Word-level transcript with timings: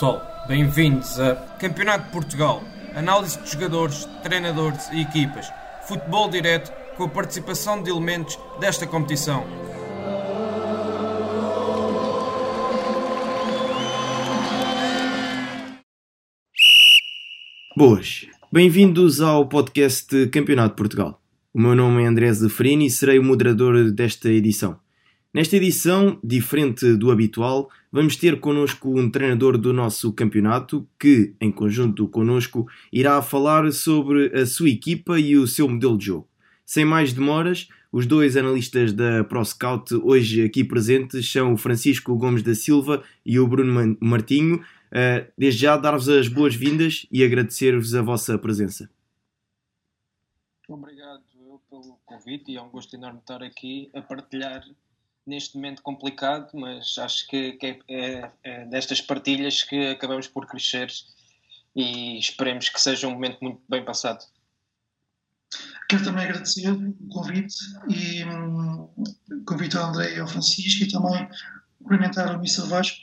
Pessoal, 0.00 0.44
bem-vindos 0.48 1.20
a 1.20 1.36
Campeonato 1.58 2.06
de 2.06 2.12
Portugal, 2.12 2.64
análise 2.96 3.38
de 3.38 3.52
jogadores, 3.52 4.06
treinadores 4.22 4.88
e 4.92 5.02
equipas, 5.02 5.52
futebol 5.86 6.30
direto 6.30 6.72
com 6.96 7.04
a 7.04 7.08
participação 7.10 7.82
de 7.82 7.90
elementos 7.90 8.38
desta 8.58 8.86
competição. 8.86 9.44
Boas, 17.76 18.26
bem-vindos 18.50 19.20
ao 19.20 19.46
podcast 19.50 20.28
Campeonato 20.28 20.70
de 20.70 20.76
Portugal. 20.76 21.20
O 21.52 21.60
meu 21.60 21.74
nome 21.74 22.04
é 22.04 22.06
André 22.06 22.32
Zeferini 22.32 22.86
e 22.86 22.90
serei 22.90 23.18
o 23.18 23.22
moderador 23.22 23.90
desta 23.90 24.30
edição. 24.30 24.80
Nesta 25.34 25.56
edição, 25.56 26.18
diferente 26.24 26.94
do 26.94 27.10
habitual, 27.10 27.68
vamos 27.92 28.16
ter 28.16 28.38
connosco 28.40 28.98
um 28.98 29.10
treinador 29.10 29.58
do 29.58 29.72
nosso 29.72 30.12
campeonato 30.12 30.88
que, 30.98 31.34
em 31.40 31.50
conjunto 31.50 32.06
connosco, 32.08 32.66
irá 32.92 33.20
falar 33.20 33.70
sobre 33.72 34.26
a 34.38 34.46
sua 34.46 34.68
equipa 34.68 35.18
e 35.18 35.36
o 35.36 35.46
seu 35.46 35.68
modelo 35.68 35.98
de 35.98 36.06
jogo. 36.06 36.28
Sem 36.64 36.84
mais 36.84 37.12
demoras, 37.12 37.68
os 37.92 38.06
dois 38.06 38.36
analistas 38.36 38.92
da 38.92 39.24
ProScout 39.24 39.92
hoje 39.96 40.44
aqui 40.44 40.62
presentes 40.62 41.30
são 41.30 41.54
o 41.54 41.56
Francisco 41.56 42.16
Gomes 42.16 42.42
da 42.42 42.54
Silva 42.54 43.02
e 43.26 43.38
o 43.40 43.48
Bruno 43.48 43.96
Martinho. 44.00 44.62
Uh, 44.90 45.26
desde 45.36 45.62
já 45.62 45.76
dar-vos 45.76 46.08
as 46.08 46.28
boas-vindas 46.28 47.06
e 47.10 47.24
agradecer-vos 47.24 47.94
a 47.94 48.02
vossa 48.02 48.38
presença. 48.38 48.90
Obrigado 50.68 51.22
pelo 51.68 51.98
convite 52.04 52.52
e 52.52 52.56
é 52.56 52.62
um 52.62 52.68
gosto 52.68 52.94
enorme 52.94 53.18
estar 53.18 53.42
aqui 53.42 53.90
a 53.94 54.02
partilhar 54.02 54.64
neste 55.30 55.54
momento 55.54 55.80
complicado, 55.80 56.50
mas 56.54 56.98
acho 56.98 57.26
que, 57.28 57.52
que 57.52 57.66
é, 57.66 57.78
é, 57.88 58.30
é, 58.42 58.64
destas 58.66 59.00
partilhas 59.00 59.62
que 59.62 59.86
acabamos 59.86 60.26
por 60.26 60.46
crescer 60.46 60.90
e 61.74 62.18
esperemos 62.18 62.68
que 62.68 62.80
seja 62.80 63.06
um 63.06 63.12
momento 63.12 63.38
muito 63.40 63.62
bem 63.68 63.84
passado. 63.84 64.18
Quero 65.88 66.04
também 66.04 66.24
agradecer 66.24 66.70
o 66.70 67.08
convite 67.08 67.54
e 67.88 68.24
um, 68.24 68.88
convite 69.46 69.76
ao 69.76 69.88
André 69.88 70.16
e 70.16 70.20
ao 70.20 70.26
Francisco 70.26 70.84
e 70.84 70.88
também 70.88 71.28
cumprimentar 71.78 72.36
o 72.36 72.40
Missa 72.40 72.66
Vasco 72.66 72.98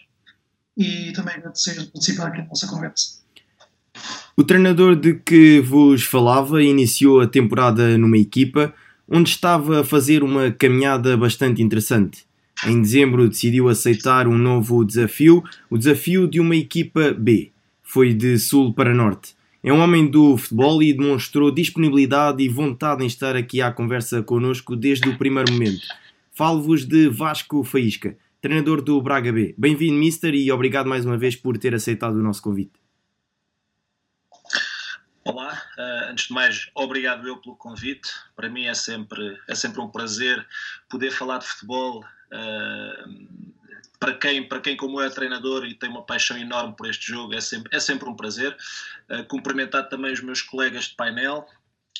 e 0.77 1.11
também 1.13 1.35
agradecer 1.35 1.75
por 1.75 1.93
participar 1.93 2.27
aqui 2.27 2.41
na 2.41 2.47
nossa 2.47 2.67
conversa. 2.67 3.21
O 4.35 4.43
treinador 4.43 4.95
de 4.95 5.15
que 5.15 5.61
vos 5.61 6.03
falava 6.03 6.61
iniciou 6.61 7.21
a 7.21 7.27
temporada 7.27 7.97
numa 7.97 8.17
equipa 8.17 8.73
onde 9.09 9.29
estava 9.29 9.81
a 9.81 9.83
fazer 9.83 10.23
uma 10.23 10.51
caminhada 10.51 11.15
bastante 11.15 11.61
interessante. 11.61 12.25
Em 12.65 12.81
dezembro 12.81 13.29
decidiu 13.29 13.69
aceitar 13.69 14.27
um 14.27 14.37
novo 14.37 14.83
desafio, 14.83 15.43
o 15.69 15.77
desafio 15.77 16.27
de 16.27 16.39
uma 16.39 16.55
equipa 16.55 17.11
B. 17.11 17.51
Foi 17.83 18.13
de 18.13 18.37
sul 18.37 18.73
para 18.73 18.93
norte. 18.93 19.35
É 19.63 19.71
um 19.71 19.79
homem 19.79 20.07
do 20.07 20.37
futebol 20.37 20.81
e 20.81 20.93
demonstrou 20.93 21.51
disponibilidade 21.51 22.43
e 22.43 22.49
vontade 22.49 23.03
em 23.03 23.07
estar 23.07 23.35
aqui 23.35 23.61
à 23.61 23.71
conversa 23.71 24.21
connosco 24.23 24.75
desde 24.75 25.09
o 25.09 25.17
primeiro 25.17 25.51
momento. 25.51 25.85
Falo-vos 26.33 26.85
de 26.85 27.09
Vasco 27.09 27.63
Faísca, 27.63 28.17
treinador 28.41 28.81
do 28.81 29.01
Braga 29.01 29.31
B. 29.31 29.55
Bem-vindo, 29.57 29.97
Mister, 29.97 30.33
e 30.33 30.51
obrigado 30.51 30.87
mais 30.87 31.05
uma 31.05 31.17
vez 31.17 31.35
por 31.35 31.57
ter 31.57 31.73
aceitado 31.73 32.15
o 32.15 32.23
nosso 32.23 32.41
convite. 32.41 32.76
Olá, 35.27 35.61
uh, 35.77 36.09
antes 36.09 36.27
de 36.27 36.33
mais, 36.33 36.71
obrigado 36.73 37.27
eu 37.27 37.35
pelo 37.35 37.57
convite. 37.57 38.09
Para 38.33 38.47
mim 38.47 38.63
é 38.63 38.73
sempre, 38.73 39.37
é 39.45 39.53
sempre 39.53 39.81
um 39.81 39.89
prazer 39.89 40.47
poder 40.89 41.11
falar 41.11 41.39
de 41.39 41.45
futebol. 41.45 41.99
Uh, 42.31 43.51
para 43.99 44.13
quem, 44.13 44.47
para 44.47 44.61
quem 44.61 44.77
como 44.77 45.01
eu 45.01 45.05
é 45.05 45.09
treinador 45.09 45.65
e 45.65 45.73
tem 45.73 45.89
uma 45.89 46.05
paixão 46.05 46.37
enorme 46.37 46.73
por 46.77 46.87
este 46.87 47.07
jogo, 47.07 47.33
é 47.33 47.41
sempre, 47.41 47.75
é 47.75 47.79
sempre 47.81 48.07
um 48.07 48.15
prazer. 48.15 48.55
Uh, 49.11 49.25
cumprimentar 49.25 49.89
também 49.89 50.13
os 50.13 50.21
meus 50.21 50.41
colegas 50.41 50.85
de 50.85 50.95
painel, 50.95 51.45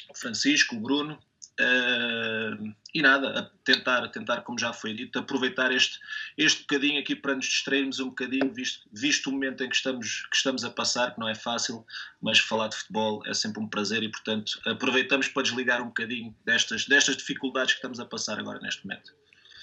o 0.10 0.18
Francisco, 0.18 0.78
o 0.78 0.80
Bruno, 0.80 1.20
Uh, 1.60 2.74
e 2.94 3.02
nada, 3.02 3.40
a 3.40 3.44
tentar, 3.64 4.04
a 4.04 4.08
tentar, 4.08 4.42
como 4.42 4.60
já 4.60 4.74
foi 4.74 4.94
dito, 4.94 5.18
aproveitar 5.18 5.72
este, 5.72 6.00
este 6.38 6.62
bocadinho 6.62 7.00
aqui 7.00 7.16
para 7.16 7.36
nos 7.36 7.46
distrairmos 7.46 8.00
um 8.00 8.10
bocadinho, 8.10 8.52
visto, 8.52 8.88
visto 8.92 9.28
o 9.28 9.34
momento 9.34 9.64
em 9.64 9.70
que 9.70 9.76
estamos, 9.76 10.28
que 10.30 10.36
estamos 10.36 10.64
a 10.64 10.70
passar, 10.70 11.14
que 11.14 11.20
não 11.20 11.28
é 11.28 11.36
fácil, 11.36 11.86
mas 12.22 12.40
falar 12.40 12.68
de 12.68 12.76
futebol 12.76 13.22
é 13.26 13.34
sempre 13.34 13.62
um 13.62 13.68
prazer 13.68 14.04
e, 14.04 14.10
portanto, 14.10 14.60
aproveitamos 14.66 15.28
para 15.28 15.44
desligar 15.44 15.82
um 15.82 15.88
bocadinho 15.88 16.36
destas, 16.46 16.86
destas 16.86 17.18
dificuldades 17.18 17.74
que 17.74 17.80
estamos 17.80 18.00
a 18.00 18.06
passar 18.06 18.40
agora 18.40 18.60
neste 18.62 18.86
momento. 18.86 19.14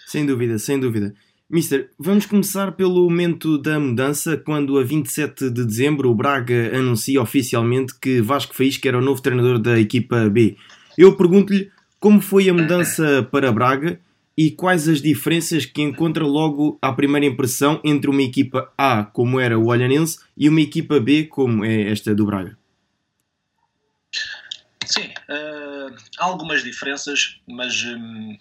Sem 0.07 0.27
dúvida, 0.27 0.59
sem 0.59 0.79
dúvida. 0.79 1.15
Mister, 1.49 1.91
vamos 1.99 2.27
começar 2.27 2.73
pelo 2.73 3.05
momento 3.05 3.59
da 3.59 3.79
mudança, 3.79 4.37
quando 4.37 4.79
a 4.79 4.83
27 4.83 5.51
de 5.51 5.65
dezembro 5.65 6.11
o 6.11 6.15
Braga 6.15 6.77
anuncia 6.77 7.21
oficialmente 7.21 7.99
que 7.99 8.21
Vasco 8.21 8.55
Faísca 8.55 8.89
era 8.89 8.99
o 8.99 9.03
novo 9.03 9.21
treinador 9.21 9.59
da 9.59 9.79
equipa 9.79 10.29
B. 10.29 10.57
Eu 10.97 11.17
pergunto-lhe 11.17 11.71
como 12.05 12.21
foi 12.21 12.51
a 12.51 12.53
mudança 12.53 13.27
para 13.33 13.51
Braga 13.51 13.99
e 14.37 14.51
quais 14.51 14.87
as 14.91 15.01
diferenças 15.01 15.65
que 15.65 15.81
encontra 15.81 16.23
logo 16.23 16.79
à 16.83 16.93
primeira 16.93 17.25
impressão 17.25 17.81
entre 17.83 18.11
uma 18.11 18.21
equipa 18.21 18.71
A, 18.77 19.05
como 19.05 19.41
era 19.41 19.59
o 19.59 19.69
Olhanense, 19.69 20.19
e 20.37 20.47
uma 20.47 20.61
equipa 20.61 21.01
B, 21.01 21.25
como 21.25 21.65
é 21.65 21.91
esta 21.91 22.15
do 22.15 22.27
Braga? 22.27 22.59
Sim, 24.85 25.07
uh, 25.31 25.97
há 26.19 26.25
algumas 26.27 26.63
diferenças, 26.63 27.41
mas 27.49 27.83
um, 27.85 28.37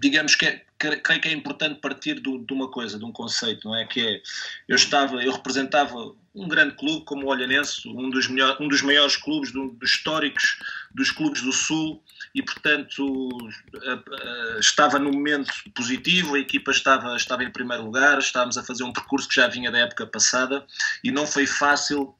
digamos 0.00 0.34
que 0.34 0.46
é, 0.46 0.64
creio 0.78 1.20
que 1.20 1.28
é 1.28 1.32
importante 1.32 1.82
partir 1.82 2.14
do, 2.14 2.38
de 2.38 2.54
uma 2.54 2.70
coisa, 2.70 2.98
de 2.98 3.04
um 3.04 3.12
conceito, 3.12 3.68
não 3.68 3.76
é? 3.76 3.84
Que 3.84 4.00
é, 4.00 4.22
eu 4.66 4.76
estava, 4.76 5.22
eu 5.22 5.32
representava 5.32 6.14
um 6.34 6.48
grande 6.48 6.74
clube 6.74 7.04
como 7.04 7.26
o 7.26 7.28
Olhanense, 7.28 7.88
um 7.88 8.10
dos, 8.10 8.26
melhor, 8.28 8.56
um 8.60 8.68
dos 8.68 8.82
maiores 8.82 9.16
clubes, 9.16 9.52
do, 9.52 9.68
dos 9.70 9.90
históricos 9.90 10.58
dos 10.94 11.10
clubes 11.10 11.42
do 11.42 11.52
Sul, 11.52 12.02
e 12.34 12.42
portanto 12.42 13.38
estava 14.58 14.98
num 14.98 15.12
momento 15.12 15.52
positivo, 15.74 16.34
a 16.34 16.40
equipa 16.40 16.70
estava, 16.70 17.16
estava 17.16 17.44
em 17.44 17.50
primeiro 17.50 17.84
lugar, 17.84 18.18
estávamos 18.18 18.58
a 18.58 18.64
fazer 18.64 18.84
um 18.84 18.92
percurso 18.92 19.28
que 19.28 19.36
já 19.36 19.48
vinha 19.48 19.70
da 19.70 19.78
época 19.78 20.06
passada, 20.06 20.64
e 21.02 21.10
não 21.10 21.26
foi 21.26 21.46
fácil 21.46 22.14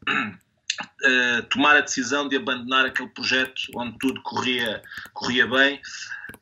Uh, 1.04 1.40
tomar 1.50 1.76
a 1.76 1.82
decisão 1.82 2.26
de 2.26 2.34
abandonar 2.34 2.84
aquele 2.84 3.08
projeto 3.10 3.62
onde 3.76 3.96
tudo 3.98 4.20
corria, 4.22 4.82
corria 5.12 5.46
bem. 5.46 5.80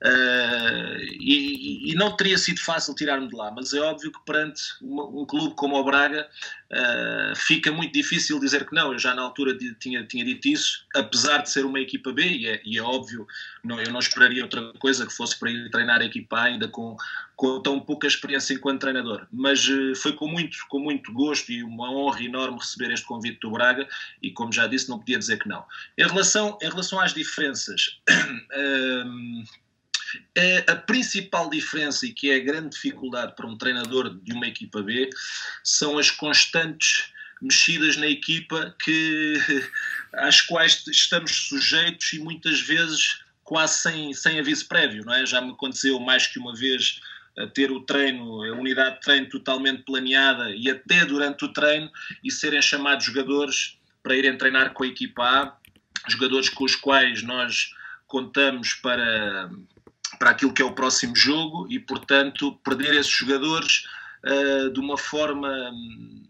Uh, 0.03 0.97
e, 1.21 1.91
e, 1.91 1.94
não 1.97 2.16
teria 2.16 2.38
sido 2.38 2.59
fácil 2.59 2.94
tirar-me 2.94 3.28
de 3.28 3.37
lá, 3.37 3.50
mas 3.50 3.75
é 3.75 3.81
óbvio 3.81 4.11
que 4.11 4.25
perante 4.25 4.62
uma, 4.81 5.05
um 5.05 5.27
clube 5.27 5.55
como 5.55 5.77
o 5.77 5.84
Braga 5.84 6.27
uh, 6.72 7.37
fica 7.37 7.71
muito 7.71 7.93
difícil 7.93 8.41
dizer 8.41 8.66
que 8.66 8.75
não. 8.75 8.93
Eu 8.93 8.99
já 8.99 9.15
na 9.15 9.22
altura 9.22 9.56
tinha, 9.78 10.05
tinha 10.05 10.25
dito 10.25 10.49
isso, 10.49 10.87
apesar 10.94 11.38
de 11.38 11.50
ser 11.50 11.65
uma 11.65 11.81
equipa 11.81 12.12
B, 12.12 12.22
e 12.22 12.47
é, 12.47 12.60
e 12.65 12.78
é 12.78 12.83
óbvio, 12.83 13.27
não, 13.62 13.81
eu 13.81 13.91
não 13.93 14.00
esperaria 14.00 14.43
outra 14.43 14.73
coisa 14.79 15.06
que 15.06 15.12
fosse 15.12 15.38
para 15.38 15.50
ir 15.50 15.70
treinar 15.70 16.00
a 16.00 16.05
equipa 16.05 16.38
A 16.38 16.43
ainda 16.44 16.69
com, 16.69 16.96
com 17.37 17.61
tão 17.61 17.79
pouca 17.79 18.06
experiência 18.06 18.55
enquanto 18.55 18.81
treinador. 18.81 19.26
Mas 19.32 19.69
uh, 19.69 19.94
foi 19.96 20.12
com 20.12 20.26
muito, 20.26 20.56
com 20.69 20.79
muito 20.79 21.12
gosto 21.12 21.52
e 21.52 21.62
uma 21.62 21.91
honra 21.91 22.23
enorme 22.23 22.58
receber 22.58 22.93
este 22.93 23.06
convite 23.06 23.41
do 23.41 23.50
Braga, 23.50 23.87
e 24.23 24.31
como 24.31 24.52
já 24.52 24.67
disse, 24.67 24.88
não 24.88 24.99
podia 24.99 25.19
dizer 25.19 25.38
que 25.38 25.49
não. 25.49 25.64
Em 25.99 26.06
relação, 26.06 26.58
em 26.61 26.69
relação 26.69 27.00
às 27.00 27.12
diferenças. 27.12 28.00
É 28.50 29.05
a 30.69 30.76
principal 30.76 31.49
diferença 31.50 32.06
e 32.06 32.12
que 32.12 32.31
é 32.31 32.37
a 32.37 32.44
grande 32.44 32.70
dificuldade 32.70 33.35
para 33.35 33.47
um 33.47 33.56
treinador 33.56 34.19
de 34.23 34.32
uma 34.32 34.47
equipa 34.47 34.82
B 34.82 35.09
são 35.62 35.99
as 35.99 36.11
constantes 36.11 37.12
mexidas 37.41 37.97
na 37.97 38.06
equipa 38.06 38.75
que, 38.82 39.35
às 40.14 40.41
quais 40.41 40.87
estamos 40.87 41.32
sujeitos 41.49 42.12
e 42.12 42.19
muitas 42.19 42.61
vezes 42.61 43.20
quase 43.43 43.81
sem, 43.81 44.14
sem 44.14 44.38
aviso 44.38 44.67
prévio, 44.69 45.05
não 45.05 45.14
é? 45.14 45.26
Já 45.26 45.41
me 45.41 45.53
aconteceu 45.53 45.99
mais 45.99 46.26
que 46.26 46.38
uma 46.38 46.55
vez 46.55 47.00
ter 47.55 47.70
o 47.70 47.81
treino, 47.81 48.43
a 48.44 48.53
unidade 48.53 48.97
de 48.97 49.00
treino 49.00 49.29
totalmente 49.29 49.82
planeada 49.82 50.55
e 50.55 50.70
até 50.70 51.05
durante 51.05 51.44
o 51.44 51.53
treino 51.53 51.91
e 52.23 52.31
serem 52.31 52.61
chamados 52.61 53.06
jogadores 53.06 53.79
para 54.03 54.17
irem 54.17 54.37
treinar 54.37 54.73
com 54.73 54.85
a 54.85 54.87
equipa 54.87 55.23
A, 55.23 55.56
jogadores 56.08 56.49
com 56.49 56.65
os 56.65 56.76
quais 56.76 57.23
nós 57.23 57.75
contamos 58.06 58.75
para, 58.75 59.50
para 60.19 60.31
aquilo 60.31 60.53
que 60.53 60.62
é 60.62 60.64
o 60.64 60.75
próximo 60.75 61.17
jogo 61.17 61.67
e, 61.70 61.79
portanto, 61.79 62.53
perder 62.64 62.94
esses 62.94 63.12
jogadores 63.12 63.85
uh, 64.25 64.70
de 64.70 64.81
uma 64.81 64.97
forma 64.99 65.49
um, 65.70 66.23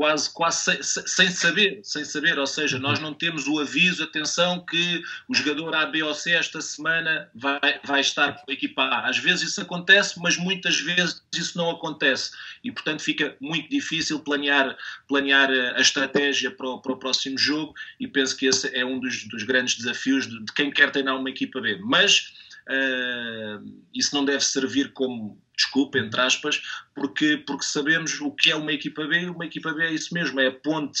quase, 0.00 0.32
quase 0.32 0.82
sem, 0.82 1.06
sem, 1.06 1.30
saber, 1.30 1.80
sem 1.82 2.06
saber, 2.06 2.38
ou 2.38 2.46
seja, 2.46 2.78
nós 2.78 2.98
não 2.98 3.12
temos 3.12 3.46
o 3.46 3.58
aviso, 3.58 4.02
atenção, 4.02 4.64
que 4.64 5.02
o 5.28 5.34
jogador 5.34 5.74
A, 5.74 5.84
B 5.84 6.02
ou 6.02 6.14
C 6.14 6.30
esta 6.30 6.58
semana 6.62 7.28
vai, 7.34 7.60
vai 7.84 8.00
estar 8.00 8.32
com 8.32 8.50
a 8.50 8.54
equipa 8.54 8.82
A. 8.82 9.10
Às 9.10 9.18
vezes 9.18 9.50
isso 9.50 9.60
acontece, 9.60 10.18
mas 10.18 10.38
muitas 10.38 10.80
vezes 10.80 11.22
isso 11.34 11.58
não 11.58 11.68
acontece 11.68 12.30
e, 12.64 12.72
portanto, 12.72 13.02
fica 13.02 13.36
muito 13.42 13.68
difícil 13.68 14.20
planear, 14.20 14.74
planear 15.06 15.50
a 15.50 15.80
estratégia 15.82 16.50
para 16.50 16.66
o, 16.66 16.80
para 16.80 16.92
o 16.92 16.98
próximo 16.98 17.36
jogo 17.36 17.74
e 18.00 18.08
penso 18.08 18.34
que 18.38 18.46
esse 18.46 18.74
é 18.74 18.82
um 18.86 18.98
dos, 18.98 19.28
dos 19.28 19.42
grandes 19.42 19.76
desafios 19.76 20.26
de, 20.26 20.42
de 20.42 20.52
quem 20.54 20.70
quer 20.70 20.90
treinar 20.90 21.18
uma 21.18 21.28
equipa 21.28 21.60
B. 21.60 21.78
Mas 21.82 22.32
Uh, 22.70 23.82
isso 23.92 24.14
não 24.14 24.24
deve 24.24 24.44
servir 24.44 24.92
como 24.92 25.36
desculpa, 25.56 25.98
entre 25.98 26.20
aspas, 26.20 26.62
porque, 26.94 27.36
porque 27.46 27.64
sabemos 27.64 28.20
o 28.20 28.30
que 28.30 28.50
é 28.50 28.56
uma 28.56 28.72
equipa 28.72 29.04
B, 29.06 29.26
uma 29.26 29.44
equipa 29.44 29.72
B 29.72 29.84
é 29.84 29.92
isso 29.92 30.14
mesmo, 30.14 30.40
é 30.40 30.46
a 30.46 30.52
ponte, 30.52 31.00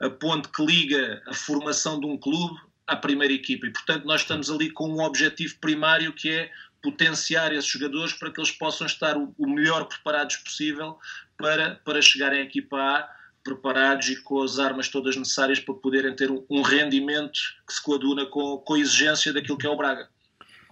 a 0.00 0.08
ponte 0.08 0.48
que 0.48 0.64
liga 0.64 1.22
a 1.26 1.34
formação 1.34 2.00
de 2.00 2.06
um 2.06 2.16
clube 2.16 2.58
à 2.86 2.96
primeira 2.96 3.34
equipa 3.34 3.66
e 3.66 3.72
portanto 3.72 4.04
nós 4.04 4.22
estamos 4.22 4.48
ali 4.50 4.70
com 4.70 4.88
um 4.88 5.00
objetivo 5.00 5.56
primário 5.60 6.12
que 6.12 6.30
é 6.30 6.50
potenciar 6.82 7.52
esses 7.52 7.68
jogadores 7.68 8.14
para 8.14 8.30
que 8.30 8.40
eles 8.40 8.52
possam 8.52 8.86
estar 8.86 9.16
o, 9.16 9.34
melhor 9.40 9.84
preparados 9.84 10.36
possível 10.36 10.98
para, 11.36 11.74
para 11.84 12.00
chegarem 12.00 12.40
à 12.40 12.44
equipa 12.44 12.78
A 12.78 13.18
preparados 13.44 14.08
e 14.08 14.16
com 14.22 14.42
as 14.42 14.58
armas 14.58 14.88
todas 14.88 15.16
necessárias 15.16 15.58
para 15.58 15.74
poderem 15.74 16.14
ter 16.14 16.30
um, 16.30 16.62
rendimento 16.62 17.38
que 17.66 17.72
se 17.72 17.82
coaduna 17.82 18.26
com, 18.26 18.58
com 18.58 18.74
a 18.74 18.78
exigência 18.78 19.32
daquilo 19.32 19.56
que 19.56 19.66
é 19.66 19.70
o 19.70 19.76
Braga. 19.76 20.08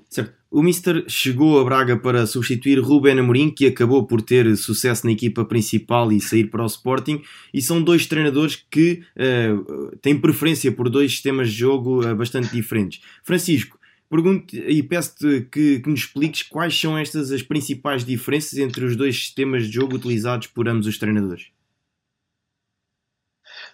Certo. 0.08 0.34
O 0.50 0.62
Mister 0.62 1.04
chegou 1.08 1.60
a 1.60 1.64
Braga 1.64 1.96
para 1.96 2.26
substituir 2.26 2.78
Ruben 2.78 3.18
Amorim, 3.18 3.50
que 3.50 3.66
acabou 3.66 4.06
por 4.06 4.22
ter 4.22 4.56
sucesso 4.56 5.04
na 5.04 5.12
equipa 5.12 5.44
principal 5.44 6.10
e 6.12 6.20
sair 6.20 6.44
para 6.44 6.62
o 6.62 6.66
Sporting, 6.66 7.20
e 7.52 7.60
são 7.60 7.82
dois 7.82 8.06
treinadores 8.06 8.56
que 8.70 9.02
uh, 9.16 9.96
têm 9.98 10.18
preferência 10.18 10.72
por 10.72 10.88
dois 10.88 11.12
sistemas 11.12 11.50
de 11.50 11.58
jogo 11.58 12.08
uh, 12.08 12.14
bastante 12.14 12.50
diferentes. 12.52 13.02
Francisco, 13.22 13.78
pergunto 14.08 14.56
e 14.56 14.82
peço-te 14.82 15.48
que, 15.50 15.80
que 15.80 15.90
nos 15.90 16.00
expliques 16.00 16.42
quais 16.44 16.78
são 16.78 16.96
estas 16.96 17.32
as 17.32 17.42
principais 17.42 18.04
diferenças 18.04 18.58
entre 18.58 18.84
os 18.84 18.96
dois 18.96 19.16
sistemas 19.16 19.66
de 19.66 19.72
jogo 19.72 19.96
utilizados 19.96 20.46
por 20.46 20.68
ambos 20.68 20.86
os 20.86 20.96
treinadores. 20.96 21.48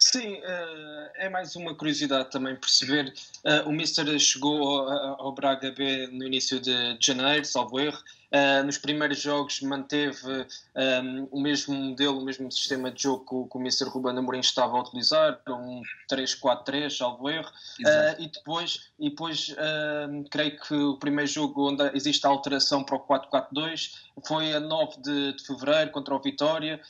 Sim, 0.04 0.34
uh, 0.34 1.10
é 1.14 1.28
mais 1.28 1.54
uma 1.54 1.76
curiosidade 1.76 2.28
também 2.28 2.56
perceber. 2.56 3.14
Uh, 3.44 3.68
o 3.68 3.72
Mister 3.72 4.18
chegou 4.18 4.88
ao 4.88 5.32
Braga 5.32 5.70
B 5.70 6.08
no 6.08 6.26
início 6.26 6.58
de 6.58 6.98
janeiro, 7.00 7.44
salvo 7.44 7.78
erro. 7.78 7.98
Uh, 8.32 8.64
nos 8.64 8.78
primeiros 8.78 9.20
jogos 9.20 9.60
manteve 9.60 10.26
um, 10.26 10.46
ehm, 10.74 11.28
o 11.30 11.38
mesmo 11.38 11.74
modelo, 11.74 12.18
o 12.18 12.24
mesmo 12.24 12.50
sistema 12.50 12.90
de 12.90 13.02
jogo 13.02 13.26
que 13.26 13.34
o, 13.34 13.46
que 13.46 13.58
o 13.58 13.60
Mr. 13.60 13.90
Ruben 13.90 14.16
Amorim 14.16 14.40
estava 14.40 14.74
a 14.74 14.80
utilizar, 14.80 15.38
um 15.50 15.82
3-4-3, 16.10 16.96
salvo 16.96 17.28
erro, 17.28 17.50
uh, 17.50 18.22
e 18.22 18.28
depois, 18.28 18.90
e 18.98 19.10
depois 19.10 19.50
uh, 19.50 20.24
creio 20.30 20.58
que 20.58 20.74
o 20.74 20.96
primeiro 20.96 21.30
jogo 21.30 21.72
onde 21.72 21.82
existe 21.94 22.26
a 22.26 22.30
alteração 22.30 22.82
para 22.82 22.96
o 22.96 23.00
4-4-2 23.00 23.90
foi 24.26 24.54
a 24.54 24.60
9 24.60 25.02
de, 25.02 25.32
de 25.34 25.46
fevereiro 25.46 25.90
contra 25.90 26.14
o 26.14 26.20
Vitória, 26.20 26.80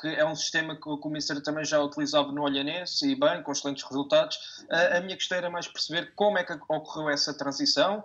que 0.00 0.08
é 0.08 0.24
um 0.24 0.34
sistema 0.34 0.76
que, 0.76 0.88
o 0.88 1.00
Mr. 1.06 1.42
também 1.42 1.64
já 1.64 1.82
utilizava 1.82 2.30
no 2.32 2.42
Olhanense 2.42 3.10
e 3.10 3.14
bem, 3.14 3.42
com 3.42 3.50
excelentes 3.50 3.82
resultados. 3.82 4.38
a 4.70 5.00
minha 5.00 5.16
questão 5.16 5.38
era 5.38 5.48
mais 5.48 5.66
perceber 5.66 6.12
como 6.14 6.36
é 6.36 6.44
que 6.44 6.52
ocorreu 6.52 7.08
essa 7.08 7.32
transição, 7.32 8.04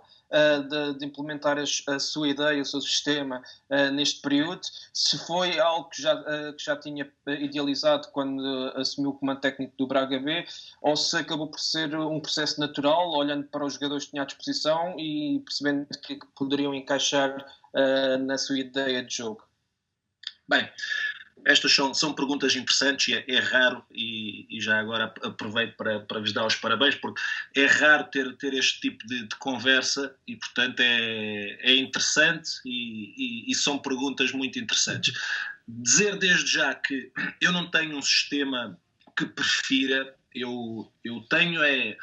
de, 0.68 0.98
de, 0.98 1.06
implementar 1.06 1.58
a, 1.58 1.98
sua 1.98 2.28
ideia, 2.28 2.62
o 2.62 2.64
seu 2.64 2.80
sistema 2.80 3.42
uh, 3.68 3.90
neste 3.92 4.20
período, 4.20 4.60
se 4.92 5.18
foi 5.26 5.58
algo 5.58 5.88
que 5.88 6.00
já, 6.00 6.14
uh, 6.14 6.52
que 6.56 6.64
já 6.64 6.76
tinha 6.76 7.10
idealizado 7.26 8.08
quando 8.12 8.72
assumiu 8.76 9.10
o 9.10 9.14
comando 9.14 9.40
técnico 9.40 9.74
do 9.76 9.86
Braga 9.86 10.18
B, 10.18 10.46
ou 10.80 10.96
se 10.96 11.16
acabou 11.16 11.48
por 11.48 11.58
ser 11.58 11.94
um 11.96 12.20
processo 12.20 12.60
natural, 12.60 13.10
olhando 13.10 13.48
para 13.48 13.64
os 13.64 13.74
jogadores 13.74 14.04
que 14.04 14.10
tinha 14.12 14.22
à 14.22 14.26
disposição 14.26 14.98
e 14.98 15.40
percebendo 15.44 15.86
que 16.02 16.18
poderiam 16.36 16.74
encaixar 16.74 17.44
na 18.20 18.36
sua 18.36 18.58
ideia 18.58 19.02
de 19.02 19.14
jogo. 19.14 19.42
Bem, 20.48 20.68
estas 21.44 21.72
são, 21.72 21.92
são 21.94 22.12
perguntas 22.12 22.54
interessantes 22.54 23.08
e 23.08 23.14
é, 23.14 23.24
é 23.28 23.38
raro, 23.38 23.84
e, 23.90 24.46
e, 24.50 24.60
já 24.60 24.78
agora 24.78 25.12
aproveito 25.22 25.76
para, 25.76 26.00
para 26.00 26.20
vos 26.20 26.32
dar 26.32 26.46
os 26.46 26.54
parabéns, 26.54 26.94
porque 26.94 27.20
é 27.56 27.66
raro 27.66 28.04
ter, 28.04 28.36
ter 28.36 28.54
este 28.54 28.80
tipo 28.80 29.06
de, 29.06 29.26
de 29.26 29.36
conversa 29.36 30.14
e, 30.26 30.36
portanto, 30.36 30.80
é, 30.80 31.58
é 31.60 31.76
interessante 31.76 32.50
e, 32.64 33.14
e, 33.16 33.50
e, 33.50 33.54
são 33.54 33.78
perguntas 33.78 34.32
muito 34.32 34.58
interessantes. 34.58 35.14
Dizer 35.66 36.18
desde 36.18 36.50
já 36.50 36.74
que 36.74 37.12
eu 37.40 37.52
não 37.52 37.70
tenho 37.70 37.96
um 37.96 38.02
sistema 38.02 38.78
que 39.16 39.26
prefira, 39.26 40.14
eu, 40.34 40.92
eu 41.04 41.20
tenho 41.28 41.62
é, 41.62 41.96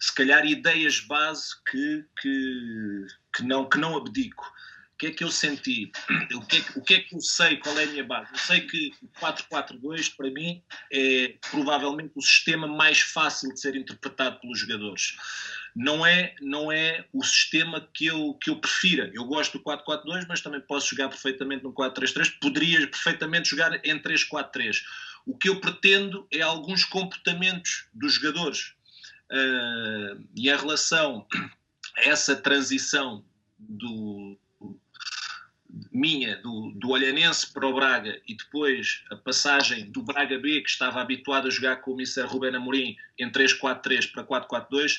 se 0.00 0.14
calhar, 0.14 0.44
ideias 0.44 1.00
base 1.00 1.54
que, 1.70 2.04
que, 2.20 3.06
que, 3.34 3.42
não, 3.42 3.68
que 3.68 3.78
não 3.78 3.96
abdico 3.96 4.52
o 4.94 4.96
que 4.96 5.06
é 5.08 5.10
que 5.10 5.24
eu 5.24 5.30
senti? 5.30 5.90
O 6.34 6.46
que 6.46 6.56
é 6.56 6.60
que, 6.60 6.78
o 6.78 6.82
que, 6.82 6.94
é 6.94 7.00
que 7.00 7.16
eu 7.16 7.20
sei? 7.20 7.56
Qual 7.56 7.76
é 7.76 7.82
a 7.82 7.86
minha 7.86 8.04
base? 8.04 8.30
Eu 8.32 8.38
sei 8.38 8.60
que 8.60 8.92
o 9.02 9.08
4-4-2, 9.20 10.14
para 10.16 10.30
mim, 10.30 10.62
é 10.92 11.34
provavelmente 11.50 12.12
o 12.14 12.22
sistema 12.22 12.68
mais 12.68 13.00
fácil 13.00 13.52
de 13.52 13.60
ser 13.60 13.74
interpretado 13.74 14.38
pelos 14.40 14.60
jogadores. 14.60 15.16
Não 15.74 16.06
é, 16.06 16.36
não 16.40 16.70
é 16.70 17.04
o 17.12 17.24
sistema 17.24 17.80
que 17.92 18.06
eu, 18.06 18.34
que 18.34 18.48
eu 18.48 18.60
prefira. 18.60 19.10
Eu 19.12 19.24
gosto 19.24 19.58
do 19.58 19.64
4-4-2, 19.64 20.26
mas 20.28 20.40
também 20.40 20.60
posso 20.60 20.90
jogar 20.90 21.08
perfeitamente 21.08 21.64
no 21.64 21.72
4-3-3. 21.72 22.38
Poderia 22.40 22.86
perfeitamente 22.86 23.50
jogar 23.50 23.74
em 23.84 23.98
3-4-3. 23.98 24.76
O 25.26 25.36
que 25.36 25.48
eu 25.48 25.58
pretendo 25.58 26.28
é 26.32 26.40
alguns 26.40 26.84
comportamentos 26.84 27.88
dos 27.92 28.14
jogadores. 28.14 28.74
Uh, 29.28 30.24
e 30.36 30.48
em 30.48 30.56
relação 30.56 31.26
a 31.96 32.02
essa 32.02 32.36
transição 32.36 33.24
do, 33.58 34.38
minha 35.94 36.36
do, 36.38 36.72
do 36.74 36.90
Olhanense 36.90 37.52
para 37.52 37.66
o 37.66 37.72
Braga 37.72 38.20
e 38.26 38.34
depois 38.34 39.04
a 39.10 39.16
passagem 39.16 39.90
do 39.92 40.02
Braga 40.02 40.36
B, 40.38 40.60
que 40.60 40.68
estava 40.68 41.00
habituado 41.00 41.46
a 41.46 41.50
jogar 41.50 41.76
com 41.76 41.92
o 41.92 41.94
Mr. 41.94 42.22
Rubén 42.22 42.56
Amorim 42.56 42.96
em 43.16 43.30
3-4-3 43.30 44.10
para 44.10 44.24
4-4-2, 44.24 44.98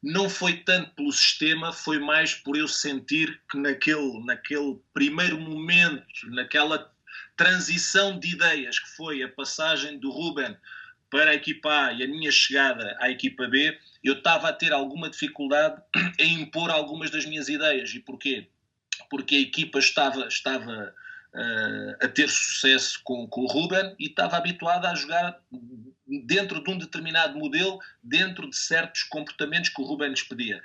não 0.00 0.30
foi 0.30 0.58
tanto 0.58 0.90
pelo 0.94 1.10
sistema, 1.10 1.72
foi 1.72 1.98
mais 1.98 2.32
por 2.32 2.56
eu 2.56 2.68
sentir 2.68 3.40
que 3.50 3.58
naquele, 3.58 4.24
naquele 4.24 4.78
primeiro 4.94 5.40
momento, 5.40 6.04
naquela 6.28 6.92
transição 7.36 8.16
de 8.18 8.28
ideias 8.28 8.78
que 8.78 8.90
foi 8.90 9.22
a 9.24 9.28
passagem 9.28 9.98
do 9.98 10.10
Ruben 10.10 10.56
para 11.10 11.30
a 11.30 11.34
equipa 11.34 11.86
A 11.86 11.92
e 11.92 12.04
a 12.04 12.08
minha 12.08 12.30
chegada 12.30 12.96
à 13.00 13.10
equipa 13.10 13.48
B, 13.48 13.76
eu 14.02 14.14
estava 14.14 14.48
a 14.48 14.52
ter 14.52 14.72
alguma 14.72 15.10
dificuldade 15.10 15.82
em 16.20 16.42
impor 16.42 16.70
algumas 16.70 17.10
das 17.10 17.24
minhas 17.24 17.48
ideias. 17.48 17.92
E 17.94 18.00
porquê? 18.00 18.48
Porque 19.08 19.36
a 19.36 19.40
equipa 19.40 19.78
estava, 19.78 20.26
estava 20.26 20.94
uh, 21.34 22.04
a 22.04 22.08
ter 22.08 22.28
sucesso 22.28 23.00
com, 23.04 23.26
com 23.26 23.42
o 23.42 23.46
Ruben 23.46 23.94
e 23.98 24.06
estava 24.06 24.36
habituada 24.36 24.90
a 24.90 24.94
jogar 24.94 25.38
dentro 26.24 26.62
de 26.62 26.70
um 26.70 26.78
determinado 26.78 27.38
modelo, 27.38 27.78
dentro 28.02 28.48
de 28.48 28.56
certos 28.56 29.02
comportamentos 29.04 29.70
que 29.70 29.80
o 29.80 29.84
Ruben 29.84 30.10
lhes 30.10 30.22
pedia. 30.22 30.62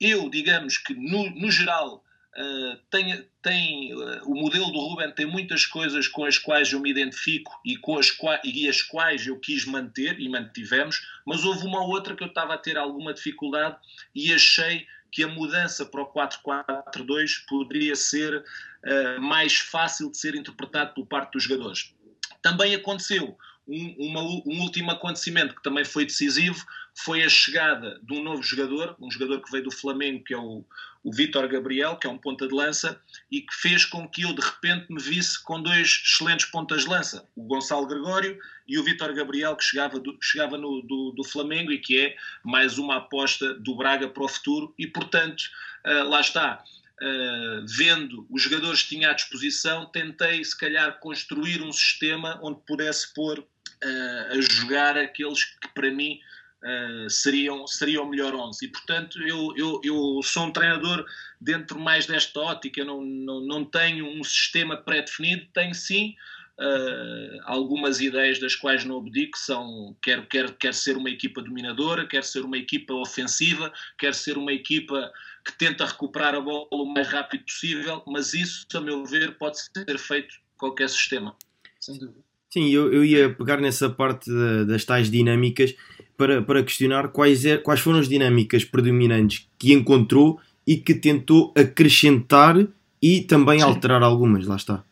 Eu, 0.00 0.30
digamos 0.30 0.78
que 0.78 0.94
no, 0.94 1.28
no 1.30 1.50
geral, 1.50 2.04
Uh, 2.36 2.76
tem, 2.88 3.26
tem 3.42 3.94
uh, 3.94 4.30
o 4.30 4.34
modelo 4.34 4.70
do 4.70 4.78
Ruben 4.78 5.10
tem 5.10 5.26
muitas 5.26 5.66
coisas 5.66 6.06
com 6.06 6.24
as 6.24 6.38
quais 6.38 6.70
eu 6.72 6.78
me 6.78 6.88
identifico 6.88 7.58
e 7.64 7.76
com 7.76 7.98
as, 7.98 8.16
e 8.44 8.68
as 8.68 8.80
quais 8.80 9.26
eu 9.26 9.40
quis 9.40 9.64
manter 9.64 10.20
e 10.20 10.28
mantivemos, 10.28 11.00
mas 11.26 11.42
houve 11.42 11.66
uma 11.66 11.84
outra 11.84 12.14
que 12.14 12.22
eu 12.22 12.28
estava 12.28 12.54
a 12.54 12.58
ter 12.58 12.76
alguma 12.76 13.12
dificuldade 13.12 13.76
e 14.14 14.32
achei 14.32 14.86
que 15.10 15.24
a 15.24 15.28
mudança 15.28 15.86
para 15.86 16.02
o 16.02 16.12
4-4-2 16.12 17.46
poderia 17.48 17.96
ser 17.96 18.36
uh, 18.36 19.20
mais 19.20 19.56
fácil 19.56 20.10
de 20.10 20.18
ser 20.18 20.34
interpretado 20.34 20.94
por 20.94 21.06
parte 21.06 21.32
dos 21.32 21.44
jogadores. 21.44 21.94
Também 22.42 22.74
aconteceu 22.74 23.36
um, 23.66 23.94
uma, 23.98 24.22
um 24.22 24.62
último 24.62 24.90
acontecimento 24.90 25.54
que 25.54 25.62
também 25.62 25.84
foi 25.84 26.04
decisivo, 26.04 26.64
foi 27.04 27.22
a 27.22 27.28
chegada 27.28 28.00
de 28.02 28.12
um 28.12 28.22
novo 28.22 28.42
jogador, 28.42 28.96
um 29.00 29.10
jogador 29.10 29.40
que 29.40 29.50
veio 29.52 29.64
do 29.64 29.70
Flamengo, 29.70 30.24
que 30.24 30.34
é 30.34 30.36
o, 30.36 30.64
o 31.04 31.12
Vítor 31.12 31.46
Gabriel, 31.46 31.96
que 31.96 32.08
é 32.08 32.10
um 32.10 32.18
ponta 32.18 32.48
de 32.48 32.52
lança, 32.52 33.00
e 33.30 33.40
que 33.40 33.54
fez 33.54 33.84
com 33.84 34.08
que 34.08 34.22
eu 34.22 34.32
de 34.32 34.40
repente 34.40 34.86
me 34.92 35.00
visse 35.00 35.40
com 35.44 35.62
dois 35.62 36.02
excelentes 36.04 36.46
pontas 36.46 36.82
de 36.82 36.88
lança, 36.88 37.24
o 37.36 37.44
Gonçalo 37.44 37.86
Gregório 37.86 38.36
e 38.66 38.78
o 38.78 38.84
Vítor 38.84 39.14
Gabriel, 39.14 39.54
que 39.54 39.62
chegava, 39.62 40.00
do, 40.00 40.18
chegava 40.20 40.58
no, 40.58 40.82
do, 40.82 41.12
do, 41.12 41.22
Flamengo 41.22 41.70
e 41.70 41.78
que 41.78 42.00
é 42.00 42.16
mais 42.44 42.78
uma 42.78 42.96
aposta 42.96 43.54
do 43.54 43.76
Braga 43.76 44.08
para 44.08 44.24
o 44.24 44.28
futuro, 44.28 44.74
e 44.76 44.86
portanto, 44.86 45.42
uh, 45.86 46.08
lá 46.08 46.20
está. 46.20 46.64
Uh, 47.00 47.64
vendo 47.64 48.26
os 48.28 48.42
jogadores 48.42 48.82
que 48.82 48.88
tinha 48.88 49.10
à 49.10 49.12
disposição, 49.12 49.86
tentei 49.86 50.42
se 50.44 50.58
calhar 50.58 50.98
construir 50.98 51.62
um 51.62 51.70
sistema 51.70 52.40
onde 52.42 52.60
pudesse 52.66 53.14
pôr 53.14 53.38
uh, 53.38 54.32
a 54.32 54.40
jogar 54.40 54.98
aqueles 54.98 55.44
que 55.44 55.68
para 55.72 55.92
mim 55.92 56.18
uh, 56.62 57.10
seriam, 57.10 57.66
seriam 57.66 58.04
o 58.04 58.08
melhor 58.08 58.34
11. 58.34 58.64
E, 58.64 58.68
portanto, 58.68 59.22
eu, 59.22 59.54
eu, 59.56 59.80
eu 59.84 60.20
sou 60.22 60.44
um 60.44 60.52
treinador 60.52 61.04
dentro 61.40 61.78
mais 61.78 62.06
desta 62.06 62.40
ótica, 62.40 62.84
não, 62.84 63.02
não, 63.02 63.40
não 63.40 63.64
tenho 63.64 64.06
um 64.06 64.22
sistema 64.24 64.76
pré-definido, 64.76 65.46
tenho 65.52 65.74
sim 65.74 66.14
uh, 66.58 67.40
algumas 67.44 68.00
ideias 68.00 68.38
das 68.38 68.54
quais 68.54 68.84
não 68.84 68.98
abdico, 68.98 69.38
são 69.38 69.96
quero, 70.02 70.26
quero, 70.26 70.52
quero 70.54 70.74
ser 70.74 70.96
uma 70.96 71.10
equipa 71.10 71.42
dominadora, 71.42 72.06
quero 72.06 72.24
ser 72.24 72.44
uma 72.44 72.58
equipa 72.58 72.94
ofensiva, 72.94 73.72
quero 73.98 74.14
ser 74.14 74.36
uma 74.36 74.52
equipa 74.52 75.12
que 75.44 75.56
tenta 75.56 75.86
recuperar 75.86 76.34
a 76.34 76.40
bola 76.40 76.66
o 76.72 76.84
mais 76.84 77.08
rápido 77.08 77.44
possível, 77.44 78.02
mas 78.06 78.34
isso, 78.34 78.66
a 78.74 78.80
meu 78.80 79.04
ver, 79.04 79.38
pode 79.38 79.58
ser 79.58 79.98
feito 79.98 80.34
qualquer 80.56 80.88
sistema. 80.88 81.34
Sem 81.80 81.98
dúvida. 81.98 82.28
Sim, 82.50 82.70
eu, 82.70 82.92
eu 82.92 83.04
ia 83.04 83.32
pegar 83.32 83.58
nessa 83.58 83.90
parte 83.90 84.30
das 84.66 84.84
tais 84.84 85.10
dinâmicas 85.10 85.74
para, 86.18 86.42
para 86.42 86.64
questionar 86.64 87.08
quais, 87.08 87.44
é, 87.44 87.56
quais 87.56 87.80
foram 87.80 88.00
as 88.00 88.08
dinâmicas 88.08 88.64
predominantes 88.64 89.48
que 89.56 89.72
encontrou 89.72 90.40
e 90.66 90.76
que 90.76 90.92
tentou 90.92 91.54
acrescentar 91.56 92.66
e 93.00 93.20
também 93.20 93.62
alterar 93.62 94.02
algumas, 94.02 94.44
lá 94.44 94.56
está. 94.56 94.84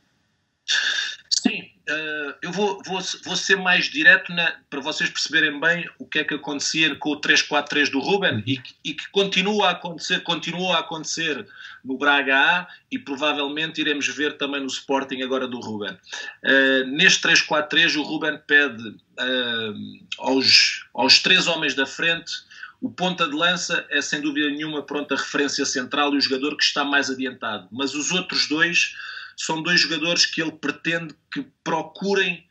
Eu 2.42 2.52
vou, 2.52 2.80
vou, 2.84 3.00
vou 3.24 3.36
ser 3.36 3.56
mais 3.56 3.86
direto 3.86 4.32
na, 4.32 4.56
para 4.68 4.80
vocês 4.80 5.08
perceberem 5.10 5.58
bem 5.60 5.88
o 5.98 6.06
que 6.06 6.20
é 6.20 6.24
que 6.24 6.34
acontecia 6.34 6.94
com 6.96 7.10
o 7.10 7.20
3-4-3 7.20 7.90
do 7.90 8.00
Ruben 8.00 8.42
e, 8.46 8.60
e, 8.84 8.94
que 8.94 9.08
continua 9.10 9.68
a 9.68 9.70
acontecer, 9.72 10.20
continua 10.20 10.76
a 10.76 10.80
acontecer 10.80 11.46
no 11.84 11.98
Braga 11.98 12.36
A 12.36 12.68
e 12.90 12.98
provavelmente 12.98 13.80
iremos 13.80 14.06
ver 14.08 14.36
também 14.36 14.60
no 14.60 14.66
Sporting 14.66 15.22
agora 15.22 15.46
do 15.46 15.60
Ruben. 15.60 15.96
Uh, 16.44 16.86
neste 16.86 17.26
3-4-3 17.26 17.96
o 17.96 18.02
Ruben 18.02 18.38
pede 18.46 18.88
uh, 18.88 19.74
aos, 20.18 20.86
aos 20.94 21.18
três 21.20 21.46
homens 21.46 21.74
da 21.74 21.86
frente 21.86 22.32
o 22.80 22.90
ponta 22.90 23.26
de 23.26 23.34
lança 23.34 23.86
é 23.90 24.00
sem 24.00 24.20
dúvida 24.20 24.50
nenhuma 24.50 24.82
pronta 24.82 25.16
referência 25.16 25.64
central 25.64 26.14
e 26.14 26.18
o 26.18 26.20
jogador 26.20 26.56
que 26.56 26.64
está 26.64 26.84
mais 26.84 27.10
adiantado, 27.10 27.68
mas 27.72 27.94
os 27.94 28.12
outros 28.12 28.48
dois 28.48 28.94
são 29.36 29.62
dois 29.62 29.80
jogadores 29.80 30.24
que 30.24 30.40
ele 30.40 30.52
pretende 30.52 31.14
que 31.32 31.46
procurem 31.62 32.44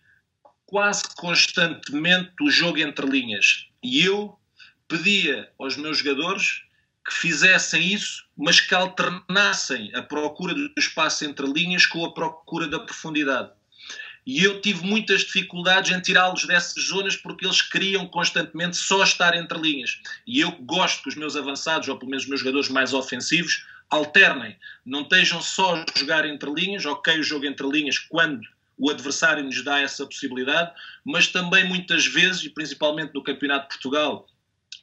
quase 0.65 1.03
constantemente 1.15 2.31
o 2.41 2.49
jogo 2.49 2.79
entre 2.79 3.05
linhas. 3.05 3.67
E 3.83 4.03
eu 4.03 4.37
pedia 4.87 5.49
aos 5.59 5.75
meus 5.77 5.97
jogadores 5.97 6.61
que 7.05 7.13
fizessem 7.13 7.93
isso, 7.93 8.25
mas 8.35 8.59
que 8.59 8.73
alternassem 8.73 9.91
a 9.95 10.01
procura 10.01 10.53
do 10.53 10.71
espaço 10.77 11.23
entre 11.23 11.45
linhas 11.45 11.85
com 11.85 12.03
a 12.03 12.13
procura 12.13 12.67
da 12.67 12.79
profundidade. 12.79 13.51
E 14.25 14.43
eu 14.43 14.59
tive 14.59 14.83
muitas 14.83 15.21
dificuldades 15.21 15.95
em 15.95 16.01
tirá-los 16.01 16.45
dessas 16.45 16.83
zonas 16.83 17.15
porque 17.15 17.45
eles 17.45 17.61
queriam 17.61 18.07
constantemente 18.07 18.75
só 18.75 19.03
estar 19.03 19.35
entre 19.35 19.59
linhas. 19.59 20.01
E 20.25 20.39
eu 20.39 20.51
gosto 20.51 21.03
que 21.03 21.09
os 21.09 21.15
meus 21.15 21.35
avançados, 21.35 21.87
ou 21.87 21.97
pelo 21.97 22.09
menos 22.09 22.23
os 22.23 22.29
meus 22.29 22.39
jogadores 22.39 22.69
mais 22.69 22.91
ofensivos, 22.91 23.67
alternem. 23.89 24.57
Não 24.85 25.01
estejam 25.01 25.41
só 25.41 25.75
a 25.75 25.85
jogar 25.97 26.25
entre 26.25 26.51
linhas, 26.51 26.85
ok, 26.85 27.19
o 27.19 27.23
jogo 27.23 27.45
entre 27.45 27.67
linhas 27.67 27.97
quando 27.99 28.41
o 28.77 28.89
adversário 28.89 29.43
nos 29.43 29.63
dá 29.63 29.79
essa 29.79 30.05
possibilidade, 30.05 30.71
mas 31.03 31.27
também 31.27 31.67
muitas 31.67 32.05
vezes, 32.05 32.43
e 32.43 32.49
principalmente 32.49 33.13
no 33.13 33.23
Campeonato 33.23 33.63
de 33.63 33.69
Portugal, 33.69 34.27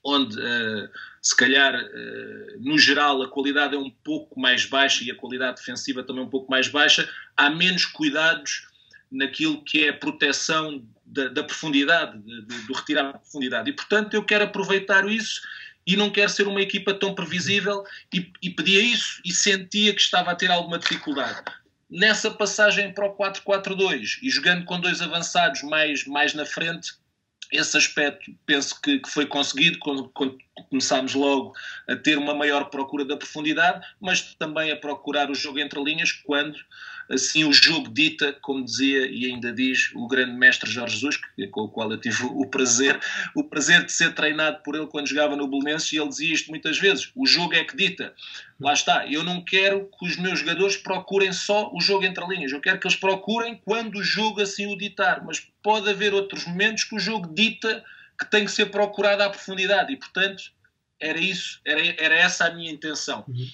onde 0.04 0.38
uh, 0.38 0.88
se 1.20 1.36
calhar 1.36 1.74
uh, 1.74 2.60
no 2.60 2.78
geral 2.78 3.22
a 3.22 3.28
qualidade 3.28 3.74
é 3.74 3.78
um 3.78 3.90
pouco 3.90 4.40
mais 4.40 4.64
baixa 4.64 5.04
e 5.04 5.10
a 5.10 5.14
qualidade 5.14 5.56
defensiva 5.56 6.02
também 6.02 6.22
um 6.22 6.30
pouco 6.30 6.50
mais 6.50 6.68
baixa, 6.68 7.08
há 7.36 7.50
menos 7.50 7.84
cuidados 7.84 8.66
naquilo 9.10 9.62
que 9.62 9.84
é 9.84 9.90
a 9.90 9.96
proteção 9.96 10.82
da, 11.04 11.28
da 11.28 11.44
profundidade, 11.44 12.18
de, 12.18 12.42
de, 12.46 12.66
do 12.66 12.72
retirar 12.72 13.10
a 13.10 13.18
profundidade. 13.18 13.70
E 13.70 13.72
portanto 13.72 14.14
eu 14.14 14.24
quero 14.24 14.44
aproveitar 14.44 15.06
isso 15.08 15.42
e 15.86 15.96
não 15.96 16.10
quero 16.10 16.30
ser 16.30 16.46
uma 16.46 16.60
equipa 16.60 16.94
tão 16.94 17.14
previsível 17.14 17.84
e, 18.12 18.30
e 18.42 18.50
pedia 18.50 18.80
isso 18.80 19.20
e 19.24 19.32
sentia 19.32 19.94
que 19.94 20.00
estava 20.00 20.30
a 20.30 20.34
ter 20.34 20.50
alguma 20.50 20.78
dificuldade. 20.78 21.42
Nessa 21.90 22.30
passagem 22.30 22.92
para 22.92 23.06
o 23.06 23.14
4-4-2 23.16 24.18
e 24.22 24.30
jogando 24.30 24.64
com 24.64 24.80
dois 24.80 25.02
avançados 25.02 25.62
mais, 25.62 26.06
mais 26.06 26.32
na 26.32 26.46
frente, 26.46 26.92
esse 27.52 27.76
aspecto 27.76 28.34
penso 28.46 28.80
que, 28.80 28.98
que 28.98 29.10
foi 29.10 29.26
conseguido 29.26 29.78
quando, 29.78 30.08
quando, 30.08 30.38
começámos 30.70 31.14
logo 31.14 31.52
a 31.86 31.94
ter 31.94 32.16
uma 32.16 32.34
maior 32.34 32.70
procura 32.70 33.04
da 33.04 33.16
profundidade, 33.16 33.86
mas 34.00 34.34
também 34.38 34.72
a 34.72 34.76
procurar 34.76 35.30
o 35.30 35.34
jogo 35.34 35.58
entre 35.58 35.82
linhas 35.82 36.12
quando 36.12 36.58
assim 37.12 37.44
o 37.44 37.52
jogo 37.52 37.88
dita, 37.88 38.32
como 38.40 38.64
dizia 38.64 39.06
e 39.06 39.26
ainda 39.26 39.52
diz 39.52 39.90
o 39.94 40.06
grande 40.06 40.32
mestre 40.32 40.70
Jorge 40.70 40.94
Jesus, 40.94 41.20
com 41.50 41.62
o 41.62 41.68
qual 41.68 41.90
eu 41.90 41.98
tive 41.98 42.24
o 42.24 42.46
prazer, 42.46 42.98
o 43.34 43.44
prazer 43.44 43.84
de 43.84 43.92
ser 43.92 44.14
treinado 44.14 44.62
por 44.62 44.74
ele 44.74 44.86
quando 44.86 45.06
jogava 45.06 45.36
no 45.36 45.46
Belenenses, 45.46 45.92
e 45.92 45.98
ele 45.98 46.08
dizia 46.08 46.32
isto 46.32 46.50
muitas 46.50 46.78
vezes: 46.78 47.10
o 47.14 47.26
jogo 47.26 47.54
é 47.54 47.64
que 47.64 47.76
dita. 47.76 48.14
Lá 48.58 48.72
está, 48.72 49.06
eu 49.06 49.22
não 49.22 49.44
quero 49.44 49.90
que 49.98 50.06
os 50.06 50.16
meus 50.16 50.38
jogadores 50.38 50.76
procurem 50.76 51.32
só 51.32 51.70
o 51.74 51.80
jogo 51.80 52.04
entre 52.04 52.24
linhas, 52.26 52.52
eu 52.52 52.60
quero 52.60 52.78
que 52.78 52.86
eles 52.86 52.96
procurem 52.96 53.60
quando 53.64 53.96
o 53.96 54.04
jogo 54.04 54.40
assim 54.40 54.66
o 54.66 54.78
ditar, 54.78 55.24
mas 55.24 55.40
pode 55.62 55.88
haver 55.90 56.14
outros 56.14 56.46
momentos 56.46 56.84
que 56.84 56.94
o 56.94 56.98
jogo 56.98 57.32
dita 57.34 57.84
que 58.18 58.30
tem 58.30 58.44
que 58.44 58.52
ser 58.52 58.66
procurado 58.66 59.22
à 59.22 59.28
profundidade, 59.28 59.92
e 59.92 59.96
portanto 59.96 60.52
era 61.00 61.18
isso, 61.18 61.60
era, 61.64 61.80
era 61.98 62.14
essa 62.14 62.46
a 62.46 62.54
minha 62.54 62.70
intenção. 62.70 63.24
Uhum. 63.26 63.48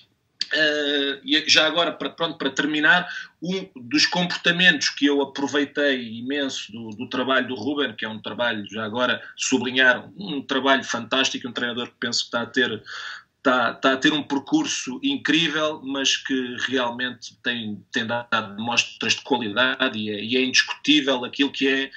Uh, 0.53 1.21
e 1.25 1.45
já 1.47 1.67
agora, 1.67 1.93
para, 1.93 2.11
pronto, 2.11 2.39
para 2.39 2.51
terminar, 2.51 3.09
um 3.43 3.69
dos 3.77 4.07
comportamentos 4.07 4.89
que 4.89 5.07
eu 5.07 5.21
aproveitei 5.21 6.19
imenso 6.19 6.73
do, 6.73 6.91
do, 6.91 7.09
trabalho 7.09 7.49
do 7.49 7.55
Ruben, 7.55 7.95
que 7.95 8.05
é 8.05 8.09
um 8.09 8.21
trabalho, 8.21 8.67
já 8.71 8.85
agora 8.85 9.23
sublinhar, 9.37 10.09
um 10.17 10.41
trabalho 10.43 10.85
fantástico, 10.85 11.49
um 11.49 11.53
treinador 11.53 11.89
que 11.89 11.97
penso 12.01 12.21
que 12.21 12.27
está 12.27 12.43
a 12.43 12.47
ter 12.47 12.83
está, 13.39 13.71
está 13.71 13.93
a 13.93 13.97
ter 13.97 14.13
um 14.13 14.23
percurso 14.23 15.01
incrível, 15.03 15.81
mas 15.83 16.17
que 16.17 16.57
realmente 16.67 17.37
tem, 17.43 17.83
tem 17.91 18.07
dado 18.07 18.61
mostras 18.63 19.15
de 19.15 19.23
qualidade 19.23 19.99
e 19.99 20.11
é, 20.11 20.23
e 20.23 20.37
é 20.37 20.45
indiscutível 20.45 21.25
aquilo 21.25 21.51
que 21.51 21.69
é 21.69 21.91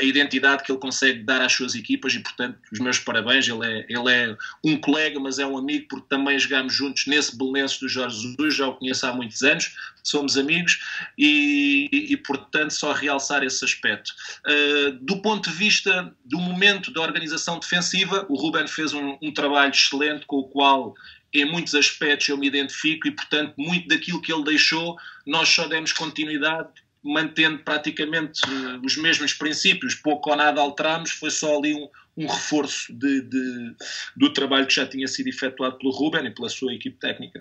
a 0.00 0.04
identidade 0.04 0.62
que 0.62 0.72
ele 0.72 0.80
consegue 0.80 1.22
dar 1.22 1.40
às 1.40 1.52
suas 1.52 1.74
equipas 1.74 2.14
e, 2.14 2.20
portanto, 2.20 2.58
os 2.72 2.78
meus 2.78 2.98
parabéns. 2.98 3.48
Ele 3.48 3.66
é, 3.66 3.86
ele 3.88 4.12
é 4.12 4.36
um 4.64 4.76
colega, 4.76 5.18
mas 5.20 5.38
é 5.38 5.46
um 5.46 5.56
amigo, 5.56 5.86
porque 5.88 6.06
também 6.08 6.38
jogámos 6.38 6.74
juntos 6.74 7.06
nesse 7.06 7.36
Belenenses 7.36 7.78
do 7.78 7.88
Jorge 7.88 8.20
Jesus, 8.20 8.54
já 8.54 8.66
o 8.66 8.74
conheço 8.74 9.06
há 9.06 9.12
muitos 9.12 9.42
anos, 9.42 9.74
somos 10.02 10.36
amigos 10.36 10.80
e, 11.16 11.88
e, 12.10 12.16
portanto, 12.16 12.70
só 12.70 12.92
realçar 12.92 13.42
esse 13.42 13.64
aspecto. 13.64 14.10
Uh, 14.46 14.92
do 15.00 15.20
ponto 15.20 15.50
de 15.50 15.56
vista 15.56 16.12
do 16.24 16.38
momento 16.38 16.92
da 16.92 17.00
organização 17.00 17.58
defensiva, 17.58 18.26
o 18.28 18.36
Ruben 18.36 18.66
fez 18.66 18.92
um, 18.92 19.18
um 19.22 19.32
trabalho 19.32 19.70
excelente 19.70 20.26
com 20.26 20.36
o 20.36 20.48
qual 20.48 20.94
em 21.32 21.44
muitos 21.44 21.74
aspectos 21.74 22.28
eu 22.28 22.38
me 22.38 22.46
identifico 22.46 23.06
e, 23.06 23.10
portanto, 23.10 23.54
muito 23.58 23.88
daquilo 23.88 24.20
que 24.20 24.32
ele 24.32 24.44
deixou, 24.44 24.96
nós 25.26 25.48
só 25.48 25.66
demos 25.68 25.92
continuidade 25.92 26.68
mantendo 27.08 27.58
praticamente 27.58 28.42
uh, 28.44 28.84
os 28.84 28.96
mesmos 28.96 29.32
princípios, 29.32 29.94
pouco 29.94 30.30
ou 30.30 30.36
nada 30.36 30.60
alteramos, 30.60 31.10
foi 31.10 31.30
só 31.30 31.58
ali 31.58 31.74
um, 31.74 31.88
um 32.16 32.26
reforço 32.26 32.92
de, 32.92 33.22
de, 33.22 33.74
do 34.16 34.32
trabalho 34.32 34.66
que 34.66 34.74
já 34.74 34.86
tinha 34.86 35.08
sido 35.08 35.28
efetuado 35.28 35.78
pelo 35.78 35.92
Ruben 35.92 36.26
e 36.26 36.30
pela 36.30 36.48
sua 36.48 36.74
equipe 36.74 36.98
técnica. 36.98 37.38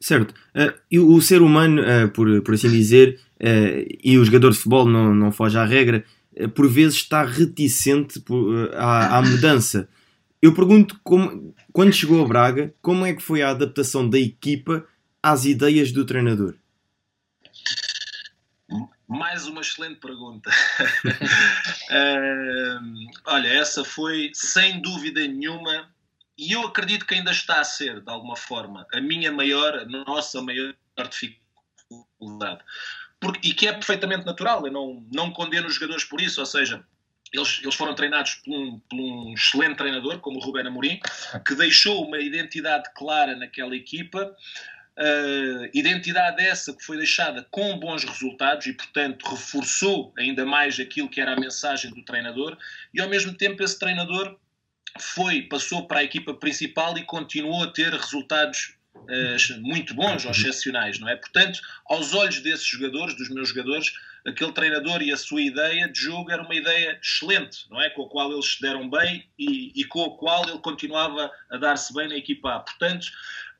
Certo. 0.00 0.34
Uh, 0.92 1.14
o 1.14 1.20
ser 1.20 1.42
humano, 1.42 1.82
uh, 1.82 2.08
por, 2.10 2.42
por 2.42 2.54
assim 2.54 2.70
dizer, 2.70 3.20
e 4.02 4.18
o 4.18 4.24
jogador 4.24 4.50
de 4.50 4.56
futebol 4.56 4.84
não, 4.84 5.14
não 5.14 5.30
foge 5.30 5.56
à 5.56 5.64
regra, 5.64 6.04
por 6.56 6.68
vezes 6.68 6.96
está 6.96 7.24
reticente 7.24 8.18
por, 8.18 8.74
à, 8.74 9.18
à 9.18 9.22
mudança. 9.22 9.88
Eu 10.42 10.52
pergunto, 10.52 10.98
como, 11.04 11.54
quando 11.72 11.92
chegou 11.92 12.24
a 12.24 12.26
Braga, 12.26 12.74
como 12.82 13.06
é 13.06 13.12
que 13.12 13.22
foi 13.22 13.42
a 13.42 13.50
adaptação 13.50 14.08
da 14.08 14.18
equipa 14.18 14.84
às 15.22 15.44
ideias 15.44 15.92
do 15.92 16.04
treinador? 16.04 16.54
Mais 19.08 19.46
uma 19.46 19.62
excelente 19.62 20.00
pergunta. 20.00 20.50
uh, 21.90 23.10
olha, 23.24 23.48
essa 23.48 23.82
foi 23.82 24.30
sem 24.34 24.82
dúvida 24.82 25.26
nenhuma, 25.26 25.90
e 26.36 26.52
eu 26.52 26.66
acredito 26.66 27.06
que 27.06 27.14
ainda 27.14 27.30
está 27.30 27.58
a 27.60 27.64
ser, 27.64 28.02
de 28.02 28.10
alguma 28.10 28.36
forma, 28.36 28.86
a 28.92 29.00
minha 29.00 29.32
maior, 29.32 29.78
a 29.78 29.86
nossa 29.86 30.42
maior 30.42 30.74
dificuldade. 31.10 32.62
Porque, 33.18 33.48
e 33.48 33.54
que 33.54 33.66
é 33.66 33.72
perfeitamente 33.72 34.26
natural, 34.26 34.66
eu 34.66 34.72
não, 34.72 35.06
não 35.10 35.30
condeno 35.30 35.66
os 35.68 35.74
jogadores 35.74 36.04
por 36.04 36.20
isso, 36.20 36.40
ou 36.40 36.46
seja, 36.46 36.84
eles, 37.32 37.60
eles 37.62 37.74
foram 37.74 37.94
treinados 37.94 38.34
por 38.36 38.54
um, 38.54 38.78
por 38.78 38.96
um, 38.96 39.32
excelente 39.32 39.76
treinador, 39.76 40.20
como 40.20 40.38
o 40.38 40.42
Ruben 40.42 40.66
Amorim, 40.66 41.00
que 41.46 41.54
deixou 41.54 42.06
uma 42.06 42.20
identidade 42.20 42.92
clara 42.94 43.34
naquela 43.34 43.74
equipa, 43.74 44.36
Uh, 44.98 45.70
identidade 45.72 46.42
essa 46.42 46.74
que 46.74 46.82
foi 46.82 46.96
deixada 46.96 47.46
com 47.52 47.78
bons 47.78 48.02
resultados 48.02 48.66
e, 48.66 48.72
portanto, 48.72 49.28
reforçou 49.30 50.12
ainda 50.18 50.44
mais 50.44 50.80
aquilo 50.80 51.08
que 51.08 51.20
era 51.20 51.34
a 51.34 51.40
mensagem 51.40 51.92
do 51.92 52.04
treinador, 52.04 52.58
e 52.92 53.00
ao 53.00 53.08
mesmo 53.08 53.32
tempo 53.32 53.62
esse 53.62 53.78
treinador 53.78 54.36
foi, 54.98 55.42
passou 55.42 55.86
para 55.86 56.00
a 56.00 56.04
equipa 56.04 56.34
principal 56.34 56.98
e 56.98 57.04
continuou 57.04 57.62
a 57.62 57.70
ter 57.70 57.92
resultados 57.92 58.74
uh, 58.96 59.60
muito 59.60 59.94
bons 59.94 60.24
ou 60.24 60.32
excepcionais, 60.32 60.98
não 60.98 61.08
é? 61.08 61.14
Portanto, 61.14 61.60
aos 61.86 62.12
olhos 62.12 62.40
desses 62.40 62.66
jogadores, 62.66 63.16
dos 63.16 63.28
meus 63.28 63.50
jogadores, 63.50 63.92
aquele 64.26 64.52
treinador 64.52 65.02
e 65.02 65.12
a 65.12 65.16
sua 65.16 65.40
ideia 65.40 65.88
de 65.88 66.00
jogo 66.00 66.30
era 66.30 66.42
uma 66.42 66.54
ideia 66.54 66.98
excelente, 67.00 67.66
não 67.70 67.80
é? 67.80 67.88
Com 67.90 68.02
a 68.02 68.08
qual 68.08 68.32
eles 68.32 68.54
se 68.54 68.60
deram 68.60 68.88
bem 68.90 69.24
e, 69.38 69.72
e 69.80 69.84
com 69.84 70.04
a 70.04 70.18
qual 70.18 70.48
ele 70.48 70.58
continuava 70.58 71.30
a 71.50 71.56
dar-se 71.56 71.94
bem 71.94 72.08
na 72.08 72.16
equipa 72.16 72.56
A. 72.56 72.60
Portanto, 72.60 73.06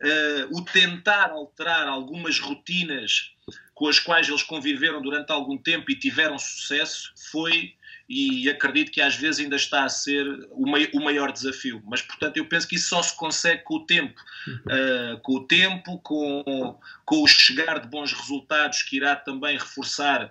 uh, 0.02 0.56
o 0.58 0.64
tentar 0.64 1.30
alterar 1.30 1.86
algumas 1.86 2.38
rotinas 2.38 3.32
com 3.74 3.88
as 3.88 3.98
quais 3.98 4.28
eles 4.28 4.42
conviveram 4.42 5.00
durante 5.00 5.30
algum 5.30 5.56
tempo 5.56 5.90
e 5.90 5.94
tiveram 5.94 6.38
sucesso 6.38 7.12
foi 7.30 7.74
e 8.08 8.48
acredito 8.48 8.90
que 8.90 9.02
às 9.02 9.14
vezes 9.14 9.40
ainda 9.40 9.56
está 9.56 9.84
a 9.84 9.88
ser 9.88 10.26
o, 10.50 11.00
maior 11.00 11.30
desafio. 11.30 11.82
Mas, 11.86 12.00
portanto, 12.00 12.38
eu 12.38 12.46
penso 12.46 12.66
que 12.66 12.76
isso 12.76 12.88
só 12.88 13.02
se 13.02 13.14
consegue 13.14 13.62
com 13.64 13.74
o 13.74 13.86
tempo. 13.86 14.18
Uh, 14.48 15.20
com 15.20 15.34
o 15.34 15.46
tempo, 15.46 15.98
com, 15.98 16.78
com 17.04 17.22
o 17.22 17.26
chegar 17.26 17.78
de 17.78 17.86
bons 17.86 18.12
resultados, 18.14 18.82
que 18.82 18.96
irá 18.96 19.14
também 19.14 19.58
reforçar 19.58 20.24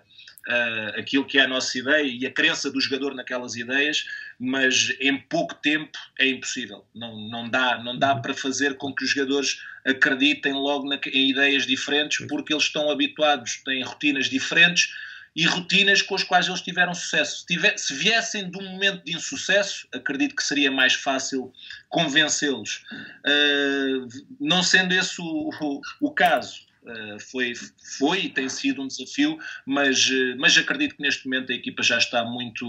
uh, 0.48 1.00
aquilo 1.00 1.26
que 1.26 1.38
é 1.38 1.44
a 1.44 1.48
nossa 1.48 1.78
ideia 1.78 2.04
e 2.04 2.26
a 2.26 2.32
crença 2.32 2.72
do 2.72 2.82
jogador 2.82 3.14
naquelas 3.14 3.56
ideias, 3.56 4.06
mas 4.40 4.96
em 5.00 5.18
pouco 5.18 5.56
tempo 5.56 5.98
é 6.20 6.28
impossível. 6.28 6.86
Não, 6.94 7.20
não, 7.30 7.50
dá, 7.50 7.82
não 7.84 7.98
dá 7.98 8.16
para 8.16 8.34
fazer 8.34 8.76
com 8.76 8.94
que 8.94 9.04
os 9.04 9.12
jogadores 9.12 9.60
acreditem 9.86 10.54
logo 10.54 10.88
na, 10.88 11.00
em 11.08 11.32
ideias 11.32 11.66
diferentes, 11.66 12.26
porque 12.28 12.54
eles 12.54 12.66
estão 12.66 12.92
habituados, 12.92 13.62
têm 13.64 13.84
rotinas 13.84 14.30
diferentes 14.30 14.90
e 15.36 15.46
rotinas 15.46 16.02
com 16.02 16.16
as 16.16 16.24
quais 16.24 16.48
eles 16.48 16.62
tiveram 16.62 16.94
sucesso. 16.96 17.40
Se, 17.40 17.46
tiver, 17.46 17.78
se 17.78 17.94
viessem 17.94 18.50
de 18.50 18.58
um 18.58 18.70
momento 18.72 19.04
de 19.06 19.16
insucesso, 19.16 19.88
acredito 19.94 20.36
que 20.36 20.44
seria 20.44 20.72
mais 20.72 20.94
fácil 20.94 21.54
convencê-los. 21.90 22.84
Uh, 23.26 24.08
não 24.40 24.64
sendo 24.64 24.94
esse 24.94 25.22
o, 25.22 25.50
o, 25.62 25.82
o 26.02 26.12
caso, 26.12 26.62
uh, 26.84 27.20
foi, 27.20 27.54
foi 28.00 28.26
e 28.26 28.30
tem 28.30 28.50
sido 28.50 28.82
um 28.82 28.88
desafio, 28.88 29.38
mas, 29.64 30.10
uh, 30.10 30.36
mas 30.40 30.58
acredito 30.58 30.96
que 30.96 31.04
neste 31.04 31.26
momento 31.26 31.52
a 31.52 31.56
equipa 31.56 31.84
já 31.84 32.00
está 32.00 32.26
muito 32.26 32.66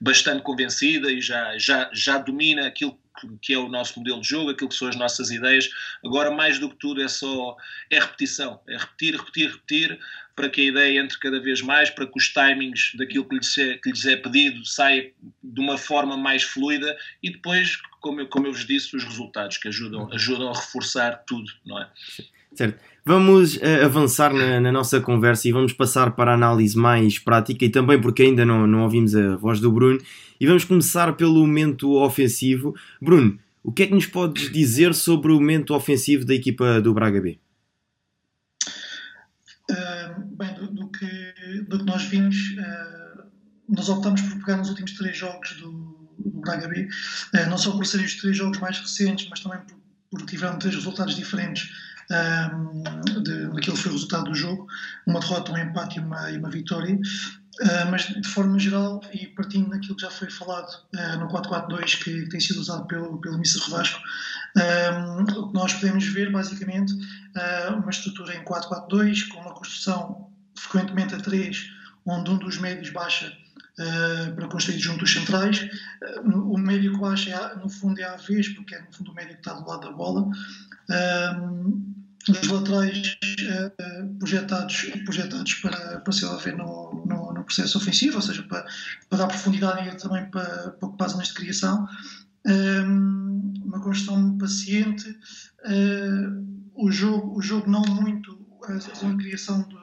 bastante 0.00 0.42
convencida 0.42 1.12
e 1.12 1.20
já, 1.20 1.58
já, 1.58 1.90
já 1.92 2.18
domina 2.18 2.66
aquilo 2.66 2.98
que 3.42 3.52
é 3.52 3.58
o 3.58 3.68
nosso 3.68 3.98
modelo 3.98 4.20
de 4.20 4.28
jogo, 4.28 4.50
aquilo 4.50 4.70
que 4.70 4.76
são 4.76 4.88
as 4.88 4.96
nossas 4.96 5.30
ideias. 5.30 5.68
Agora, 6.02 6.30
mais 6.30 6.58
do 6.58 6.70
que 6.70 6.76
tudo, 6.76 7.02
é 7.02 7.08
só 7.08 7.56
é 7.90 8.00
repetição, 8.00 8.60
é 8.66 8.78
repetir, 8.78 9.14
repetir, 9.14 9.50
repetir, 9.50 10.00
para 10.34 10.48
que 10.48 10.62
a 10.62 10.64
ideia 10.64 11.00
entre 11.00 11.18
cada 11.18 11.38
vez 11.38 11.60
mais, 11.60 11.90
para 11.90 12.06
que 12.06 12.16
os 12.16 12.32
timings 12.32 12.92
daquilo 12.94 13.28
que 13.28 13.34
lhes 13.34 13.58
é, 13.58 13.76
que 13.76 13.90
lhes 13.90 14.06
é 14.06 14.16
pedido 14.16 14.64
saia 14.64 15.12
de 15.42 15.60
uma 15.60 15.76
forma 15.76 16.16
mais 16.16 16.42
fluida 16.42 16.96
e 17.22 17.30
depois, 17.30 17.76
como 18.00 18.20
eu, 18.20 18.26
como 18.26 18.46
eu 18.46 18.52
vos 18.52 18.64
disse, 18.64 18.96
os 18.96 19.04
resultados 19.04 19.58
que 19.58 19.68
ajudam, 19.68 20.10
ajudam 20.12 20.48
a 20.48 20.56
reforçar 20.56 21.24
tudo, 21.26 21.52
não 21.66 21.78
é? 21.78 21.90
Certo. 22.54 22.78
Vamos 23.04 23.56
uh, 23.56 23.84
avançar 23.84 24.32
na, 24.32 24.60
na, 24.60 24.72
nossa 24.72 25.00
conversa 25.00 25.48
e 25.48 25.52
vamos 25.52 25.72
passar 25.72 26.10
para 26.12 26.32
a 26.32 26.34
análise 26.34 26.76
mais 26.76 27.18
prática 27.18 27.64
e 27.64 27.70
também 27.70 28.00
porque 28.00 28.22
ainda 28.22 28.44
não, 28.44 28.66
não 28.66 28.82
ouvimos 28.82 29.14
a 29.14 29.36
voz 29.36 29.60
do 29.60 29.72
Bruno. 29.72 29.98
E 30.38 30.46
vamos 30.46 30.64
começar 30.64 31.12
pelo 31.14 31.46
momento 31.46 31.96
ofensivo. 31.96 32.74
Bruno, 33.00 33.38
o 33.62 33.72
que 33.72 33.84
é 33.84 33.86
que 33.86 33.94
nos 33.94 34.06
podes 34.06 34.50
dizer 34.50 34.94
sobre 34.94 35.32
o 35.32 35.36
momento 35.36 35.74
ofensivo 35.74 36.24
da 36.24 36.34
equipa 36.34 36.80
do 36.80 36.92
Braga 36.92 37.20
B? 37.20 37.38
Uh, 39.70 40.36
bem, 40.36 40.54
do, 40.54 40.66
do, 40.68 40.88
que, 40.88 41.62
do 41.68 41.78
que 41.78 41.84
nós 41.84 42.02
vimos, 42.04 42.36
uh, 42.36 43.22
nós 43.68 43.88
optamos 43.88 44.20
por 44.22 44.38
pegar 44.40 44.56
nos 44.56 44.68
últimos 44.70 44.92
três 44.92 45.16
jogos 45.16 45.52
do, 45.60 45.70
do 46.18 46.40
Braga 46.40 46.66
B, 46.68 46.88
uh, 47.34 47.48
não 47.48 47.56
só 47.56 47.70
por 47.72 47.86
serem 47.86 48.06
os 48.06 48.16
três 48.16 48.36
jogos 48.36 48.58
mais 48.58 48.78
recentes, 48.78 49.28
mas 49.30 49.40
também 49.40 49.60
por, 49.60 49.78
por 50.10 50.26
tiveram 50.26 50.58
três 50.58 50.74
resultados 50.74 51.14
diferentes 51.14 51.70
de, 53.22 53.46
daquilo 53.46 53.76
que 53.76 53.82
foi 53.82 53.90
o 53.90 53.94
resultado 53.94 54.24
do 54.24 54.34
jogo, 54.34 54.66
uma 55.06 55.20
derrota, 55.20 55.52
um 55.52 55.58
empate 55.58 55.98
e 55.98 56.00
uma, 56.00 56.30
e 56.30 56.36
uma 56.36 56.50
vitória. 56.50 56.98
Uh, 57.60 57.90
mas 57.90 58.06
de 58.06 58.26
forma 58.26 58.58
geral, 58.58 59.02
e 59.12 59.26
partindo 59.26 59.68
daquilo 59.68 59.94
que 59.94 60.02
já 60.02 60.10
foi 60.10 60.30
falado 60.30 60.70
uh, 60.94 61.18
no 61.18 61.28
442 61.28 61.94
que, 61.96 62.22
que, 62.22 62.28
tem 62.30 62.40
sido 62.40 62.58
usado 62.58 62.86
pelo, 62.86 63.20
pelo 63.20 63.34
Mr. 63.34 63.58
Revasco, 63.66 64.00
um, 64.56 65.22
o 65.22 65.48
que 65.48 65.54
nós 65.54 65.74
podemos 65.74 66.06
ver 66.06 66.32
basicamente 66.32 66.92
uh, 66.94 67.74
uma 67.74 67.90
estrutura 67.90 68.34
em 68.34 68.42
442 68.44 69.24
com 69.24 69.40
uma 69.40 69.52
construção 69.52 70.30
frequentemente 70.56 71.14
a 71.14 71.18
3, 71.18 71.70
onde 72.06 72.30
um 72.30 72.38
dos 72.38 72.56
médios 72.56 72.90
baixa 72.90 73.30
para 74.36 74.46
construir 74.48 74.78
junto 74.78 74.98
dos 74.98 75.10
centrais. 75.10 75.66
o 76.22 76.58
médio 76.58 76.92
que 76.92 76.98
baixa, 76.98 77.30
é, 77.30 77.56
no 77.56 77.68
fundo, 77.70 77.98
é 77.98 78.04
a 78.04 78.16
vez, 78.16 78.46
porque 78.50 78.74
é 78.74 78.82
no 78.82 78.92
fundo 78.92 79.10
o 79.10 79.14
médio 79.14 79.32
que 79.32 79.40
está 79.40 79.54
do 79.54 79.66
lado 79.66 79.88
da 79.88 79.92
bola 79.92 80.30
os 82.28 82.48
laterais 82.48 83.18
uh, 83.42 84.18
projetados, 84.18 84.90
projetados 85.04 85.54
para, 85.54 86.00
para 86.00 86.12
se 86.12 86.24
haver 86.26 86.56
no, 86.56 87.04
no, 87.06 87.32
no, 87.32 87.44
processo 87.44 87.78
ofensivo, 87.78 88.16
ou 88.16 88.22
seja, 88.22 88.42
para, 88.42 88.66
para 89.08 89.18
dar 89.18 89.26
profundidade 89.28 89.88
e 89.88 89.96
também 89.96 90.30
para, 90.30 90.70
para 90.72 90.88
ocupar 90.88 91.08
zonas 91.08 91.28
de 91.28 91.34
criação. 91.34 91.86
Um, 92.46 93.52
uma 93.64 93.80
construção 93.80 94.36
paciente, 94.38 95.08
uh, 95.10 96.72
o, 96.74 96.90
jogo, 96.90 97.38
o 97.38 97.42
jogo 97.42 97.70
não 97.70 97.82
muito, 97.82 98.38
a 98.64 98.78
zona 98.78 99.16
de 99.16 99.24
criação 99.24 99.62
do, 99.62 99.80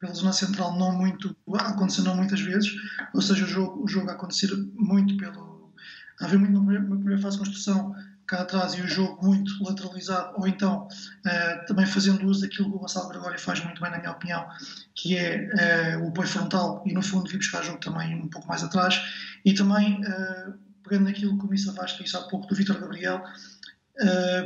pela 0.00 0.14
zona 0.14 0.32
central 0.32 0.76
não 0.78 0.96
muito, 0.96 1.36
aconteceu 1.54 2.04
não 2.04 2.16
muitas 2.16 2.40
vezes, 2.40 2.72
ou 3.12 3.20
seja, 3.20 3.44
o 3.44 3.48
jogo, 3.48 3.84
o 3.84 3.88
jogo 3.88 4.08
a 4.10 4.14
acontecer 4.14 4.50
muito 4.74 5.16
pelo. 5.16 5.72
haver 6.20 6.38
muito 6.38 6.60
na 6.60 6.96
primeira 6.96 7.20
fase 7.20 7.36
de 7.36 7.44
construção 7.44 7.94
cá 8.30 8.42
atrás 8.42 8.74
e 8.74 8.80
o 8.80 8.86
jogo 8.86 9.26
muito 9.26 9.52
lateralizado, 9.62 10.32
ou 10.38 10.46
então 10.46 10.86
uh, 10.86 11.66
também 11.66 11.84
fazendo 11.84 12.24
uso 12.28 12.42
daquilo 12.42 12.70
que 12.70 12.76
o 12.76 12.78
Gonçalo 12.78 13.08
Gregório 13.08 13.40
faz 13.40 13.62
muito 13.64 13.82
bem, 13.82 13.90
na 13.90 13.98
minha 13.98 14.12
opinião, 14.12 14.46
que 14.94 15.16
é 15.16 15.96
uh, 15.98 16.04
o 16.04 16.08
apoio 16.10 16.28
frontal 16.28 16.82
e 16.86 16.94
no 16.94 17.02
fundo 17.02 17.28
vir 17.28 17.38
buscar 17.38 17.64
jogo 17.64 17.80
também 17.80 18.14
um 18.14 18.28
pouco 18.28 18.46
mais 18.46 18.62
atrás, 18.62 19.00
e 19.44 19.52
também 19.52 20.00
uh, 20.02 20.54
pegando 20.84 21.06
naquilo 21.06 21.36
que 21.38 21.44
o 21.44 21.48
Missa 21.48 21.72
Vasco 21.72 22.02
disse 22.04 22.16
há 22.16 22.20
pouco 22.20 22.46
do 22.46 22.54
Vitor 22.54 22.78
Gabriel, 22.80 23.22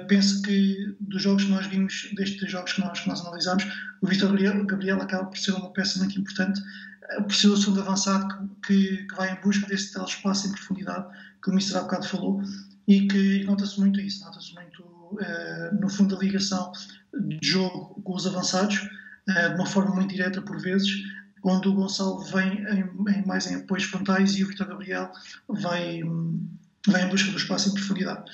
penso 0.08 0.42
que 0.42 0.96
dos 0.98 1.22
jogos 1.22 1.44
que 1.44 1.50
nós 1.50 1.66
vimos, 1.66 2.10
destes 2.16 2.50
jogos 2.50 2.72
que 2.72 2.80
nós, 2.80 2.98
que 2.98 3.08
nós 3.08 3.20
analisamos, 3.20 3.64
o 4.02 4.06
Vitor 4.06 4.30
Gabriel, 4.30 4.66
Gabriel 4.66 5.00
acaba 5.00 5.26
por 5.26 5.38
ser 5.38 5.52
uma 5.52 5.72
peça 5.72 6.00
muito 6.00 6.18
importante, 6.18 6.60
por 7.22 7.32
ser 7.32 7.46
o 7.48 7.56
segundo 7.56 7.82
avançado 7.82 8.26
que, 8.66 8.96
que, 8.96 9.06
que 9.06 9.14
vai 9.14 9.32
em 9.32 9.40
busca 9.42 9.64
desse 9.68 9.92
tal 9.92 10.06
espaço 10.06 10.48
em 10.48 10.50
profundidade 10.50 11.06
que 11.40 11.50
o 11.50 11.54
Mister 11.54 11.76
há 11.76 11.82
bocado 11.82 12.08
falou, 12.08 12.42
e 12.86 13.06
que 13.06 13.44
nota-se 13.44 13.78
muito 13.80 14.00
isso, 14.00 14.24
nota-se 14.24 14.54
muito, 14.54 14.82
uh, 14.82 15.80
no 15.80 15.88
fundo, 15.88 16.16
a 16.16 16.18
ligação 16.18 16.72
de 17.12 17.38
jogo 17.42 18.00
com 18.02 18.14
os 18.14 18.26
avançados, 18.26 18.76
uh, 18.76 19.48
de 19.50 19.54
uma 19.54 19.66
forma 19.66 19.94
muito 19.94 20.10
direta 20.10 20.42
por 20.42 20.60
vezes, 20.60 20.90
onde 21.42 21.68
o 21.68 21.74
Gonçalo 21.74 22.20
vem 22.24 22.64
em, 22.64 23.12
em 23.12 23.26
mais 23.26 23.46
em 23.50 23.56
apoios 23.56 23.84
frontais 23.84 24.36
e 24.36 24.44
o 24.44 24.48
Vitor 24.48 24.66
Gabriel 24.66 25.10
vai, 25.48 26.00
vai 26.86 27.04
em 27.04 27.08
busca 27.08 27.30
do 27.30 27.36
espaço 27.36 27.68
em 27.68 27.74
profundidade. 27.74 28.30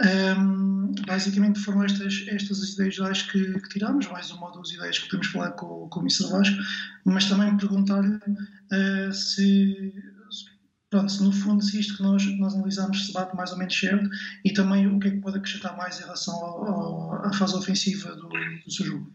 Um, 0.00 0.94
basicamente 1.06 1.60
foram 1.60 1.84
estas, 1.84 2.24
estas 2.28 2.62
as 2.62 2.70
ideias 2.70 2.94
gerais 2.94 3.22
que, 3.22 3.60
que 3.60 3.68
tiramos, 3.68 4.08
mais 4.08 4.30
uma 4.30 4.46
ou 4.46 4.52
duas 4.52 4.70
ideias 4.70 4.98
que 4.98 5.06
podemos 5.06 5.26
falar 5.28 5.50
com, 5.52 5.88
com 5.88 6.00
o 6.00 6.02
Mr. 6.02 6.30
Vasco, 6.30 6.56
mas 7.04 7.28
também 7.28 7.56
perguntar-lhe 7.56 8.16
uh, 8.16 9.12
se, 9.12 9.92
pronto, 10.92 11.24
no 11.24 11.32
fundo 11.32 11.64
se 11.64 11.80
isto 11.80 11.96
que 11.96 12.02
nós, 12.02 12.22
nós 12.38 12.54
analisamos 12.54 13.06
se 13.06 13.12
bate 13.14 13.34
mais 13.34 13.50
ou 13.50 13.56
menos 13.56 13.76
certo 13.76 14.10
e 14.44 14.52
também 14.52 14.86
o 14.86 15.00
que 15.00 15.08
é 15.08 15.10
que 15.12 15.20
pode 15.22 15.38
acrescentar 15.38 15.74
mais 15.74 15.98
em 15.98 16.02
relação 16.02 17.14
à 17.24 17.32
fase 17.32 17.56
ofensiva 17.56 18.14
do, 18.14 18.28
do 18.28 18.70
seu 18.70 18.84
jogo. 18.84 19.12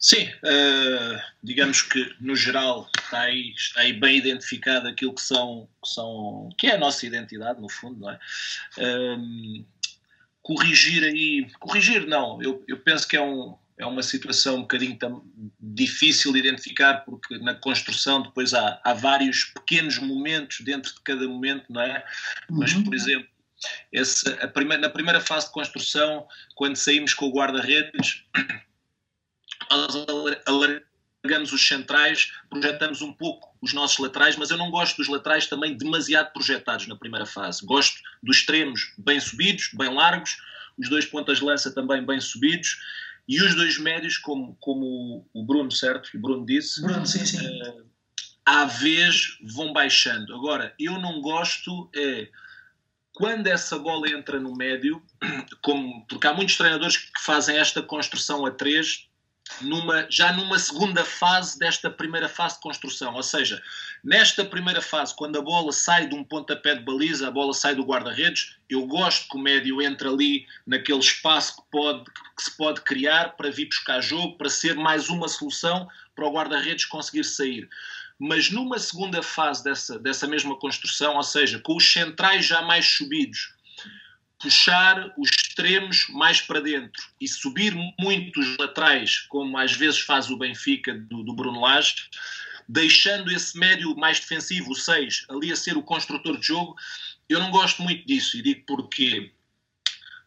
Sim, 0.00 0.24
uh, 0.24 1.20
digamos 1.42 1.80
que 1.80 2.12
no 2.20 2.34
geral 2.34 2.90
está 2.98 3.20
aí, 3.20 3.54
está 3.56 3.80
aí 3.80 3.92
bem 3.92 4.18
identificado 4.18 4.88
aquilo 4.88 5.14
que 5.14 5.22
são, 5.22 5.68
que 5.82 5.88
são 5.88 6.48
que 6.58 6.66
é 6.66 6.74
a 6.74 6.78
nossa 6.78 7.06
identidade 7.06 7.60
no 7.60 7.70
fundo, 7.70 8.00
não 8.00 8.10
é? 8.10 8.18
Uh, 8.78 9.64
corrigir 10.42 11.04
aí, 11.04 11.50
corrigir 11.60 12.06
não, 12.06 12.42
eu, 12.42 12.64
eu 12.68 12.78
penso 12.78 13.06
que 13.06 13.16
é 13.16 13.22
um, 13.22 13.56
é 13.78 13.84
uma 13.84 14.02
situação 14.02 14.56
um 14.56 14.60
bocadinho 14.62 14.98
difícil 15.60 16.32
de 16.32 16.38
identificar, 16.38 17.04
porque 17.04 17.38
na 17.38 17.54
construção 17.54 18.22
depois 18.22 18.54
há, 18.54 18.80
há 18.82 18.94
vários 18.94 19.44
pequenos 19.44 19.98
momentos 19.98 20.60
dentro 20.60 20.94
de 20.94 21.00
cada 21.02 21.28
momento, 21.28 21.70
não 21.70 21.82
é? 21.82 22.04
Uhum. 22.48 22.58
Mas, 22.58 22.72
por 22.72 22.94
exemplo, 22.94 23.28
esse, 23.92 24.24
primeira, 24.48 24.82
na 24.82 24.90
primeira 24.90 25.20
fase 25.20 25.46
de 25.46 25.52
construção, 25.52 26.26
quando 26.54 26.76
saímos 26.76 27.12
com 27.12 27.26
o 27.26 27.32
guarda-redes, 27.32 28.22
alargamos 30.46 31.52
os 31.52 31.66
centrais, 31.66 32.32
projetamos 32.48 33.02
um 33.02 33.12
pouco 33.12 33.54
os 33.60 33.74
nossos 33.74 33.98
laterais, 33.98 34.36
mas 34.36 34.50
eu 34.50 34.56
não 34.56 34.70
gosto 34.70 34.96
dos 34.96 35.08
laterais 35.08 35.46
também 35.46 35.76
demasiado 35.76 36.32
projetados 36.32 36.86
na 36.86 36.96
primeira 36.96 37.26
fase. 37.26 37.64
Gosto 37.66 38.00
dos 38.22 38.38
extremos 38.38 38.94
bem 38.96 39.20
subidos, 39.20 39.68
bem 39.74 39.92
largos, 39.92 40.38
os 40.78 40.88
dois 40.88 41.04
pontas 41.04 41.38
de 41.38 41.44
lança 41.44 41.74
também 41.74 42.04
bem 42.04 42.20
subidos 42.20 42.78
e 43.28 43.40
os 43.40 43.54
dois 43.54 43.78
médios, 43.78 44.18
como, 44.18 44.56
como 44.60 45.28
o 45.32 45.44
Bruno, 45.44 45.70
certo? 45.70 46.10
O 46.14 46.20
Bruno 46.20 46.46
disse, 46.46 46.80
Bruno, 46.82 47.06
sim, 47.06 47.24
sim. 47.26 47.38
Uh, 47.38 47.84
à 48.44 48.64
vez 48.64 49.38
vão 49.42 49.72
baixando. 49.72 50.34
Agora, 50.34 50.74
eu 50.78 51.00
não 51.00 51.20
gosto 51.20 51.90
é 51.94 52.28
quando 53.16 53.46
essa 53.46 53.78
bola 53.78 54.10
entra 54.10 54.38
no 54.38 54.54
médio, 54.54 55.02
como, 55.62 56.06
porque 56.06 56.26
há 56.26 56.34
muitos 56.34 56.58
treinadores 56.58 56.98
que 56.98 57.20
fazem 57.20 57.56
esta 57.56 57.82
construção 57.82 58.44
a 58.44 58.50
três 58.50 59.08
numa, 59.60 60.06
já 60.10 60.32
numa 60.32 60.58
segunda 60.58 61.04
fase 61.04 61.58
desta 61.58 61.90
primeira 61.90 62.28
fase 62.28 62.56
de 62.56 62.60
construção. 62.62 63.14
Ou 63.14 63.22
seja, 63.22 63.62
nesta 64.02 64.44
primeira 64.44 64.82
fase, 64.82 65.14
quando 65.14 65.38
a 65.38 65.42
bola 65.42 65.72
sai 65.72 66.08
de 66.08 66.14
um 66.14 66.24
pontapé 66.24 66.74
de 66.74 66.84
baliza, 66.84 67.28
a 67.28 67.30
bola 67.30 67.54
sai 67.54 67.74
do 67.74 67.84
guarda-redes, 67.84 68.56
eu 68.68 68.86
gosto 68.86 69.28
que 69.28 69.36
o 69.36 69.40
médio 69.40 69.80
entre 69.80 70.08
ali 70.08 70.46
naquele 70.66 70.98
espaço 70.98 71.56
que, 71.56 71.62
pode, 71.70 72.04
que 72.04 72.42
se 72.42 72.56
pode 72.56 72.80
criar 72.82 73.36
para 73.36 73.50
vir 73.50 73.66
buscar 73.66 74.00
jogo, 74.00 74.36
para 74.36 74.48
ser 74.48 74.74
mais 74.74 75.08
uma 75.08 75.28
solução 75.28 75.88
para 76.14 76.26
o 76.26 76.32
guarda-redes 76.32 76.84
conseguir 76.84 77.24
sair. 77.24 77.68
Mas 78.18 78.50
numa 78.50 78.78
segunda 78.78 79.22
fase 79.22 79.62
dessa, 79.62 79.98
dessa 79.98 80.26
mesma 80.26 80.56
construção, 80.56 81.16
ou 81.16 81.22
seja, 81.22 81.58
com 81.58 81.76
os 81.76 81.92
centrais 81.92 82.46
já 82.46 82.62
mais 82.62 82.86
subidos, 82.86 83.55
puxar 84.38 85.12
os 85.16 85.30
extremos 85.30 86.06
mais 86.10 86.40
para 86.40 86.60
dentro 86.60 87.02
e 87.20 87.26
subir 87.26 87.74
muito 87.98 88.40
os 88.40 88.56
laterais, 88.58 89.20
como 89.28 89.56
às 89.56 89.72
vezes 89.72 90.00
faz 90.00 90.30
o 90.30 90.36
Benfica 90.36 90.94
do, 90.94 91.22
do 91.22 91.34
Bruno 91.34 91.60
Lage, 91.60 91.94
deixando 92.68 93.32
esse 93.32 93.58
médio 93.58 93.96
mais 93.96 94.20
defensivo, 94.20 94.72
o 94.72 94.74
6, 94.74 95.26
ali 95.28 95.52
a 95.52 95.56
ser 95.56 95.76
o 95.76 95.82
construtor 95.82 96.38
de 96.38 96.46
jogo, 96.46 96.76
eu 97.28 97.40
não 97.40 97.50
gosto 97.50 97.82
muito 97.82 98.06
disso. 98.06 98.36
E 98.36 98.42
digo 98.42 98.64
porquê. 98.66 99.32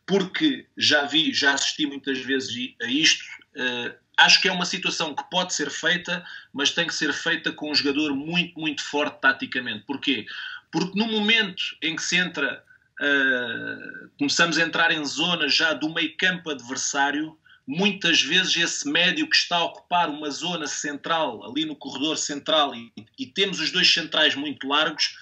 Porque 0.06 0.66
já 0.76 1.06
vi, 1.06 1.34
já 1.34 1.54
assisti 1.54 1.86
muitas 1.86 2.20
vezes 2.20 2.74
a 2.82 2.86
isto. 2.86 3.24
Uh, 3.56 3.96
acho 4.18 4.42
que 4.42 4.48
é 4.48 4.52
uma 4.52 4.66
situação 4.66 5.14
que 5.14 5.24
pode 5.30 5.54
ser 5.54 5.70
feita, 5.70 6.26
mas 6.52 6.72
tem 6.72 6.88
que 6.88 6.94
ser 6.94 7.14
feita 7.14 7.52
com 7.52 7.72
um 7.72 7.76
jogador 7.76 8.16
muito, 8.16 8.60
muito 8.60 8.84
forte 8.84 9.22
taticamente. 9.22 9.86
Porquê? 9.86 10.26
Porque 10.72 10.98
no 10.98 11.08
momento 11.08 11.78
em 11.82 11.96
que 11.96 12.02
se 12.02 12.18
entra, 12.18 12.64
uh, 13.00 14.10
começamos 14.18 14.58
a 14.58 14.64
entrar 14.64 14.92
em 14.92 15.04
zonas 15.06 15.54
já 15.54 15.74
do 15.74 15.94
meio 15.94 16.16
campo 16.18 16.50
adversário, 16.50 17.38
muitas 17.66 18.22
vezes 18.22 18.56
esse 18.56 18.90
médio 18.90 19.30
que 19.30 19.36
está 19.36 19.58
a 19.58 19.66
ocupar 19.66 20.10
uma 20.10 20.30
zona 20.32 20.68
central, 20.68 21.46
ali 21.50 21.66
no 21.66 21.76
corredor 21.76 22.18
central, 22.18 22.74
e, 22.76 22.92
e 23.18 23.26
temos 23.26 23.60
os 23.60 23.72
dois 23.72 23.92
centrais 23.92 24.36
muito 24.36 24.68
largos, 24.68 25.16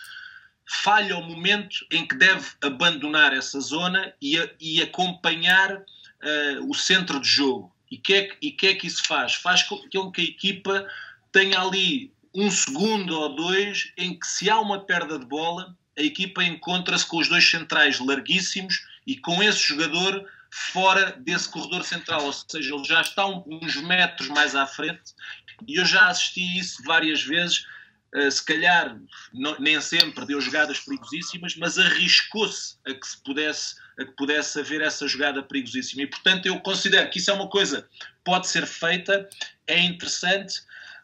falha 0.66 1.18
o 1.18 1.24
momento 1.24 1.86
em 1.92 2.06
que 2.08 2.16
deve 2.16 2.46
abandonar 2.62 3.34
essa 3.34 3.60
zona 3.60 4.13
e, 4.22 4.38
e 4.60 4.82
acompanhar 4.82 5.78
uh, 5.78 6.70
o 6.70 6.74
centro 6.74 7.20
de 7.20 7.28
jogo. 7.28 7.74
E 7.90 7.96
o 7.96 8.02
que, 8.02 8.13
é 8.13 8.24
que, 8.24 8.52
que 8.52 8.68
é 8.68 8.76
que 8.76 8.88
isso 8.88 9.04
faz? 9.04 9.36
Faz 9.36 9.63
com 9.63 10.12
que 10.12 10.22
a 10.22 10.24
equipa 10.26 10.88
tenha 11.32 11.62
ali 11.62 12.12
um 12.34 12.52
segundo 12.52 13.18
ou 13.18 13.36
dois 13.36 13.92
em 13.98 14.18
que 14.18 14.28
se 14.28 14.50
há 14.50 14.60
uma 14.60 14.80
perda 14.80 15.18
de 15.18 15.26
bola, 15.26 15.76
a 15.98 16.02
equipa 16.02 16.44
encontra-se 16.44 17.06
com 17.06 17.18
os 17.18 17.28
dois 17.28 17.50
centrais 17.50 18.00
larguíssimos 18.00 18.86
e 19.06 19.18
com 19.18 19.42
esse 19.42 19.60
jogador 19.60 20.30
fora 20.50 21.12
desse 21.20 21.50
corredor 21.50 21.84
central, 21.84 22.26
ou 22.26 22.34
seja, 22.34 22.74
ele 22.74 22.84
já 22.84 23.02
está 23.02 23.26
uns 23.26 23.76
metros 23.78 24.30
mais 24.30 24.56
à 24.56 24.66
frente 24.66 25.14
e 25.68 25.76
eu 25.76 25.86
já 25.86 26.08
assisti 26.08 26.58
isso 26.58 26.84
várias 26.84 27.24
vezes. 27.24 27.66
Uh, 28.16 28.32
se 28.32 28.44
calhar 28.46 28.98
nem 29.60 29.82
sempre 29.82 30.26
deu 30.26 30.40
jogadas 30.40 30.80
perigosíssimas, 30.80 31.58
mas 31.58 31.78
arriscou-se 31.78 32.78
a 32.88 32.94
que 32.94 33.06
se 33.06 33.22
pudesse 33.22 33.76
a 34.00 34.06
que 34.06 34.12
pudesse 34.12 34.60
haver 34.60 34.82
essa 34.82 35.08
jogada 35.08 35.44
perigosíssima. 35.44 36.04
E 36.04 36.08
portanto 36.08 36.46
eu 36.46 36.60
considero 36.62 37.10
que 37.10 37.18
isso 37.18 37.32
é 37.32 37.34
uma 37.34 37.50
coisa 37.50 37.88
pode 38.24 38.48
ser 38.48 38.66
feita, 38.66 39.28
é 39.66 39.80
interessante, 39.80 40.62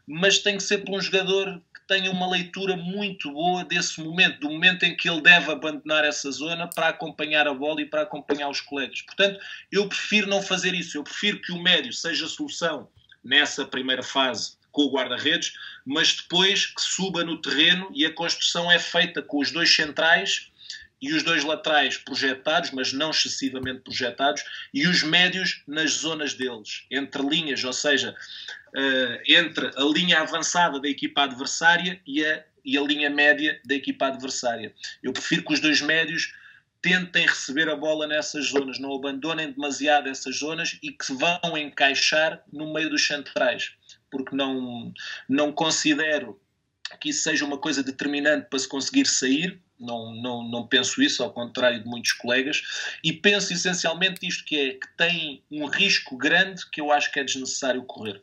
mas 0.07 0.39
tem 0.39 0.57
que 0.57 0.63
ser 0.63 0.79
por 0.79 0.95
um 0.95 1.01
jogador 1.01 1.61
tenha 1.87 2.11
uma 2.11 2.29
leitura 2.29 2.75
muito 2.75 3.31
boa 3.31 3.63
desse 3.63 4.01
momento, 4.01 4.39
do 4.39 4.49
momento 4.49 4.83
em 4.83 4.95
que 4.95 5.09
ele 5.09 5.21
deve 5.21 5.51
abandonar 5.51 6.03
essa 6.03 6.31
zona 6.31 6.67
para 6.67 6.89
acompanhar 6.89 7.47
a 7.47 7.53
bola 7.53 7.81
e 7.81 7.85
para 7.85 8.01
acompanhar 8.01 8.49
os 8.49 8.61
colegas. 8.61 9.01
Portanto, 9.01 9.39
eu 9.71 9.87
prefiro 9.87 10.27
não 10.27 10.41
fazer 10.41 10.73
isso, 10.73 10.97
eu 10.97 11.03
prefiro 11.03 11.41
que 11.41 11.51
o 11.51 11.61
médio 11.61 11.93
seja 11.93 12.25
a 12.25 12.29
solução 12.29 12.89
nessa 13.23 13.65
primeira 13.65 14.03
fase 14.03 14.57
com 14.71 14.83
o 14.83 14.91
guarda-redes, 14.91 15.53
mas 15.85 16.13
depois 16.13 16.65
que 16.65 16.81
suba 16.81 17.23
no 17.23 17.39
terreno 17.39 17.89
e 17.93 18.05
a 18.05 18.13
construção 18.13 18.71
é 18.71 18.79
feita 18.79 19.21
com 19.21 19.39
os 19.39 19.51
dois 19.51 19.73
centrais 19.73 20.51
e 21.03 21.13
os 21.13 21.21
dois 21.21 21.43
laterais 21.43 21.97
projetados, 21.97 22.71
mas 22.71 22.93
não 22.93 23.11
excessivamente 23.11 23.81
projetados, 23.81 24.41
e 24.73 24.87
os 24.87 25.03
médios 25.03 25.61
nas 25.67 25.91
zonas 25.91 26.33
deles, 26.33 26.85
entre 26.89 27.21
linhas, 27.21 27.61
ou 27.63 27.73
seja, 27.73 28.15
entre 29.27 29.67
a 29.75 29.83
linha 29.83 30.21
avançada 30.21 30.79
da 30.79 30.87
equipa 30.87 31.23
adversária 31.23 32.01
e 32.05 32.25
a, 32.25 32.43
e 32.65 32.77
a 32.77 32.81
linha 32.81 33.09
média 33.09 33.59
da 33.65 33.75
equipa 33.75 34.07
adversária. 34.07 34.73
Eu 35.01 35.13
prefiro 35.13 35.43
que 35.43 35.53
os 35.53 35.59
dois 35.59 35.81
médios 35.81 36.33
tentem 36.81 37.25
receber 37.25 37.69
a 37.69 37.77
bola 37.77 38.05
nessas 38.05 38.47
zonas, 38.47 38.77
não 38.77 38.93
abandonem 38.93 39.51
demasiado 39.51 40.09
essas 40.09 40.37
zonas 40.37 40.77
e 40.83 40.91
que 40.91 41.13
vão 41.13 41.57
encaixar 41.57 42.43
no 42.51 42.73
meio 42.73 42.89
dos 42.89 43.07
centrais, 43.07 43.71
porque 44.11 44.35
não, 44.35 44.93
não 45.29 45.53
considero 45.53 46.37
que 46.99 47.09
isso 47.09 47.23
seja 47.23 47.45
uma 47.45 47.57
coisa 47.57 47.81
determinante 47.81 48.47
para 48.49 48.59
se 48.59 48.67
conseguir 48.67 49.07
sair, 49.07 49.61
não, 49.79 50.13
não, 50.13 50.43
não 50.43 50.67
penso 50.67 51.01
isso, 51.01 51.23
ao 51.23 51.31
contrário 51.31 51.81
de 51.81 51.87
muitos 51.87 52.11
colegas, 52.11 52.61
e 53.01 53.13
penso 53.13 53.53
essencialmente 53.53 54.27
isto 54.27 54.43
que 54.43 54.59
é 54.59 54.73
que 54.73 54.87
tem 54.97 55.41
um 55.49 55.65
risco 55.65 56.17
grande 56.17 56.69
que 56.69 56.81
eu 56.81 56.91
acho 56.91 57.11
que 57.11 57.19
é 57.19 57.23
desnecessário 57.23 57.83
correr. 57.83 58.21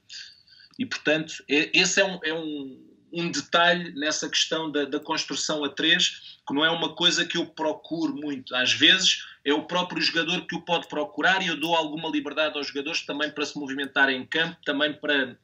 E, 0.81 0.87
portanto, 0.87 1.45
é, 1.47 1.71
esse 1.75 2.01
é 2.01 2.05
um, 2.07 2.19
é 2.25 2.33
um, 2.33 2.83
um 3.12 3.31
detalhe 3.31 3.93
nessa 3.93 4.27
questão 4.31 4.73
da, 4.73 4.87
da, 4.87 4.99
construção 4.99 5.62
a 5.62 5.69
três, 5.69 6.38
que 6.49 6.55
não 6.55 6.64
é 6.64 6.71
uma 6.71 6.95
coisa 6.95 7.23
que 7.27 7.37
eu 7.37 7.45
procuro 7.45 8.14
muito. 8.14 8.57
Às 8.57 8.73
vezes 8.73 9.27
é 9.45 9.53
o 9.53 9.64
próprio 9.64 10.01
jogador 10.01 10.47
que 10.47 10.57
o 10.57 10.62
pode 10.62 10.88
procurar 10.88 11.43
e 11.43 11.49
eu 11.49 11.61
dou 11.61 11.77
alguma 11.77 12.09
liberdade 12.09 12.57
aos 12.57 12.69
jogadores 12.69 13.03
também 13.03 13.31
para 13.31 13.45
se 13.45 13.59
movimentarem 13.59 14.23
em 14.23 14.25
campo, 14.25 14.57
também 14.64 14.95
para, 14.95 15.37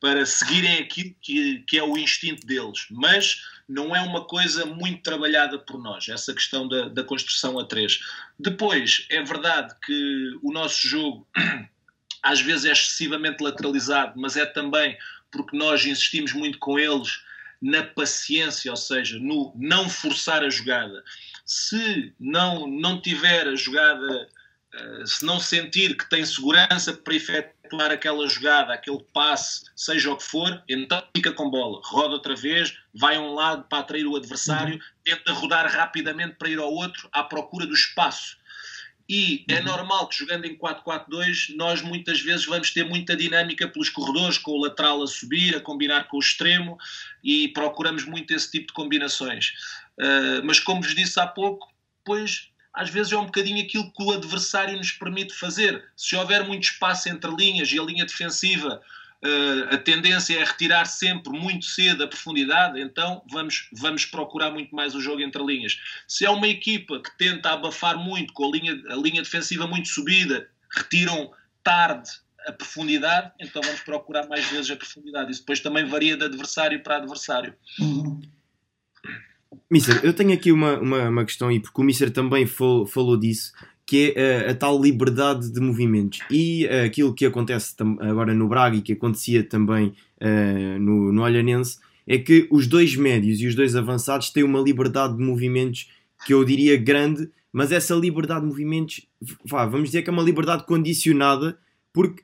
para 0.00 0.26
seguirem 0.26 0.80
aquilo 0.80 1.14
que, 1.22 1.60
que 1.60 1.78
é 1.78 1.84
o 1.84 1.96
instinto 1.96 2.44
deles. 2.44 2.86
Mas 2.90 3.40
não 3.68 3.94
é 3.94 4.00
uma 4.00 4.24
coisa 4.24 4.66
muito 4.66 5.00
trabalhada 5.00 5.60
por 5.60 5.80
nós, 5.80 6.08
essa 6.08 6.34
questão 6.34 6.66
da, 6.66 6.88
da 6.88 7.04
construção 7.04 7.56
a 7.56 7.64
três. 7.64 8.00
Depois, 8.36 9.06
é 9.10 9.22
verdade 9.22 9.72
que 9.86 10.38
o 10.42 10.52
nosso 10.52 10.88
jogo 10.88 11.24
às 12.24 12.40
vezes 12.40 12.64
é 12.64 12.72
excessivamente 12.72 13.44
lateralizado, 13.44 14.14
mas 14.16 14.36
é 14.36 14.46
também 14.46 14.96
porque 15.30 15.56
nós 15.56 15.84
insistimos 15.84 16.32
muito 16.32 16.58
com 16.58 16.78
eles 16.78 17.22
na 17.60 17.82
paciência, 17.82 18.70
ou 18.70 18.76
seja, 18.76 19.18
no 19.18 19.52
não 19.56 19.88
forçar 19.88 20.42
a 20.42 20.48
jogada. 20.50 21.04
Se 21.44 22.14
não, 22.18 22.66
não 22.66 23.00
tiver 23.00 23.46
a 23.46 23.54
jogada, 23.54 24.28
eh, 24.72 25.02
se 25.06 25.24
não 25.24 25.38
sentir 25.38 25.96
que 25.96 26.08
tem 26.08 26.24
segurança 26.24 26.94
para 26.94 27.14
efetuar 27.14 27.90
aquela 27.90 28.26
jogada, 28.26 28.72
aquele 28.72 29.04
passe, 29.12 29.64
seja 29.76 30.10
o 30.10 30.16
que 30.16 30.24
for, 30.24 30.62
então 30.68 31.02
fica 31.14 31.32
com 31.32 31.50
bola, 31.50 31.80
roda 31.84 32.14
outra 32.14 32.34
vez, 32.34 32.76
vai 32.94 33.16
a 33.16 33.20
um 33.20 33.34
lado 33.34 33.64
para 33.68 33.78
atrair 33.80 34.06
o 34.06 34.16
adversário, 34.16 34.74
uhum. 34.74 34.80
tenta 35.02 35.32
rodar 35.32 35.70
rapidamente 35.70 36.36
para 36.36 36.48
ir 36.48 36.58
ao 36.58 36.72
outro 36.72 37.08
à 37.12 37.22
procura 37.22 37.66
do 37.66 37.74
espaço 37.74 38.42
e 39.08 39.44
é 39.48 39.58
uhum. 39.58 39.64
normal 39.64 40.08
que 40.08 40.18
jogando 40.18 40.46
em 40.46 40.56
4-4-2 40.56 41.54
nós 41.56 41.82
muitas 41.82 42.20
vezes 42.20 42.46
vamos 42.46 42.70
ter 42.70 42.84
muita 42.84 43.14
dinâmica 43.14 43.68
pelos 43.68 43.90
corredores, 43.90 44.38
com 44.38 44.52
o 44.52 44.62
lateral 44.62 45.02
a 45.02 45.06
subir, 45.06 45.54
a 45.54 45.60
combinar 45.60 46.04
com 46.08 46.16
o 46.16 46.20
extremo 46.20 46.78
e 47.22 47.48
procuramos 47.48 48.04
muito 48.04 48.34
esse 48.34 48.50
tipo 48.50 48.68
de 48.68 48.72
combinações. 48.72 49.52
Uh, 49.98 50.44
mas 50.44 50.58
como 50.58 50.82
vos 50.82 50.94
disse 50.94 51.20
há 51.20 51.26
pouco, 51.26 51.68
pois 52.04 52.48
às 52.72 52.90
vezes 52.90 53.12
é 53.12 53.16
um 53.16 53.26
bocadinho 53.26 53.62
aquilo 53.62 53.92
que 53.92 54.02
o 54.02 54.10
adversário 54.10 54.76
nos 54.76 54.90
permite 54.90 55.34
fazer. 55.34 55.84
Se 55.96 56.16
houver 56.16 56.42
muito 56.44 56.64
espaço 56.64 57.08
entre 57.08 57.30
linhas 57.30 57.70
e 57.70 57.78
a 57.78 57.82
linha 57.82 58.04
defensiva 58.04 58.80
a 59.70 59.78
tendência 59.78 60.38
é 60.38 60.44
retirar 60.44 60.84
sempre 60.84 61.32
muito 61.32 61.64
cedo 61.64 62.04
a 62.04 62.08
profundidade, 62.08 62.80
então 62.80 63.22
vamos, 63.30 63.68
vamos 63.72 64.04
procurar 64.04 64.50
muito 64.50 64.74
mais 64.74 64.94
o 64.94 65.00
jogo 65.00 65.22
entre 65.22 65.42
linhas. 65.42 65.78
Se 66.06 66.26
é 66.26 66.30
uma 66.30 66.46
equipa 66.46 67.00
que 67.00 67.16
tenta 67.16 67.50
abafar 67.50 67.96
muito, 67.96 68.32
com 68.32 68.46
a 68.46 68.50
linha, 68.50 68.82
a 68.90 68.96
linha 68.96 69.22
defensiva 69.22 69.66
muito 69.66 69.88
subida, 69.88 70.48
retiram 70.70 71.30
tarde 71.62 72.10
a 72.46 72.52
profundidade, 72.52 73.32
então 73.40 73.62
vamos 73.62 73.80
procurar 73.80 74.28
mais 74.28 74.44
vezes 74.50 74.70
a 74.70 74.76
profundidade. 74.76 75.30
Isso 75.30 75.40
depois 75.40 75.60
também 75.60 75.86
varia 75.86 76.16
de 76.16 76.24
adversário 76.24 76.82
para 76.82 76.98
adversário. 76.98 77.54
Mister, 79.70 80.00
eu 80.04 80.12
tenho 80.12 80.34
aqui 80.34 80.52
uma, 80.52 80.78
uma, 80.78 81.08
uma 81.08 81.24
questão 81.24 81.48
aí, 81.48 81.58
porque 81.58 81.80
o 81.80 81.84
Mister 81.84 82.10
também 82.10 82.46
falou, 82.46 82.86
falou 82.86 83.18
disso 83.18 83.52
que 83.86 84.14
é 84.16 84.46
a, 84.46 84.50
a 84.50 84.54
tal 84.54 84.80
liberdade 84.80 85.52
de 85.52 85.60
movimentos. 85.60 86.20
E 86.30 86.66
uh, 86.66 86.86
aquilo 86.86 87.14
que 87.14 87.26
acontece 87.26 87.74
agora 88.00 88.34
no 88.34 88.48
Braga 88.48 88.76
e 88.76 88.82
que 88.82 88.92
acontecia 88.92 89.42
também 89.42 89.94
uh, 90.20 90.78
no, 90.80 91.12
no 91.12 91.22
Olhanense 91.22 91.78
é 92.06 92.18
que 92.18 92.46
os 92.50 92.66
dois 92.66 92.96
médios 92.96 93.40
e 93.40 93.46
os 93.46 93.54
dois 93.54 93.74
avançados 93.74 94.30
têm 94.30 94.42
uma 94.42 94.60
liberdade 94.60 95.16
de 95.16 95.22
movimentos 95.22 95.90
que 96.26 96.32
eu 96.32 96.44
diria 96.44 96.76
grande, 96.76 97.28
mas 97.52 97.72
essa 97.72 97.94
liberdade 97.94 98.40
de 98.42 98.46
movimentos, 98.46 99.06
vá, 99.44 99.66
vamos 99.66 99.88
dizer 99.88 100.02
que 100.02 100.10
é 100.10 100.12
uma 100.12 100.22
liberdade 100.22 100.64
condicionada, 100.66 101.58
porque 101.92 102.22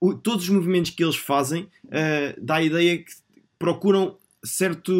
o, 0.00 0.14
todos 0.14 0.44
os 0.44 0.50
movimentos 0.50 0.90
que 0.90 1.02
eles 1.02 1.16
fazem 1.16 1.62
uh, 1.84 2.40
dá 2.40 2.56
a 2.56 2.62
ideia 2.62 2.98
que 2.98 3.12
procuram 3.58 4.16
certo. 4.44 4.92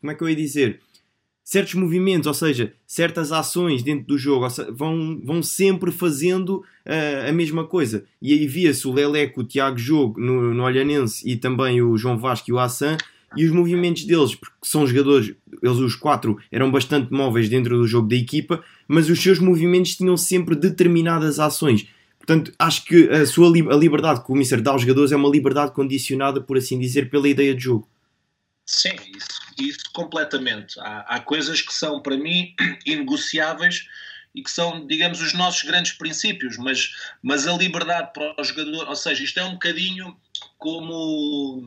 Como 0.00 0.10
é 0.10 0.14
que 0.14 0.22
eu 0.22 0.28
ia 0.28 0.36
dizer? 0.36 0.80
Certos 1.50 1.74
movimentos, 1.74 2.28
ou 2.28 2.34
seja, 2.34 2.72
certas 2.86 3.32
ações 3.32 3.82
dentro 3.82 4.06
do 4.06 4.16
jogo, 4.16 4.48
seja, 4.48 4.70
vão, 4.70 5.20
vão 5.20 5.42
sempre 5.42 5.90
fazendo 5.90 6.58
uh, 6.86 7.28
a 7.28 7.32
mesma 7.32 7.66
coisa. 7.66 8.04
E 8.22 8.32
aí 8.32 8.46
via-se 8.46 8.86
o 8.86 8.92
Leleco, 8.92 9.40
o 9.40 9.44
Tiago 9.44 9.76
Jogo 9.76 10.20
no, 10.20 10.54
no 10.54 10.62
Olhanense 10.62 11.28
e 11.28 11.36
também 11.36 11.82
o 11.82 11.96
João 11.96 12.16
Vasco 12.16 12.48
e 12.48 12.52
o 12.52 12.58
Assan, 12.60 12.96
e 13.36 13.44
os 13.44 13.50
movimentos 13.50 14.04
deles, 14.04 14.36
porque 14.36 14.54
são 14.62 14.86
jogadores, 14.86 15.34
eles 15.60 15.78
os 15.78 15.96
quatro 15.96 16.38
eram 16.52 16.70
bastante 16.70 17.12
móveis 17.12 17.48
dentro 17.48 17.76
do 17.78 17.86
jogo 17.86 18.08
da 18.08 18.14
equipa, 18.14 18.62
mas 18.86 19.10
os 19.10 19.20
seus 19.20 19.40
movimentos 19.40 19.96
tinham 19.96 20.16
sempre 20.16 20.54
determinadas 20.54 21.40
ações. 21.40 21.88
Portanto, 22.16 22.52
acho 22.60 22.84
que 22.84 23.08
a 23.08 23.26
sua 23.26 23.48
a 23.48 23.76
liberdade 23.76 24.24
que 24.24 24.30
o 24.30 24.36
Mister 24.36 24.62
dá 24.62 24.70
aos 24.70 24.82
jogadores 24.82 25.10
é 25.10 25.16
uma 25.16 25.28
liberdade 25.28 25.72
condicionada, 25.72 26.40
por 26.40 26.56
assim 26.56 26.78
dizer, 26.78 27.10
pela 27.10 27.28
ideia 27.28 27.56
de 27.56 27.64
jogo. 27.64 27.88
Sim, 28.64 28.94
isso, 29.16 29.40
isso 29.68 29.90
completamente. 29.92 30.78
Há, 30.80 31.00
há 31.08 31.20
coisas 31.20 31.60
que 31.60 31.72
são, 31.72 32.00
para 32.00 32.16
mim, 32.16 32.54
inegociáveis 32.86 33.86
e 34.34 34.42
que 34.42 34.50
são, 34.50 34.86
digamos, 34.86 35.20
os 35.20 35.32
nossos 35.32 35.62
grandes 35.62 35.92
princípios, 35.92 36.56
mas, 36.56 36.92
mas 37.22 37.46
a 37.46 37.52
liberdade 37.52 38.12
para 38.12 38.34
o 38.40 38.44
jogador, 38.44 38.88
ou 38.88 38.96
seja, 38.96 39.24
isto 39.24 39.40
é 39.40 39.44
um 39.44 39.52
bocadinho 39.52 40.16
como 40.56 41.64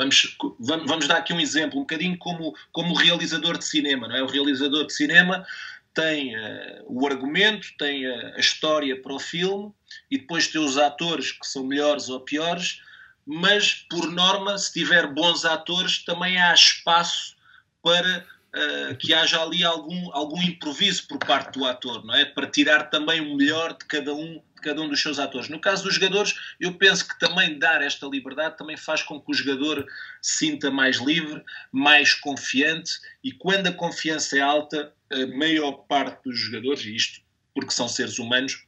Vamos, 0.00 0.34
vamos 0.58 1.06
dar 1.06 1.18
aqui 1.18 1.34
um 1.34 1.40
exemplo, 1.40 1.78
um 1.78 1.82
bocadinho 1.82 2.16
como, 2.16 2.54
como 2.72 2.94
realizador 2.94 3.58
de 3.58 3.66
cinema, 3.66 4.08
não 4.08 4.16
é? 4.16 4.22
O 4.22 4.26
realizador 4.26 4.86
de 4.86 4.94
cinema 4.94 5.46
tem 5.92 6.34
uh, 6.34 6.84
o 6.86 7.06
argumento, 7.06 7.68
tem 7.78 8.06
a, 8.06 8.34
a, 8.36 8.40
história 8.40 8.98
para 9.00 9.12
o 9.12 9.18
filme 9.18 9.70
e 10.10 10.16
depois 10.16 10.48
tem 10.48 10.58
os 10.58 10.78
atores 10.78 11.32
que 11.32 11.46
são 11.46 11.64
melhores 11.64 12.08
ou 12.08 12.20
piores, 12.20 12.80
mas 13.26 13.86
por 13.88 14.10
norma, 14.10 14.56
se 14.58 14.72
tiver 14.72 15.06
bons 15.08 15.44
atores, 15.44 16.04
também 16.04 16.40
há 16.40 16.52
espaço 16.52 17.36
para 17.82 18.26
uh, 18.54 18.96
que 18.96 19.14
haja 19.14 19.42
ali 19.42 19.64
algum, 19.64 20.10
algum 20.12 20.42
improviso 20.42 21.06
por 21.08 21.18
parte 21.18 21.58
do 21.58 21.64
ator, 21.64 22.04
não 22.04 22.14
é? 22.14 22.24
Para 22.24 22.46
tirar 22.46 22.84
também 22.90 23.20
o 23.20 23.36
melhor 23.36 23.76
de 23.76 23.84
cada 23.86 24.14
um 24.14 24.42
de 24.60 24.62
cada 24.62 24.82
um 24.82 24.88
dos 24.90 25.00
seus 25.00 25.18
atores. 25.18 25.48
No 25.48 25.58
caso 25.58 25.84
dos 25.84 25.94
jogadores, 25.94 26.34
eu 26.60 26.74
penso 26.74 27.08
que 27.08 27.18
também 27.18 27.58
dar 27.58 27.80
esta 27.80 28.06
liberdade 28.06 28.58
também 28.58 28.76
faz 28.76 29.02
com 29.02 29.18
que 29.18 29.30
o 29.30 29.34
jogador 29.34 29.86
sinta 30.20 30.70
mais 30.70 30.98
livre, 30.98 31.42
mais 31.72 32.12
confiante 32.12 32.92
e 33.24 33.32
quando 33.32 33.68
a 33.68 33.72
confiança 33.72 34.36
é 34.36 34.40
alta, 34.40 34.92
a 35.10 35.26
maior 35.34 35.72
parte 35.88 36.24
dos 36.24 36.38
jogadores, 36.38 36.84
e 36.84 36.94
isto 36.94 37.20
porque 37.54 37.72
são 37.72 37.88
seres 37.88 38.18
humanos, 38.18 38.62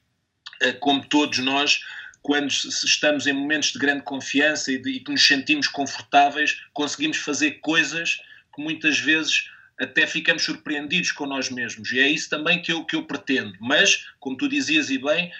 eh, 0.62 0.72
como 0.72 1.06
todos 1.06 1.38
nós, 1.38 1.80
quando 2.22 2.48
estamos 2.48 3.26
em 3.26 3.32
momentos 3.32 3.72
de 3.72 3.78
grande 3.78 4.02
confiança 4.02 4.70
e, 4.70 4.78
de, 4.78 4.90
e 4.90 5.00
que 5.00 5.10
nos 5.10 5.26
sentimos 5.26 5.66
confortáveis, 5.66 6.62
conseguimos 6.72 7.16
fazer 7.18 7.52
coisas 7.60 8.20
que 8.54 8.62
muitas 8.62 8.98
vezes 8.98 9.50
até 9.80 10.06
ficamos 10.06 10.44
surpreendidos 10.44 11.10
com 11.10 11.26
nós 11.26 11.50
mesmos. 11.50 11.90
E 11.90 11.98
é 11.98 12.06
isso 12.06 12.30
também 12.30 12.62
que 12.62 12.72
eu, 12.72 12.84
que 12.84 12.94
eu 12.94 13.04
pretendo. 13.04 13.52
Mas, 13.60 14.06
como 14.20 14.36
tu 14.36 14.48
dizias 14.48 14.90
e 14.90 14.98
bem, 14.98 15.32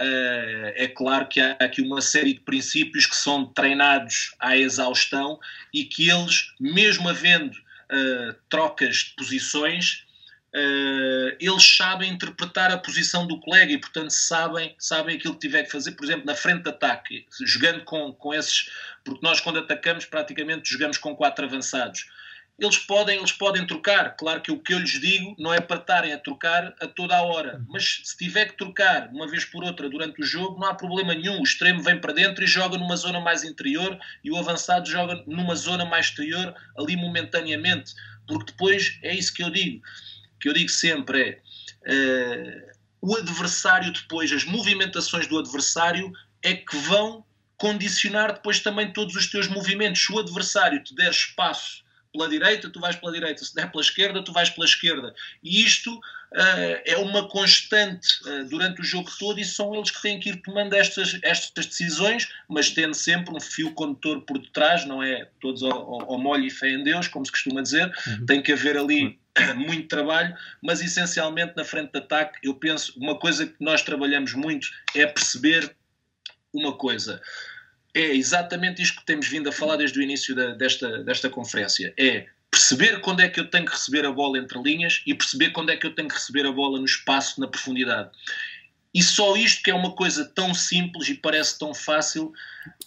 Uh, 0.00 0.72
é 0.74 0.88
claro 0.88 1.26
que 1.26 1.40
há 1.40 1.52
aqui 1.60 1.80
uma 1.80 2.00
série 2.00 2.34
de 2.34 2.40
princípios 2.40 3.06
que 3.06 3.14
são 3.14 3.46
treinados 3.46 4.34
à 4.38 4.56
exaustão 4.56 5.38
e 5.72 5.84
que 5.84 6.10
eles, 6.10 6.52
mesmo 6.58 7.08
havendo 7.08 7.52
uh, 7.54 8.34
trocas 8.48 8.96
de 8.96 9.14
posições, 9.16 10.05
uh, 10.56 11.36
eles 11.38 11.76
sabem 11.76 12.12
interpretar 12.12 12.72
a 12.72 12.78
posição 12.78 13.26
do 13.26 13.38
colega 13.40 13.72
e, 13.72 13.78
portanto, 13.78 14.10
sabem, 14.10 14.74
sabem 14.78 15.16
aquilo 15.16 15.34
que 15.34 15.40
tiver 15.40 15.64
que 15.64 15.70
fazer, 15.70 15.92
por 15.92 16.04
exemplo, 16.04 16.24
na 16.24 16.34
frente 16.34 16.62
de 16.62 16.70
ataque, 16.70 17.26
jogando 17.44 17.84
com, 17.84 18.12
com 18.12 18.34
esses. 18.34 18.70
Porque 19.04 19.20
nós, 19.22 19.40
quando 19.40 19.58
atacamos, 19.58 20.04
praticamente 20.04 20.70
jogamos 20.70 20.98
com 20.98 21.14
quatro 21.14 21.44
avançados 21.44 22.06
eles 22.58 22.78
podem, 22.78 23.18
eles 23.18 23.32
podem 23.32 23.66
trocar. 23.66 24.16
Claro 24.16 24.40
que 24.40 24.50
o 24.50 24.58
que 24.58 24.72
eu 24.72 24.78
lhes 24.78 24.98
digo 24.98 25.36
não 25.38 25.52
é 25.52 25.60
para 25.60 25.76
estarem 25.76 26.12
a 26.12 26.18
trocar 26.18 26.74
a 26.80 26.86
toda 26.86 27.14
a 27.16 27.22
hora, 27.22 27.56
uhum. 27.56 27.66
mas 27.68 28.00
se 28.04 28.16
tiver 28.16 28.46
que 28.46 28.56
trocar 28.56 29.08
uma 29.12 29.28
vez 29.28 29.44
por 29.44 29.62
outra 29.62 29.88
durante 29.88 30.22
o 30.22 30.24
jogo, 30.24 30.58
não 30.58 30.68
há 30.68 30.74
problema 30.74 31.14
nenhum. 31.14 31.40
O 31.40 31.42
extremo 31.42 31.82
vem 31.82 32.00
para 32.00 32.14
dentro 32.14 32.42
e 32.42 32.46
joga 32.46 32.78
numa 32.78 32.96
zona 32.96 33.20
mais 33.20 33.44
interior 33.44 33.98
e 34.24 34.30
o 34.30 34.38
avançado 34.38 34.88
joga 34.88 35.22
numa 35.26 35.54
zona 35.54 35.84
mais 35.84 36.06
exterior, 36.06 36.54
ali 36.78 36.96
momentaneamente, 36.96 37.94
porque 38.26 38.52
depois 38.52 38.98
é 39.02 39.14
isso 39.14 39.34
que 39.34 39.42
eu 39.42 39.50
digo. 39.50 39.82
Que 40.40 40.48
eu 40.48 40.52
digo 40.52 40.70
sempre 40.70 41.40
é 41.84 42.72
uh, 42.72 42.76
o 43.00 43.16
adversário 43.16 43.92
depois, 43.92 44.32
as 44.32 44.44
movimentações 44.44 45.26
do 45.26 45.38
adversário 45.38 46.12
é 46.42 46.54
que 46.54 46.76
vão 46.76 47.24
condicionar 47.56 48.34
depois 48.34 48.60
também 48.60 48.92
todos 48.92 49.14
os 49.14 49.26
teus 49.28 49.48
movimentos. 49.48 50.04
Se 50.04 50.12
o 50.12 50.18
adversário 50.18 50.82
te 50.82 50.94
der 50.94 51.10
espaço 51.10 51.84
pela 52.12 52.28
direita, 52.28 52.70
tu 52.70 52.80
vais 52.80 52.96
pela 52.96 53.12
direita, 53.12 53.44
se 53.44 53.54
der 53.54 53.70
pela 53.70 53.82
esquerda, 53.82 54.24
tu 54.24 54.32
vais 54.32 54.50
pela 54.50 54.66
esquerda. 54.66 55.14
E 55.42 55.62
isto 55.62 56.00
é 56.84 56.96
uma 56.98 57.28
constante 57.28 58.08
uh, 58.26 58.44
durante 58.48 58.82
o 58.82 58.84
jogo 58.84 59.10
todo 59.18 59.40
e 59.40 59.44
são 59.44 59.74
eles 59.74 59.90
que 59.90 60.02
têm 60.02 60.20
que 60.20 60.30
ir 60.30 60.42
tomando 60.42 60.74
estas, 60.74 61.18
estas 61.22 61.66
decisões, 61.66 62.28
mas 62.48 62.70
tendo 62.70 62.94
sempre 62.94 63.34
um 63.34 63.40
fio 63.40 63.72
condutor 63.72 64.20
por 64.22 64.38
detrás, 64.38 64.84
não 64.84 65.02
é 65.02 65.28
todos 65.40 65.62
ao, 65.62 65.72
ao, 65.72 66.12
ao 66.12 66.18
molho 66.18 66.44
e 66.44 66.50
fé 66.50 66.68
em 66.68 66.82
Deus, 66.82 67.08
como 67.08 67.24
se 67.24 67.32
costuma 67.32 67.62
dizer, 67.62 67.90
uhum. 68.06 68.26
tem 68.26 68.42
que 68.42 68.52
haver 68.52 68.76
ali 68.76 69.18
muito 69.56 69.88
trabalho, 69.88 70.34
mas 70.62 70.82
essencialmente 70.82 71.54
na 71.56 71.64
frente 71.64 71.92
de 71.92 71.98
ataque, 71.98 72.38
eu 72.42 72.54
penso, 72.54 72.92
uma 72.98 73.18
coisa 73.18 73.46
que 73.46 73.56
nós 73.58 73.82
trabalhamos 73.82 74.34
muito 74.34 74.68
é 74.94 75.06
perceber 75.06 75.74
uma 76.52 76.76
coisa 76.76 77.20
é 77.96 78.14
exatamente 78.14 78.82
isto 78.82 79.00
que 79.00 79.06
temos 79.06 79.26
vindo 79.26 79.48
a 79.48 79.52
falar 79.52 79.76
desde 79.76 79.98
o 79.98 80.02
início 80.02 80.34
da, 80.34 80.52
desta, 80.52 81.02
desta 81.02 81.30
conferência. 81.30 81.94
É 81.98 82.26
perceber 82.56 83.00
quando 83.02 83.20
é 83.20 83.28
que 83.28 83.38
eu 83.38 83.50
tenho 83.50 83.66
que 83.66 83.72
receber 83.72 84.06
a 84.06 84.10
bola 84.10 84.38
entre 84.38 84.58
linhas 84.62 85.02
e 85.06 85.14
perceber 85.14 85.50
quando 85.50 85.70
é 85.70 85.76
que 85.76 85.86
eu 85.86 85.94
tenho 85.94 86.08
que 86.08 86.14
receber 86.14 86.46
a 86.46 86.52
bola 86.52 86.78
no 86.78 86.86
espaço, 86.86 87.38
na 87.38 87.46
profundidade. 87.46 88.08
E 88.94 89.02
só 89.02 89.36
isto, 89.36 89.62
que 89.62 89.70
é 89.70 89.74
uma 89.74 89.94
coisa 89.94 90.24
tão 90.24 90.54
simples 90.54 91.06
e 91.10 91.14
parece 91.14 91.58
tão 91.58 91.74
fácil, 91.74 92.32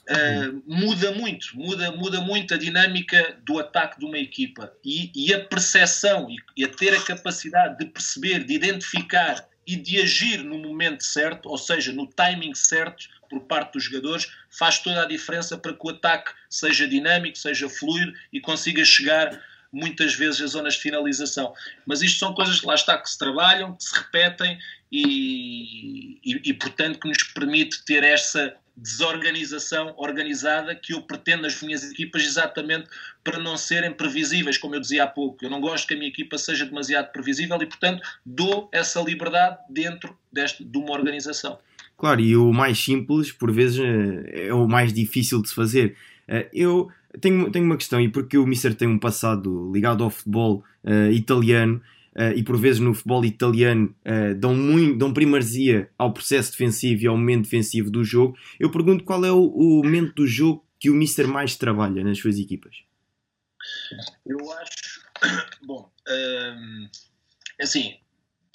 uh, 0.10 0.64
muda 0.66 1.12
muito, 1.12 1.56
muda, 1.56 1.92
muda 1.92 2.20
muito 2.20 2.56
a 2.56 2.58
dinâmica 2.58 3.38
do 3.46 3.60
ataque 3.60 4.00
de 4.00 4.06
uma 4.06 4.18
equipa. 4.18 4.74
E, 4.84 5.12
e 5.14 5.32
a 5.32 5.40
percepção 5.40 6.28
e, 6.32 6.38
e 6.58 6.66
a 6.66 6.68
ter 6.68 6.96
a 6.96 7.02
capacidade 7.02 7.78
de 7.78 7.86
perceber, 7.86 8.44
de 8.44 8.56
identificar 8.56 9.48
e 9.68 9.76
de 9.76 10.02
agir 10.02 10.44
no 10.44 10.58
momento 10.58 11.04
certo, 11.04 11.48
ou 11.48 11.60
seja, 11.60 11.94
no 11.94 12.08
timing 12.08 12.56
certo, 12.56 13.08
por 13.30 13.42
parte 13.42 13.74
dos 13.74 13.84
jogadores, 13.84 14.28
faz 14.50 14.80
toda 14.80 15.04
a 15.04 15.06
diferença 15.06 15.60
para 15.60 15.74
que 15.74 15.86
o 15.86 15.92
ataque 15.92 16.32
seja 16.50 16.88
dinâmico, 16.88 17.38
seja 17.38 17.70
fluido 17.70 18.12
e 18.34 18.42
consiga 18.42 18.84
chegar 18.84 19.40
muitas 19.72 20.16
vezes 20.16 20.42
às 20.42 20.52
zonas 20.52 20.76
de 20.76 20.82
finalização. 20.82 21.54
Mas 21.86 22.02
isto 22.02 22.20
são 22.20 22.34
coisas 22.34 22.60
que 22.60 22.66
lá 22.66 22.76
está, 22.76 22.98
que 22.98 23.10
se 23.10 23.18
trabalham, 23.18 23.76
que 23.76 23.84
se 23.84 23.96
repetem 23.96 24.58
e, 24.92 26.20
e, 26.24 26.50
e 26.50 26.54
portanto, 26.54 27.00
que 27.00 27.08
nos 27.08 27.24
permite 27.24 27.84
ter 27.86 28.04
essa 28.04 28.56
desorganização 28.82 29.94
organizada 29.98 30.74
que 30.74 30.94
eu 30.94 31.02
pretendo 31.02 31.44
nas 31.44 31.62
minhas 31.62 31.84
equipas 31.84 32.24
exatamente 32.24 32.88
para 33.24 33.38
não 33.38 33.58
serem 33.58 33.92
previsíveis, 33.92 34.58
como 34.58 34.76
eu 34.76 34.80
dizia 34.80 35.04
há 35.04 35.08
pouco. 35.08 35.44
Eu 35.44 35.50
não 35.50 35.60
gosto 35.60 35.88
que 35.88 35.94
a 35.94 35.98
minha 35.98 36.10
equipa 36.10 36.38
seja 36.38 36.66
demasiado 36.66 37.12
previsível 37.12 37.62
e, 37.62 37.66
portanto, 37.66 38.02
dou 38.26 38.70
essa 38.72 39.02
liberdade 39.02 39.58
dentro 39.70 40.18
deste, 40.32 40.64
de 40.64 40.78
uma 40.78 40.92
organização. 40.92 41.60
Claro, 41.98 42.22
e 42.22 42.36
o 42.38 42.54
mais 42.54 42.82
simples, 42.82 43.32
por 43.32 43.52
vezes, 43.52 43.80
eh, 43.80 44.48
é 44.48 44.54
o 44.54 44.68
mais 44.68 44.94
difícil 44.94 45.42
de 45.42 45.50
se 45.50 45.56
fazer. 45.56 45.98
Eh, 46.28 46.50
eu 46.54 46.90
tenho, 47.22 47.52
tenho 47.52 47.65
uma 47.65 47.78
questão, 47.78 48.00
e 48.00 48.10
porque 48.10 48.38
o 48.38 48.45
Mister 48.45 48.76
tem 48.76 48.88
um 48.88 49.00
passado 49.00 49.72
ligado 49.74 50.04
ao 50.04 50.10
futebol 50.10 50.63
uh, 50.84 51.12
italiano, 51.12 51.82
uh, 52.15 52.36
e 52.36 52.43
por 52.43 52.58
vezes 52.58 52.80
no 52.80 52.93
futebol 52.93 53.26
italiano 53.26 53.95
uh, 54.06 54.36
dão, 54.36 54.56
muito, 54.56 54.98
dão 54.98 55.13
primazia 55.13 55.89
ao 55.98 56.13
processo 56.13 56.52
defensivo 56.52 57.04
e 57.04 57.08
ao 57.08 57.17
momento 57.17 57.43
defensivo 57.43 57.89
do 57.89 58.04
jogo, 58.04 58.38
eu 58.60 58.69
pergunto 58.69 59.04
qual 59.04 59.24
é 59.26 59.32
o, 59.32 59.41
o 59.41 59.84
momento 59.84 60.15
do 60.15 60.28
jogo 60.28 60.65
que 60.80 60.89
o 60.89 60.93
Mister 60.93 61.28
mais 61.28 61.56
trabalha 61.56 62.04
nas 62.04 62.19
suas 62.19 62.38
equipas? 62.39 62.84
Eu 64.26 64.52
acho. 64.54 65.02
Bom, 65.65 65.91
um, 66.08 66.88
assim, 67.62 67.98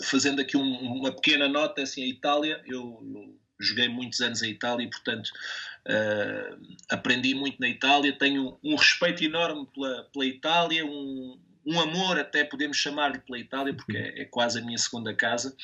fazendo 0.03 0.41
aqui 0.41 0.57
um, 0.57 0.63
uma 0.63 1.13
pequena 1.13 1.49
nota, 1.49 1.83
assim, 1.83 2.03
a 2.03 2.07
Itália, 2.07 2.63
eu, 2.67 3.03
eu, 3.15 3.39
joguei 3.61 3.89
muitos 3.89 4.21
anos 4.21 4.43
em 4.43 4.51
Itália 4.51 4.85
e, 4.85 4.91
portanto, 4.91 5.31
uh, 5.89 6.77
aprendi 6.91 7.35
muito 7.35 7.61
na 7.61 7.69
Itália, 7.69 8.17
tenho 8.17 8.59
um 8.63 8.77
respeito 8.77 9.25
enorme 9.25 9.67
pela, 9.75 10.05
pela 10.13 10.27
Itália, 10.27 10.85
um, 10.85 11.39
um 11.67 11.81
amor, 11.81 12.19
até 12.19 12.45
podemos 12.45 12.77
chamar-lhe 12.77 13.19
pela 13.21 13.39
Itália, 13.39 13.75
porque 13.75 13.97
é, 13.97 14.23
é, 14.23 14.25
quase 14.27 14.59
a 14.59 14.63
minha 14.63 14.79
segunda 14.79 15.15
casa, 15.15 15.57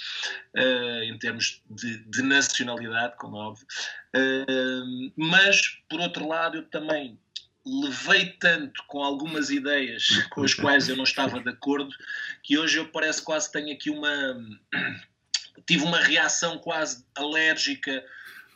uh, 0.56 1.02
em 1.02 1.18
termos 1.18 1.62
de, 1.70 1.98
de, 2.04 2.22
nacionalidade, 2.22 3.16
como 3.18 3.36
é 3.36 3.40
óbvio. 3.40 3.66
Uh, 4.16 5.12
mas, 5.16 5.78
por 5.88 6.00
outro 6.00 6.26
lado, 6.26 6.58
eu 6.58 6.64
também 6.64 7.18
levei 7.64 8.30
tanto 8.40 8.82
com 8.86 9.02
algumas 9.02 9.50
ideias 9.50 10.08
com 10.30 10.42
as 10.42 10.54
quais 10.54 10.88
eu 10.88 10.96
não 10.96 11.04
estava 11.04 11.40
de 11.40 11.50
acordo 11.50 11.94
que 12.42 12.58
hoje 12.58 12.78
eu 12.78 12.88
parece 12.88 13.22
quase 13.22 13.52
tenho 13.52 13.70
aqui 13.72 13.90
uma 13.90 14.10
tive 15.66 15.84
uma 15.84 15.98
reação 15.98 16.58
quase 16.58 17.04
alérgica 17.14 18.02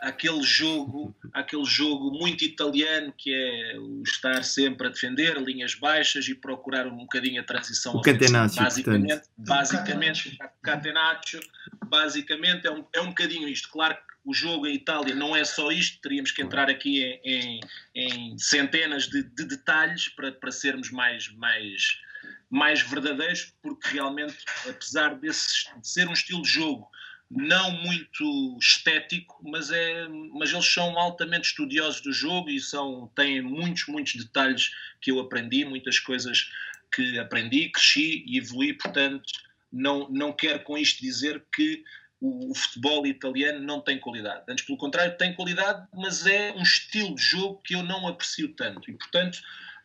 àquele 0.01 0.43
jogo, 0.43 1.15
àquele 1.33 1.65
jogo 1.65 2.11
muito 2.11 2.45
italiano 2.45 3.13
que 3.17 3.33
é 3.33 3.79
o 3.79 4.03
estar 4.03 4.43
sempre 4.43 4.87
a 4.87 4.91
defender 4.91 5.37
linhas 5.41 5.75
baixas 5.75 6.29
e 6.29 6.35
procurar 6.35 6.87
um 6.87 6.97
bocadinho 6.97 7.41
a 7.41 7.45
transição 7.45 7.95
o 7.95 8.03
catenaccio, 8.03 8.63
basicamente, 8.63 9.09
portanto. 9.09 9.33
basicamente, 9.39 10.39
catenaccio, 10.63 11.41
basicamente 11.87 12.67
é 12.67 12.71
um, 12.71 12.85
é 12.93 13.01
um 13.01 13.09
bocadinho 13.09 13.49
isto. 13.49 13.69
Claro 13.71 13.95
que 13.95 14.15
o 14.25 14.33
jogo 14.33 14.67
em 14.67 14.75
Itália 14.75 15.15
não 15.15 15.37
é 15.37 15.45
só 15.45 15.71
isto, 15.71 16.01
teríamos 16.01 16.31
que 16.31 16.43
entrar 16.43 16.71
aqui 16.71 17.03
em, 17.03 17.21
em, 17.25 17.61
em 17.95 18.39
centenas 18.39 19.07
de, 19.07 19.23
de, 19.23 19.45
detalhes 19.45 20.09
para, 20.09 20.33
para 20.33 20.51
sermos 20.51 20.91
mais, 20.91 21.29
mais, 21.35 22.01
mais 22.49 22.81
verdadeiros, 22.81 23.53
porque 23.63 23.89
realmente, 23.89 24.37
apesar 24.69 25.15
desse, 25.17 25.69
de 25.79 25.87
ser 25.87 26.09
um 26.09 26.13
estilo 26.13 26.43
de 26.43 26.49
jogo 26.49 26.89
não 27.31 27.71
muito 27.71 28.59
estético, 28.61 29.41
mas, 29.43 29.71
é, 29.71 30.07
mas 30.33 30.53
eles 30.53 30.67
são 30.67 30.99
altamente 30.99 31.49
estudiosos 31.49 32.01
do 32.01 32.13
jogo 32.13 32.51
e 32.51 32.61
são, 32.61 33.11
têm 33.15 33.41
muitos, 33.41 33.87
muitos 33.87 34.15
detalhes 34.15 34.71
que 35.01 35.11
eu 35.11 35.19
aprendi, 35.19 35.65
muitas 35.65 35.99
coisas 35.99 36.51
que 36.95 37.19
aprendi, 37.19 37.71
cresci 37.71 38.25
e 38.27 38.39
evolui, 38.39 38.75
portanto, 38.75 39.25
não, 39.73 40.09
não 40.11 40.33
quero 40.33 40.61
com 40.61 40.79
isto 40.79 41.01
dizer 41.01 41.45
que 41.53 41.83
o, 42.21 42.53
o, 42.53 42.55
futebol 42.55 43.07
italiano 43.07 43.61
não 43.61 43.81
tem 43.81 43.99
qualidade. 43.99 44.45
Antes, 44.49 44.65
pelo 44.65 44.79
contrário, 44.79 45.17
tem 45.19 45.35
qualidade, 45.35 45.87
mas 45.93 46.25
é 46.27 46.53
um 46.53 46.63
estilo 46.63 47.15
de 47.17 47.23
jogo 47.23 47.61
que 47.65 47.75
eu 47.75 47.83
não 47.83 48.07
aprecio 48.07 48.55
tanto. 48.55 48.89
E, 48.89 48.95
portanto, 48.95 49.37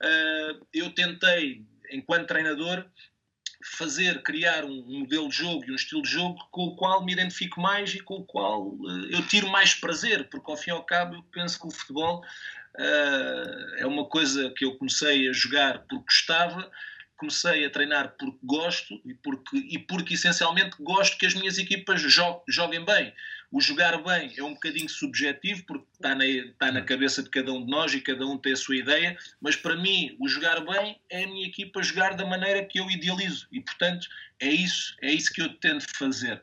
uh, 0.04 0.65
eu 0.71 0.91
tentei, 0.91 1.65
enquanto 1.91 2.28
treinador, 2.28 2.86
fazer, 3.63 4.22
criar 4.24 4.63
um, 4.63 4.86
um, 4.88 5.00
modelo 5.00 5.28
de 5.28 5.36
jogo 5.36 5.65
e 5.65 5.72
um 5.72 5.76
estilo 5.76 6.02
de 6.02 6.10
jogo 6.10 6.39
com 6.52 6.63
o 6.63 6.76
qual 6.76 7.04
me 7.04 7.12
identifico 7.12 7.60
mais 7.60 7.93
e 7.93 8.00
com 8.00 8.15
o 8.15 8.26
qual 8.26 8.67
uh, 8.67 9.06
eu 9.10 9.26
tiro 9.28 9.50
mais 9.50 9.74
prazer, 9.74 10.30
porque 10.30 10.50
ao 10.50 10.58
fim 10.58 10.69
e 10.69 10.74
ao 10.74 10.84
cabo 10.84 11.15
eu 11.15 11.24
penso 11.24 11.60
que 11.60 11.67
o 11.67 11.72
futebol 11.72 12.24
uh, 12.76 13.76
é 13.78 13.86
uma 13.86 14.06
coisa 14.06 14.50
que 14.56 14.63
eu 14.63 14.78
comecei 14.78 15.28
a 15.28 15.34
jogar 15.34 15.80
porque 15.80 16.06
gostava 16.06 16.72
comecei 17.19 17.65
a 17.65 17.69
treinar 17.69 18.15
porque 18.17 18.39
gosto 18.41 19.00
e 19.06 19.13
porque, 19.13 19.58
e 19.58 19.78
porque 19.78 20.13
essencialmente 20.13 20.78
gosto 20.80 21.17
que 21.17 21.26
as 21.26 21.34
minhas 21.34 21.58
equipas 21.58 22.02
joguem 22.48 22.84
bem. 22.84 23.13
O 23.51 23.59
jogar 23.59 23.97
bem 24.03 24.31
é 24.38 24.43
um 24.43 24.53
bocadinho 24.53 24.88
subjetivo 24.88 25.63
porque 25.65 25.85
está 25.93 26.13
na, 26.13 26.25
está 26.25 26.71
na 26.71 26.83
cabeça 26.83 27.23
de 27.23 27.29
cada 27.29 27.51
um 27.51 27.65
de 27.65 27.71
nós 27.71 27.91
e 27.93 27.99
cada 27.99 28.25
um 28.25 28.38
tem 28.38 28.53
a 28.53 28.55
sua 28.55 28.75
ideia, 28.75 29.17
mas 29.41 29.55
para 29.55 29.75
mim 29.75 30.15
o 30.19 30.27
jogar 30.27 30.63
bem 30.63 30.99
é 31.09 31.23
a 31.23 31.27
minha 31.27 31.47
equipa 31.47 31.81
jogar 31.81 32.15
da 32.15 32.25
maneira 32.27 32.63
que 32.63 32.79
eu 32.79 32.89
idealizo 32.91 33.47
e 33.51 33.59
portanto 33.59 34.07
é 34.39 34.49
isso, 34.49 34.95
é 35.01 35.12
isso 35.12 35.33
que 35.33 35.41
eu 35.41 35.49
tento 35.55 35.85
fazer. 35.97 36.39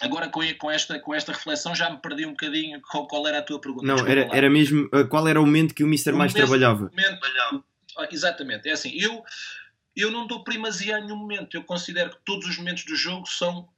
Agora 0.00 0.28
com, 0.28 0.40
com, 0.58 0.70
esta, 0.70 0.98
com 0.98 1.14
esta 1.14 1.32
reflexão 1.32 1.76
já 1.76 1.88
me 1.88 1.98
perdi 1.98 2.26
um 2.26 2.30
bocadinho 2.30 2.80
qual, 2.82 3.06
qual 3.06 3.28
era 3.28 3.38
a 3.38 3.42
tua 3.42 3.60
pergunta. 3.60 3.86
Não, 3.86 4.04
era, 4.08 4.28
era 4.36 4.50
mesmo 4.50 4.90
qual 5.08 5.28
era 5.28 5.40
o 5.40 5.46
momento 5.46 5.76
que 5.76 5.84
o 5.84 5.86
Mister 5.86 6.12
mais 6.12 6.32
trabalhava? 6.32 6.90
Momento, 6.90 7.64
ah, 7.96 8.08
exatamente, 8.10 8.68
é 8.68 8.72
assim, 8.72 8.90
eu, 9.00 9.22
eu 9.94 10.10
não 10.10 10.26
dou 10.26 10.42
primazia 10.42 10.96
a 10.96 11.00
nenhum 11.00 11.16
momento, 11.16 11.56
eu 11.56 11.62
considero 11.62 12.10
que 12.10 12.16
todos 12.24 12.48
os 12.48 12.58
momentos 12.58 12.84
do 12.84 12.96
jogo 12.96 13.28
são 13.28 13.72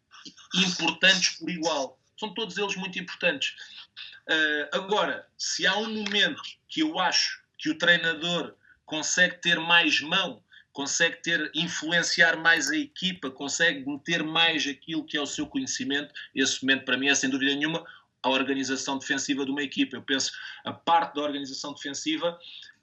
importantes 0.55 1.37
por 1.39 1.51
igual, 1.51 1.99
são 2.19 2.33
todos 2.33 2.57
eles 2.57 2.77
muito 2.77 2.99
importantes. 2.99 3.55
Uh, 4.29 4.69
agora, 4.73 5.27
se 5.37 5.67
há 5.67 5.77
um 5.77 5.93
momento 5.93 6.43
que 6.69 6.81
eu 6.81 6.99
acho 6.99 7.43
que 7.59 7.71
o 7.71 7.79
treinador 7.79 8.55
consegue 8.85 9.41
ter 9.41 9.59
mais 9.59 10.01
mão, 10.01 10.43
consegue 10.73 11.17
ter 11.23 11.51
influenciar 11.55 12.37
mais 12.37 12.71
a 12.71 12.77
equipa, 12.77 13.31
consegue 13.31 13.89
meter 13.89 14.23
mais 14.23 14.67
aquilo 14.67 15.05
que 15.05 15.17
é 15.17 15.21
o 15.21 15.27
seu 15.27 15.47
conhecimento, 15.47 16.12
esse 16.35 16.62
momento 16.62 16.85
para 16.85 16.97
mim 16.97 17.09
é 17.09 17.15
sem 17.15 17.31
dúvida 17.31 17.55
nenhuma 17.55 17.85
a 18.23 18.29
organização 18.29 18.99
defensiva 18.99 19.45
de 19.45 19.51
uma 19.51 19.62
equipa. 19.62 19.97
Eu 19.97 20.03
penso 20.03 20.33
a 20.65 20.73
parte 20.73 21.15
da 21.15 21.23
organização 21.23 21.73
defensiva 21.73 22.39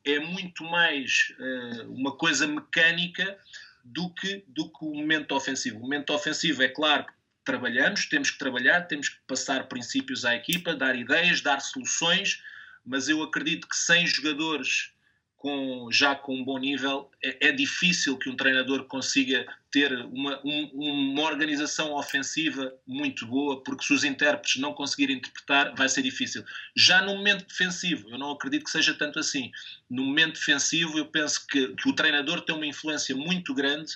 é 0.06 0.19
muito 0.19 0.63
mais 0.63 1.34
uh, 1.39 1.93
uma 1.93 2.15
coisa 2.15 2.47
mecânica 2.47 3.38
do 3.84 4.10
que, 4.10 4.43
do 4.47 4.69
que 4.69 4.86
o 4.86 4.93
momento 4.93 5.36
ofensivo. 5.36 5.77
O 5.77 5.82
momento 5.82 6.13
ofensivo 6.13 6.63
é 6.63 6.69
claro 6.69 7.06
trabalhamos, 7.43 8.06
temos 8.06 8.32
que 8.32 8.38
trabalhar, 8.38 8.82
temos 8.82 9.10
que 9.10 9.17
passar 9.27 9.67
princípios 9.67 10.25
à 10.25 10.36
equipa, 10.36 10.75
dar 10.75 10.95
ideias, 10.95 11.41
dar 11.41 11.60
soluções, 11.60 12.41
mas 12.86 13.10
eu 13.10 13.21
acredito 13.21 13.67
que 13.67 13.75
sem 13.75 14.06
jogadores 14.06 14.93
com, 15.43 15.89
já 15.91 16.15
com 16.15 16.38
um 16.38 16.43
bom 16.43 16.58
nível, 16.58 17.12
é, 17.21 17.49
é, 17.49 17.51
difícil 17.51 18.17
que 18.17 18.29
um 18.29 18.36
treinador 18.36 18.86
consiga 18.86 19.45
ter 19.69 19.91
uma, 20.06 20.39
um, 20.41 21.12
uma 21.12 21.21
organização 21.23 21.93
ofensiva 21.95 22.73
muito 22.88 23.27
boa, 23.27 23.62
porque 23.62 23.84
se 23.84 23.91
os 23.91 24.06
intérpretes 24.06 24.62
não 24.62 24.71
conseguirem 24.71 25.17
interpretar, 25.17 25.75
vai 25.75 25.89
ser 25.89 26.01
difícil. 26.01 26.45
Já 26.73 27.01
no 27.01 27.17
momento 27.17 27.45
defensivo, 27.45 28.10
eu 28.10 28.17
não 28.17 28.32
acredito 28.32 28.63
que 28.63 28.71
seja 28.71 28.93
tanto 28.93 29.19
assim. 29.19 29.51
No 29.89 30.06
momento 30.06 30.36
defensivo, 30.36 30.97
eu 30.97 31.08
penso 31.08 31.45
que, 31.45 31.75
que 31.75 31.89
o 31.89 31.93
treinador 31.93 32.39
tem 32.39 32.56
uma 32.56 32.65
influência 32.65 33.13
muito 33.13 33.53
grande 33.53 33.91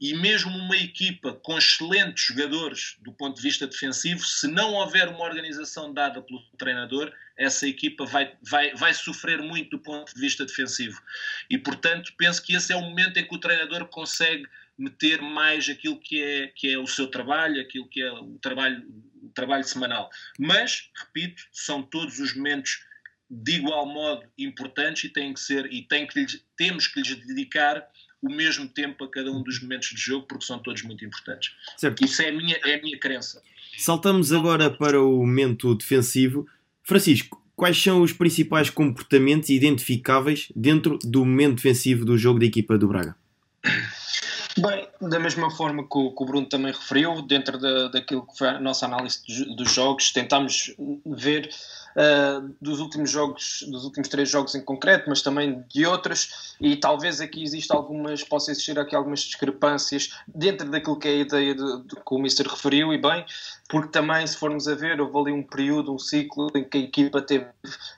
e 0.00 0.14
mesmo 0.14 0.50
uma 0.50 0.76
equipa 0.76 1.32
com 1.32 1.56
excelentes 1.56 2.26
jogadores 2.26 2.96
do 3.00 3.12
ponto 3.12 3.36
de 3.36 3.42
vista 3.42 3.66
defensivo, 3.66 4.24
se 4.24 4.48
não 4.48 4.74
houver 4.74 5.08
uma 5.08 5.24
organização 5.24 5.92
dada 5.92 6.20
pelo 6.20 6.42
treinador, 6.58 7.12
essa 7.36 7.66
equipa 7.66 8.04
vai, 8.04 8.36
vai, 8.42 8.74
vai 8.74 8.92
sofrer 8.92 9.40
muito 9.40 9.70
do 9.70 9.78
ponto 9.78 10.14
de 10.14 10.20
vista 10.20 10.44
defensivo. 10.44 11.00
E, 11.48 11.56
portanto, 11.58 12.12
penso 12.16 12.42
que 12.42 12.54
esse 12.54 12.72
é 12.72 12.76
o 12.76 12.82
momento 12.82 13.18
em 13.18 13.26
que 13.26 13.34
o 13.34 13.40
treinador 13.40 13.86
consegue 13.86 14.46
meter 14.76 15.22
mais 15.22 15.68
aquilo 15.68 15.98
que 15.98 16.20
é, 16.20 16.48
que 16.48 16.72
é 16.72 16.78
o 16.78 16.86
seu 16.86 17.06
trabalho, 17.06 17.60
aquilo 17.60 17.88
que 17.88 18.02
é 18.02 18.12
o 18.12 18.38
trabalho, 18.40 18.84
o 19.22 19.28
trabalho 19.28 19.64
semanal. 19.64 20.10
Mas, 20.38 20.90
repito, 20.96 21.44
são 21.52 21.82
todos 21.82 22.18
os 22.18 22.34
momentos 22.34 22.84
de 23.30 23.52
igual 23.52 23.86
modo 23.86 24.26
importantes 24.36 25.04
e 25.04 25.08
têm 25.08 25.32
que 25.32 25.40
ser 25.40 25.72
e 25.72 25.82
tem 25.82 26.06
que 26.06 26.20
lhes, 26.20 26.44
temos 26.56 26.86
que 26.86 27.00
lhes 27.00 27.14
dedicar 27.26 27.88
o 28.24 28.34
mesmo 28.34 28.66
tempo 28.66 29.04
a 29.04 29.10
cada 29.10 29.30
um 29.30 29.42
dos 29.42 29.60
momentos 29.60 29.88
de 29.88 30.00
jogo, 30.00 30.26
porque 30.26 30.44
são 30.44 30.58
todos 30.58 30.82
muito 30.82 31.04
importantes. 31.04 31.52
Certo. 31.76 32.04
Isso 32.04 32.22
é 32.22 32.28
a 32.28 32.32
minha, 32.32 32.58
é 32.64 32.74
a 32.74 32.82
minha 32.82 32.98
crença. 32.98 33.42
Saltamos 33.76 34.32
agora 34.32 34.70
para 34.70 35.02
o 35.02 35.18
momento 35.18 35.74
defensivo. 35.74 36.46
Francisco, 36.82 37.42
quais 37.54 37.80
são 37.80 38.02
os 38.02 38.12
principais 38.12 38.70
comportamentos 38.70 39.50
identificáveis 39.50 40.48
dentro 40.54 40.98
do 41.02 41.24
momento 41.24 41.56
defensivo 41.56 42.04
do 42.04 42.16
jogo 42.16 42.38
da 42.38 42.46
equipa 42.46 42.78
do 42.78 42.88
Braga? 42.88 43.16
Bem, 44.56 44.88
da 45.00 45.18
mesma 45.18 45.50
forma 45.50 45.82
que 45.82 45.98
o, 45.98 46.12
que 46.12 46.22
o 46.22 46.26
Bruno 46.26 46.46
também 46.46 46.72
referiu, 46.72 47.20
dentro 47.22 47.58
da, 47.58 47.88
daquilo 47.88 48.24
que 48.24 48.38
foi 48.38 48.48
a 48.48 48.60
nossa 48.60 48.86
análise 48.86 49.20
dos 49.56 49.72
jogos, 49.72 50.12
tentámos 50.12 50.74
ver 51.04 51.50
uh, 51.96 52.54
dos 52.60 52.80
últimos 52.80 53.10
jogos, 53.10 53.64
dos 53.68 53.84
últimos 53.84 54.08
três 54.08 54.28
jogos 54.28 54.54
em 54.54 54.60
concreto, 54.60 55.08
mas 55.08 55.22
também 55.22 55.64
de 55.68 55.86
outros, 55.86 56.54
e 56.60 56.76
talvez 56.76 57.20
aqui 57.20 57.42
exista 57.42 57.74
algumas, 57.74 58.22
possa 58.22 58.50
existir 58.50 58.78
aqui 58.78 58.94
algumas 58.94 59.20
discrepâncias 59.20 60.10
dentro 60.26 60.70
daquilo 60.70 60.98
que 60.98 61.08
é 61.08 61.12
a 61.12 61.14
ideia 61.14 61.54
de, 61.54 61.82
de, 61.82 61.96
que 61.96 62.14
o 62.14 62.18
Mister 62.18 62.46
referiu, 62.46 62.92
e 62.92 62.98
bem, 62.98 63.24
porque 63.68 63.88
também, 63.88 64.26
se 64.26 64.36
formos 64.36 64.68
a 64.68 64.74
ver, 64.74 65.00
houve 65.00 65.16
ali 65.18 65.32
um 65.32 65.42
período, 65.42 65.94
um 65.94 65.98
ciclo 65.98 66.50
em 66.54 66.62
que 66.62 66.76
a 66.76 66.80
equipa 66.82 67.22
teve 67.22 67.46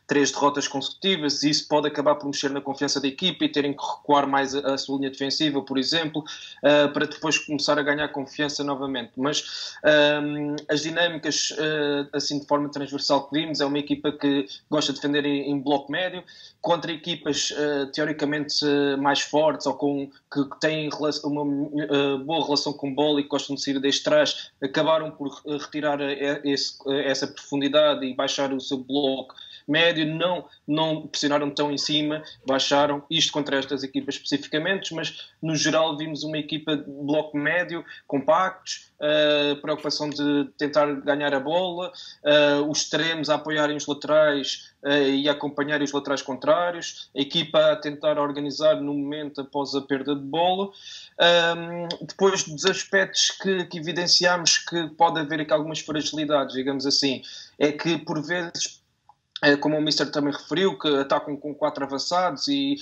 três 0.06 0.30
derrotas 0.30 0.68
consecutivas 0.68 1.42
e 1.42 1.50
isso 1.50 1.66
pode 1.66 1.88
acabar 1.88 2.14
por 2.14 2.26
mexer 2.26 2.50
na 2.50 2.60
confiança 2.60 3.00
da 3.00 3.08
equipa 3.08 3.44
e 3.44 3.48
terem 3.48 3.72
que 3.72 3.82
recuar 3.84 4.28
mais 4.28 4.54
a, 4.54 4.74
a 4.74 4.78
sua 4.78 4.98
linha 4.98 5.10
defensiva, 5.10 5.60
por 5.60 5.76
exemplo, 5.76 6.22
uh, 6.22 6.92
para 6.92 7.06
depois 7.06 7.38
começar 7.38 7.78
a 7.78 7.82
ganhar 7.82 8.08
confiança 8.08 8.62
novamente. 8.62 9.12
Mas 9.16 9.74
uh, 9.82 10.56
as 10.68 10.82
dinâmicas, 10.82 11.50
uh, 11.50 12.08
assim 12.12 12.38
de 12.38 12.46
forma 12.46 12.68
transversal 12.68 13.26
que 13.28 13.40
vimos, 13.40 13.60
é 13.60 13.66
uma 13.66 13.78
equipa 13.78 14.12
que 14.12 14.46
gosta 14.70 14.92
de 14.92 15.00
defender 15.00 15.26
em, 15.26 15.50
em 15.50 15.58
bloco 15.58 15.90
médio, 15.90 16.22
contra 16.60 16.90
equipas 16.90 17.52
teoricamente 17.94 18.64
mais 18.98 19.20
fortes 19.20 19.66
ou 19.66 19.74
com, 19.74 20.10
que, 20.32 20.44
que 20.44 20.60
têm 20.60 20.90
uma 21.22 21.44
boa 22.18 22.44
relação 22.44 22.72
com 22.72 22.92
bola 22.92 23.20
e 23.20 23.22
que 23.22 23.28
gostam 23.28 23.54
de 23.54 23.62
sair 23.62 23.78
deste 23.78 24.02
trás, 24.02 24.50
acabaram 24.60 25.12
por 25.12 25.40
retirar 25.66 25.98
esse, 26.44 26.76
essa 27.04 27.26
profundidade 27.26 28.06
e 28.06 28.14
baixar 28.14 28.52
o 28.52 28.60
seu 28.60 28.78
bloco 28.78 29.34
médio, 29.66 30.06
não, 30.06 30.44
não 30.66 31.06
pressionaram 31.06 31.50
tão 31.50 31.72
em 31.72 31.78
cima, 31.78 32.22
baixaram, 32.46 33.02
isto 33.10 33.32
contra 33.32 33.58
estas 33.58 33.82
equipas 33.82 34.16
especificamente, 34.16 34.94
mas 34.94 35.30
no 35.42 35.56
geral 35.56 35.96
vimos 35.96 36.22
uma 36.22 36.38
equipa 36.38 36.76
de 36.76 36.84
bloco 36.84 37.36
médio, 37.36 37.84
compactos, 38.06 38.90
uh, 39.00 39.56
preocupação 39.60 40.08
de 40.10 40.50
tentar 40.58 40.86
ganhar 41.00 41.34
a 41.34 41.40
bola, 41.40 41.92
uh, 42.24 42.70
os 42.70 42.78
extremos 42.78 43.28
a 43.28 43.34
apoiarem 43.34 43.76
os 43.76 43.86
laterais 43.86 44.70
uh, 44.82 44.90
e 44.90 45.28
a 45.28 45.32
acompanharem 45.32 45.84
os 45.84 45.92
laterais 45.92 46.22
contrários, 46.22 47.10
a 47.16 47.20
equipa 47.20 47.72
a 47.72 47.76
tentar 47.76 48.18
organizar 48.18 48.76
no 48.76 48.94
momento 48.94 49.40
após 49.40 49.74
a 49.74 49.80
perda 49.80 50.14
de 50.14 50.22
bola. 50.22 50.70
Um, 51.18 51.88
depois 52.06 52.44
dos 52.44 52.64
aspectos 52.66 53.30
que, 53.42 53.64
que 53.64 53.78
evidenciamos 53.78 54.58
que 54.58 54.88
pode 54.88 55.18
haver 55.18 55.40
aqui 55.40 55.52
algumas 55.52 55.80
fragilidades, 55.80 56.54
digamos 56.54 56.86
assim, 56.86 57.22
é 57.58 57.72
que 57.72 57.96
por 57.98 58.22
vezes 58.22 58.82
como 59.60 59.76
o 59.76 59.82
Mister 59.82 60.10
também 60.10 60.32
referiu, 60.32 60.78
que 60.78 60.88
atacam 60.88 61.36
com 61.36 61.54
quatro 61.54 61.84
avançados 61.84 62.48
e 62.48 62.76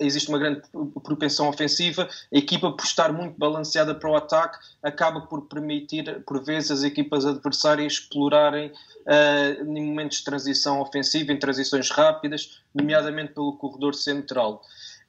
existe 0.00 0.28
uma 0.30 0.38
grande 0.38 0.62
propensão 1.02 1.48
ofensiva, 1.48 2.08
a 2.32 2.38
equipa, 2.38 2.72
por 2.72 2.84
estar 2.84 3.12
muito 3.12 3.38
balanceada 3.38 3.94
para 3.94 4.10
o 4.10 4.16
ataque, 4.16 4.58
acaba 4.82 5.20
por 5.20 5.42
permitir, 5.42 6.22
por 6.24 6.42
vezes, 6.42 6.70
as 6.70 6.82
equipas 6.82 7.26
adversárias 7.26 7.94
explorarem 7.94 8.68
uh, 8.70 9.62
em 9.62 9.86
momentos 9.86 10.18
de 10.18 10.24
transição 10.24 10.80
ofensiva, 10.80 11.32
em 11.32 11.38
transições 11.38 11.90
rápidas, 11.90 12.62
nomeadamente 12.74 13.34
pelo 13.34 13.52
corredor 13.58 13.94
central. 13.94 14.62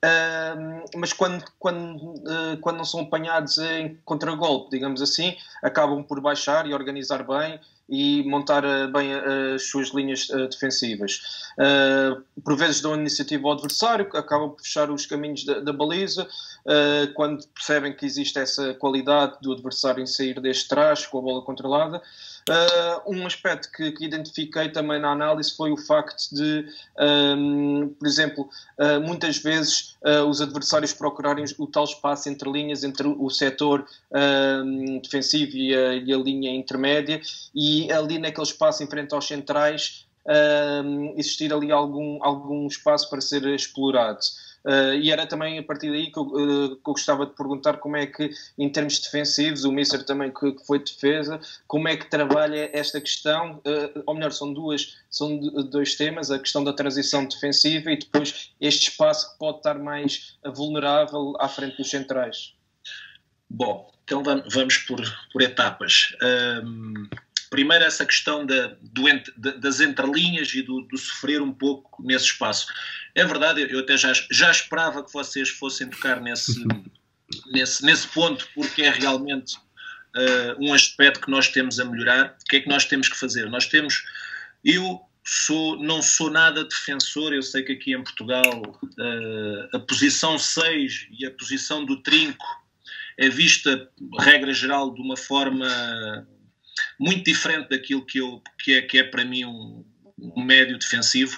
Uh, 0.04 0.84
mas 0.98 1.12
quando, 1.14 1.44
quando, 1.58 2.14
uh, 2.14 2.58
quando 2.62 2.78
não 2.78 2.86
são 2.86 3.02
apanhados 3.02 3.58
em 3.58 3.98
contragolpe, 4.06 4.72
digamos 4.72 5.02
assim, 5.02 5.36
acabam 5.62 6.04
por 6.04 6.22
baixar 6.22 6.66
e 6.66 6.74
organizar 6.74 7.24
bem 7.26 7.60
e 7.90 8.24
montar 8.24 8.64
uh, 8.64 8.92
bem 8.92 9.14
as 9.56 9.70
suas 9.70 9.90
linhas 9.90 10.28
defensivas. 10.50 11.22
por 12.44 12.56
vezes 12.56 12.82
dão 12.82 12.96
iniciativa 12.96 13.48
ao 13.48 13.54
adversário, 13.54 14.08
acabam 14.14 14.52
por 14.52 14.62
fechar 14.62 14.90
os 14.92 15.06
caminhos 15.06 15.44
da, 15.44 15.60
da 15.60 15.74
baliza, 15.74 16.28
quando 17.16 17.46
percebem 17.48 17.94
que 17.94 18.06
existe 18.06 18.38
essa 18.38 18.74
qualidade 18.76 19.38
do 19.42 19.52
adversário 19.52 20.02
em 20.02 20.06
sair 20.06 20.40
deste 20.40 20.68
trás 20.68 21.06
com 21.06 21.20
a 21.20 21.22
bola 21.22 21.42
controlada. 21.42 22.02
Uh, 22.48 23.16
um 23.16 23.26
aspecto 23.26 23.72
que, 23.72 23.92
que, 23.92 24.06
identifiquei 24.06 24.70
também 24.70 25.00
na 25.00 25.12
análise 25.12 25.56
foi 25.56 25.72
o 25.72 25.78
facto 25.78 26.34
de, 26.34 26.66
um, 27.00 27.94
por 28.00 28.08
exemplo, 28.08 28.50
uh, 28.80 29.00
muitas 29.02 29.38
vezes 29.38 29.98
uh, 30.04 30.24
os 30.28 30.42
adversários 30.42 30.94
procurarem 30.94 31.46
o 31.58 31.68
tal 31.68 31.84
espaço 31.84 32.30
entre 32.30 32.50
linhas, 32.50 32.84
entre 32.84 33.08
o 33.08 33.30
setor 33.30 33.86
defensivo 35.02 35.56
e 35.56 35.76
a, 35.76 35.94
e 35.96 36.14
a, 36.14 36.18
linha 36.18 36.52
intermédia, 36.52 37.22
e 37.54 37.92
ali 37.92 38.18
naquele 38.18 38.48
espaço 38.48 38.84
em 38.84 38.88
frente 38.88 39.14
aos 39.14 39.28
centrais 39.28 40.08
existir 41.16 41.52
ali 41.52 41.72
algum, 41.72 42.24
algum 42.24 42.68
espaço 42.68 43.10
para 43.10 43.22
ser 43.22 43.46
explorado. 43.48 44.20
Uh, 44.66 44.94
e 44.96 45.10
era 45.12 45.26
também 45.26 45.58
a 45.58 45.64
partir 45.64 45.90
daí 45.90 46.12
que 46.12 46.20
eu, 46.20 46.24
uh, 46.24 46.76
que 46.76 46.90
eu, 46.90 46.94
gostava 46.94 47.26
de 47.26 47.34
perguntar 47.34 47.78
como 47.78 47.96
é 47.96 48.06
que, 48.06 48.30
em 48.58 48.70
termos 48.70 49.00
defensivos, 49.00 49.64
o 49.64 49.72
Mister 49.72 50.04
também 50.04 50.32
que, 50.32 50.52
que 50.52 50.66
foi 50.66 50.80
defesa, 50.80 51.40
como 51.66 51.88
é 51.88 51.96
que 51.96 52.10
trabalha 52.10 52.70
esta 52.74 53.00
questão, 53.00 53.62
uh, 53.66 54.04
ou 54.06 54.14
melhor, 54.14 54.32
são 54.32 54.52
duas, 54.52 54.98
são 55.10 55.40
dois 55.70 55.96
temas, 55.96 56.30
a 56.30 56.40
questão 56.40 56.64
da 56.64 56.74
transição 56.74 57.26
defensiva 57.26 57.92
e 57.92 57.98
depois 57.98 58.52
este 58.60 58.90
espaço 58.90 59.32
que 59.32 59.40
pode 59.40 59.58
estar 59.58 59.80
mais 59.80 60.38
vulnerável 60.54 61.36
à 61.40 61.48
frente 61.48 61.78
dos 61.78 61.90
centrais. 61.90 62.54
Bom, 63.50 63.90
então 64.04 64.24
vamos 64.24 64.78
por, 64.80 65.02
por 65.32 65.42
etapas. 65.42 66.14
Um, 66.64 67.08
primeiro 67.50 67.84
essa 67.84 68.06
questão 68.06 68.46
da, 68.46 68.76
do, 68.82 69.04
das 69.60 69.80
entrelinhas 69.80 70.54
e 70.54 70.62
do, 70.62 70.82
do, 70.82 70.98
sofrer 70.98 71.42
um 71.42 71.52
pouco 71.52 72.02
nesse 72.04 72.26
espaço. 72.26 72.68
É 73.20 73.26
verdade, 73.26 73.68
eu 73.70 73.80
até 73.80 73.98
já, 73.98 74.14
já 74.32 74.50
esperava 74.50 75.04
que 75.04 75.12
vocês 75.12 75.50
fossem 75.50 75.90
tocar 75.90 76.22
nesse, 76.22 76.64
nesse, 77.52 77.84
nesse 77.84 78.08
ponto, 78.08 78.48
porque 78.56 78.84
é 78.84 78.92
realmente 78.92 79.58
uh, 79.58 80.56
um 80.58 80.74
aspecto 80.74 81.20
que 81.20 81.30
nós 81.30 81.50
temos 81.50 81.82
a 81.82 81.86
melhorar. 81.86 82.38
O 82.42 82.46
que 82.46 82.56
é 82.56 82.60
que 82.62 82.70
nós 82.70 82.86
temos 82.86 83.10
que 83.10 83.18
fazer? 83.18 83.50
Nós 83.50 83.66
temos. 83.66 84.06
Eu 84.64 85.02
sou, 85.26 85.78
não 85.84 86.02
sou 86.02 86.32
nada 86.32 86.64
defensor, 86.64 87.34
eu 87.34 87.44
sei 87.44 87.62
que 87.62 87.74
aqui 87.74 87.94
em 87.94 88.02
Portugal 88.02 88.62
uh, 88.64 89.76
a 89.76 89.80
posição 89.80 90.40
6 90.40 91.08
e 91.20 91.26
a 91.26 91.32
posição 91.32 91.84
do 91.84 92.02
trinco 92.02 92.46
é 93.18 93.28
vista, 93.28 93.90
regra 94.18 94.54
geral, 94.54 94.94
de 94.94 95.02
uma 95.02 95.18
forma 95.18 95.68
muito 96.98 97.26
diferente 97.26 97.68
daquilo 97.68 98.06
que, 98.06 98.20
eu, 98.20 98.42
que, 98.64 98.76
é, 98.76 98.82
que 98.82 98.98
é 98.98 99.04
para 99.04 99.26
mim 99.26 99.44
um, 99.44 99.86
um 100.18 100.42
médio 100.42 100.78
defensivo. 100.78 101.38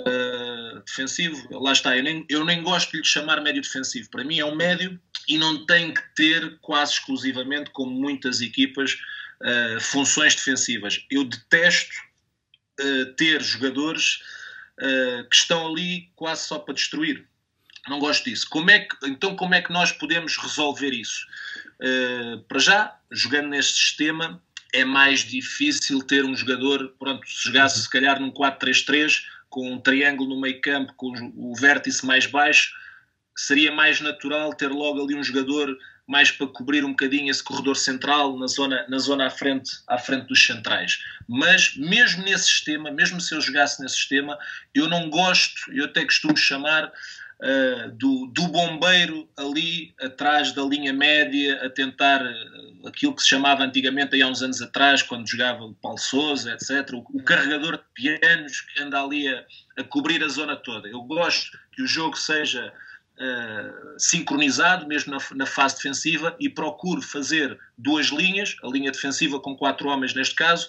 Uh, 0.00 0.80
defensivo, 0.84 1.60
lá 1.60 1.72
está, 1.72 1.96
eu 1.96 2.02
nem, 2.02 2.26
eu 2.28 2.44
nem 2.44 2.62
gosto 2.64 2.90
de 2.90 2.98
lhe 2.98 3.04
chamar 3.04 3.40
médio 3.40 3.62
defensivo, 3.62 4.10
para 4.10 4.24
mim 4.24 4.40
é 4.40 4.44
um 4.44 4.56
médio 4.56 5.00
e 5.28 5.38
não 5.38 5.64
tem 5.66 5.94
que 5.94 6.02
ter 6.16 6.58
quase 6.60 6.94
exclusivamente, 6.94 7.70
como 7.70 7.92
muitas 7.92 8.40
equipas, 8.40 8.94
uh, 8.94 9.80
funções 9.80 10.34
defensivas. 10.34 11.04
Eu 11.08 11.24
detesto 11.24 11.94
uh, 12.80 13.12
ter 13.14 13.40
jogadores 13.42 14.20
que 15.30 15.36
estão 15.36 15.68
ali 15.68 16.10
quase 16.16 16.48
só 16.48 16.58
para 16.58 16.74
destruir. 16.74 17.28
Não 17.88 18.00
gosto 18.00 18.24
disso. 18.24 18.44
Como 18.50 18.68
é 18.72 18.80
que, 18.80 18.96
então, 19.04 19.36
como 19.36 19.54
é 19.54 19.62
que 19.62 19.72
nós 19.72 19.92
podemos 19.92 20.36
resolver 20.36 20.90
isso? 20.90 21.24
para 22.48 22.58
já, 22.58 22.98
jogando 23.12 23.50
neste 23.50 23.74
sistema, 23.74 24.42
é 24.74 24.84
mais 24.84 25.20
difícil 25.20 26.02
ter 26.02 26.24
um 26.24 26.34
jogador, 26.34 26.92
pronto, 26.98 27.24
se 27.28 27.44
jogasse 27.44 27.80
se 27.80 27.88
calhar 27.88 28.20
num 28.20 28.32
4-3-3, 28.32 29.22
com 29.54 29.70
um 29.70 29.78
triângulo 29.78 30.30
no 30.34 30.40
meio 30.40 30.60
campo, 30.60 30.92
com 30.96 31.12
o 31.36 31.54
vértice 31.54 32.04
mais 32.04 32.26
baixo, 32.26 32.72
seria 33.36 33.70
mais 33.70 34.00
natural 34.00 34.52
ter 34.52 34.66
logo 34.66 35.00
ali 35.00 35.14
um 35.14 35.22
jogador 35.22 35.78
mais 36.08 36.32
para 36.32 36.48
cobrir 36.48 36.84
um 36.84 36.90
bocadinho 36.90 37.30
esse 37.30 37.42
corredor 37.42 37.76
central 37.76 38.36
na 38.36 38.48
zona, 38.48 38.84
na 38.88 38.98
zona 38.98 39.28
à, 39.28 39.30
frente, 39.30 39.70
à 39.86 39.96
frente 39.96 40.26
dos 40.26 40.44
centrais. 40.44 40.98
Mas 41.28 41.76
mesmo 41.76 42.24
nesse 42.24 42.46
sistema, 42.46 42.90
mesmo 42.90 43.20
se 43.20 43.32
eu 43.32 43.40
jogasse 43.40 43.80
nesse 43.80 43.94
sistema, 43.94 44.36
eu 44.74 44.88
não 44.88 45.08
gosto, 45.08 45.72
eu 45.72 45.84
até 45.84 46.04
costumo 46.04 46.36
chamar 46.36 46.92
uh, 47.44 47.90
do, 47.92 48.26
do 48.28 48.48
bombeiro 48.48 49.28
ali 49.36 49.94
atrás 50.00 50.52
da 50.52 50.62
linha 50.62 50.92
média 50.92 51.64
a 51.64 51.68
tentar 51.68 52.22
uh, 52.22 52.88
aquilo 52.88 53.14
que 53.14 53.22
se 53.22 53.28
chamava 53.28 53.62
antigamente, 53.62 54.20
há 54.20 54.26
uns 54.26 54.42
anos 54.42 54.60
atrás, 54.62 55.02
quando 55.02 55.28
jogava 55.28 55.64
o 55.64 55.74
Paulo 55.74 55.98
Souza, 55.98 56.52
etc. 56.52 56.94
O, 56.94 57.04
o 57.18 57.22
carregador 57.22 57.76
de 57.76 57.84
pianos 57.94 58.60
que 58.60 58.82
anda 58.82 59.02
ali 59.02 59.28
a, 59.28 59.44
a, 59.78 59.84
cobrir 59.84 60.22
a 60.24 60.28
zona 60.28 60.56
toda. 60.56 60.88
Eu 60.88 61.02
gosto 61.02 61.58
que 61.72 61.82
o 61.82 61.86
jogo 61.86 62.16
seja 62.16 62.72
uh, 63.18 63.94
sincronizado, 63.98 64.86
mesmo 64.86 65.12
na, 65.12 65.18
na 65.36 65.46
fase 65.46 65.76
defensiva, 65.76 66.34
e 66.40 66.48
procuro 66.48 67.02
fazer 67.02 67.58
duas 67.76 68.06
linhas, 68.06 68.56
a 68.62 68.68
linha 68.68 68.90
defensiva 68.90 69.38
com 69.38 69.56
quatro 69.56 69.88
homens 69.88 70.14
neste 70.14 70.34
caso, 70.34 70.68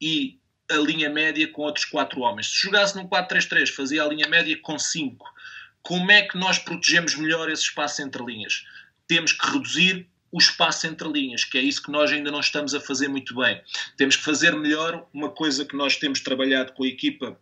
e 0.00 0.38
a 0.70 0.76
linha 0.76 1.10
média 1.10 1.46
com 1.52 1.62
outros 1.62 1.84
quatro 1.84 2.20
homens. 2.20 2.48
Se 2.48 2.62
jogasse 2.62 2.96
num 2.96 3.06
4-3-3, 3.06 3.68
fazia 3.68 4.02
a 4.02 4.08
linha 4.08 4.26
média 4.28 4.58
com 4.62 4.78
cinco. 4.78 5.33
Como 5.84 6.10
é 6.10 6.22
que 6.22 6.36
nós 6.36 6.58
protegemos 6.58 7.14
melhor 7.14 7.48
esse 7.50 7.62
espaço 7.62 8.02
entre 8.02 8.24
linhas? 8.24 8.64
Temos 9.06 9.32
que 9.32 9.46
reduzir 9.46 10.08
o 10.32 10.38
espaço 10.38 10.86
entre 10.86 11.06
linhas, 11.08 11.44
que 11.44 11.56
é 11.56 11.60
isso 11.60 11.80
que 11.82 11.92
nós 11.92 12.10
ainda 12.10 12.30
não 12.30 12.40
estamos 12.40 12.74
a 12.74 12.80
fazer 12.80 13.06
muito 13.06 13.36
bem. 13.36 13.62
Temos 13.96 14.16
que 14.16 14.24
fazer 14.24 14.56
melhor 14.56 15.06
uma 15.12 15.30
coisa 15.30 15.64
que 15.64 15.76
nós 15.76 15.96
temos 15.96 16.20
trabalhado 16.20 16.72
com 16.72 16.82
a 16.82 16.88
equipa 16.88 17.38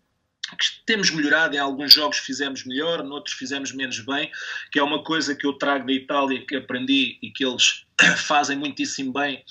que 0.58 0.84
temos 0.84 1.10
melhorado, 1.10 1.54
em 1.54 1.58
alguns 1.58 1.92
jogos 1.92 2.18
fizemos 2.18 2.64
melhor, 2.64 3.02
noutros 3.02 3.34
fizemos 3.36 3.72
menos 3.72 4.00
bem, 4.00 4.30
que 4.70 4.78
é 4.78 4.82
uma 4.82 5.02
coisa 5.02 5.34
que 5.34 5.46
eu 5.46 5.54
trago 5.54 5.86
da 5.86 5.92
Itália, 5.92 6.44
que 6.44 6.56
aprendi 6.56 7.18
e 7.22 7.30
que 7.30 7.44
eles 7.44 7.86
fazem 8.18 8.58
muitíssimo 8.58 9.12
bem, 9.12 9.42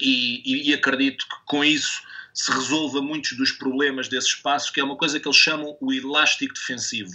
e, 0.00 0.42
e, 0.44 0.70
e 0.70 0.74
acredito 0.74 1.24
que 1.28 1.36
com 1.46 1.64
isso 1.64 2.02
se 2.34 2.50
resolva 2.50 3.00
muitos 3.00 3.36
dos 3.36 3.52
problemas 3.52 4.08
desse 4.08 4.28
espaço, 4.28 4.72
que 4.72 4.80
é 4.80 4.84
uma 4.84 4.96
coisa 4.96 5.20
que 5.20 5.28
eles 5.28 5.38
chamam 5.38 5.76
o 5.80 5.92
elástico 5.92 6.52
defensivo. 6.52 7.12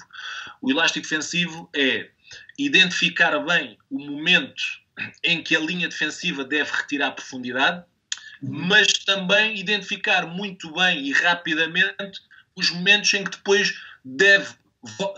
O 0.61 0.71
elástico 0.71 1.03
defensivo 1.03 1.69
é 1.75 2.09
identificar 2.57 3.37
bem 3.39 3.77
o 3.91 3.99
momento 3.99 4.63
em 5.21 5.43
que 5.43 5.55
a 5.55 5.59
linha 5.59 5.89
defensiva 5.89 6.45
deve 6.45 6.71
retirar 6.71 7.11
profundidade, 7.11 7.83
uhum. 8.41 8.67
mas 8.67 8.93
também 9.05 9.59
identificar 9.59 10.25
muito 10.25 10.73
bem 10.73 11.05
e 11.05 11.11
rapidamente 11.11 12.21
os 12.55 12.69
momentos 12.69 13.13
em 13.13 13.23
que 13.25 13.31
depois 13.31 13.73
deve 14.03 14.53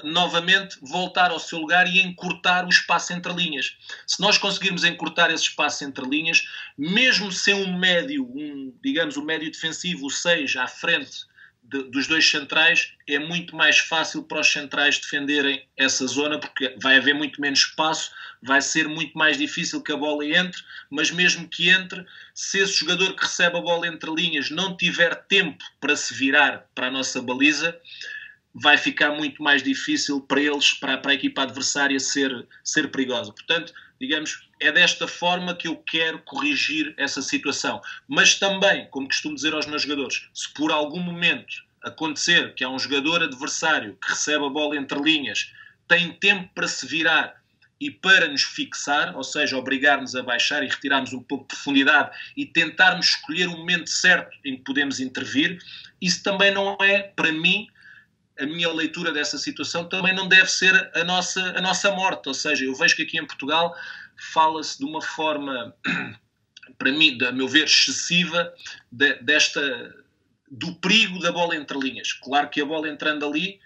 novamente 0.03 0.77
voltar 0.81 1.29
ao 1.29 1.39
seu 1.39 1.59
lugar 1.59 1.87
e 1.87 2.01
encurtar 2.01 2.65
o 2.65 2.69
espaço 2.69 3.13
entre 3.13 3.31
linhas. 3.31 3.77
Se 4.07 4.19
nós 4.19 4.37
conseguirmos 4.37 4.83
encurtar 4.83 5.29
esse 5.29 5.43
espaço 5.43 5.83
entre 5.83 6.03
linhas, 6.05 6.43
mesmo 6.77 7.31
sem 7.31 7.53
um 7.53 7.77
médio, 7.77 8.23
um, 8.23 8.73
digamos, 8.83 9.17
um 9.17 9.23
médio 9.23 9.51
defensivo, 9.51 10.07
o 10.07 10.09
6 10.09 10.55
à 10.55 10.67
frente 10.67 11.25
de, 11.61 11.83
dos 11.83 12.07
dois 12.07 12.27
centrais, 12.27 12.93
é 13.07 13.19
muito 13.19 13.55
mais 13.55 13.77
fácil 13.77 14.23
para 14.23 14.41
os 14.41 14.51
centrais 14.51 14.97
defenderem 14.97 15.67
essa 15.77 16.07
zona, 16.07 16.39
porque 16.39 16.75
vai 16.81 16.97
haver 16.97 17.13
muito 17.13 17.39
menos 17.39 17.59
espaço, 17.59 18.11
vai 18.41 18.61
ser 18.61 18.87
muito 18.87 19.15
mais 19.15 19.37
difícil 19.37 19.83
que 19.83 19.91
a 19.91 19.97
bola 19.97 20.25
entre, 20.25 20.59
mas 20.89 21.11
mesmo 21.11 21.47
que 21.47 21.69
entre, 21.69 22.03
se 22.33 22.57
esse 22.57 22.79
jogador 22.79 23.15
que 23.15 23.21
recebe 23.21 23.57
a 23.57 23.61
bola 23.61 23.87
entre 23.87 24.11
linhas 24.11 24.49
não 24.49 24.75
tiver 24.75 25.13
tempo 25.27 25.63
para 25.79 25.95
se 25.95 26.15
virar 26.15 26.65
para 26.73 26.87
a 26.87 26.91
nossa 26.91 27.21
baliza, 27.21 27.79
vai 28.53 28.77
ficar 28.77 29.11
muito 29.11 29.41
mais 29.41 29.63
difícil 29.63 30.21
para 30.21 30.41
eles, 30.41 30.73
para, 30.73 30.97
para 30.97 31.11
a 31.11 31.15
equipa 31.15 31.43
adversária 31.43 31.99
ser, 31.99 32.47
ser 32.63 32.91
perigosa. 32.91 33.31
Portanto, 33.31 33.73
digamos, 33.99 34.47
é 34.59 34.71
desta 34.71 35.07
forma 35.07 35.55
que 35.55 35.67
eu 35.67 35.75
quero 35.77 36.19
corrigir 36.19 36.93
essa 36.97 37.21
situação. 37.21 37.81
Mas 38.07 38.35
também, 38.35 38.87
como 38.89 39.07
costumo 39.07 39.35
dizer 39.35 39.53
aos 39.53 39.65
meus 39.65 39.83
jogadores, 39.83 40.27
se 40.33 40.51
por 40.53 40.71
algum 40.71 40.99
momento 40.99 41.63
acontecer 41.83 42.53
que 42.53 42.63
há 42.63 42.69
um 42.69 42.79
jogador 42.79 43.23
adversário 43.23 43.97
que 44.03 44.09
recebe 44.09 44.45
a 44.45 44.49
bola 44.49 44.75
entre 44.75 44.99
linhas, 44.99 45.51
tem 45.87 46.11
tempo 46.13 46.49
para 46.53 46.67
se 46.67 46.85
virar 46.85 47.41
e 47.79 47.89
para 47.89 48.27
nos 48.27 48.43
fixar, 48.43 49.15
ou 49.15 49.23
seja, 49.23 49.57
obrigar-nos 49.57 50.15
a 50.15 50.21
baixar 50.21 50.63
e 50.63 50.67
retirarmos 50.67 51.13
um 51.13 51.23
pouco 51.23 51.45
de 51.45 51.55
profundidade 51.55 52.15
e 52.37 52.45
tentarmos 52.45 53.07
escolher 53.07 53.47
o 53.47 53.57
momento 53.57 53.89
certo 53.89 54.37
em 54.45 54.55
que 54.55 54.63
podemos 54.63 54.99
intervir, 54.99 55.57
isso 55.99 56.21
também 56.21 56.53
não 56.53 56.77
é, 56.79 57.01
para 57.01 57.31
mim, 57.31 57.67
a 58.41 58.45
minha 58.45 58.71
leitura 58.73 59.11
dessa 59.11 59.37
situação 59.37 59.87
também 59.87 60.15
não 60.15 60.27
deve 60.27 60.49
ser 60.49 60.91
a 60.95 61.03
nossa, 61.03 61.41
a 61.55 61.61
nossa 61.61 61.91
morte. 61.91 62.27
Ou 62.27 62.33
seja, 62.33 62.65
eu 62.65 62.73
vejo 62.73 62.95
que 62.95 63.03
aqui 63.03 63.17
em 63.17 63.25
Portugal 63.25 63.75
fala-se 64.33 64.79
de 64.79 64.85
uma 64.85 65.01
forma, 65.01 65.75
para 66.77 66.91
mim, 66.91 67.17
a 67.23 67.31
meu 67.31 67.47
ver, 67.47 67.65
excessiva 67.65 68.51
de, 68.91 69.13
desta 69.15 69.95
do 70.49 70.75
perigo 70.75 71.19
da 71.19 71.31
bola 71.31 71.55
entre 71.55 71.77
linhas. 71.77 72.11
Claro 72.13 72.49
que 72.49 72.59
a 72.59 72.65
bola 72.65 72.89
entrando 72.89 73.25
ali 73.25 73.59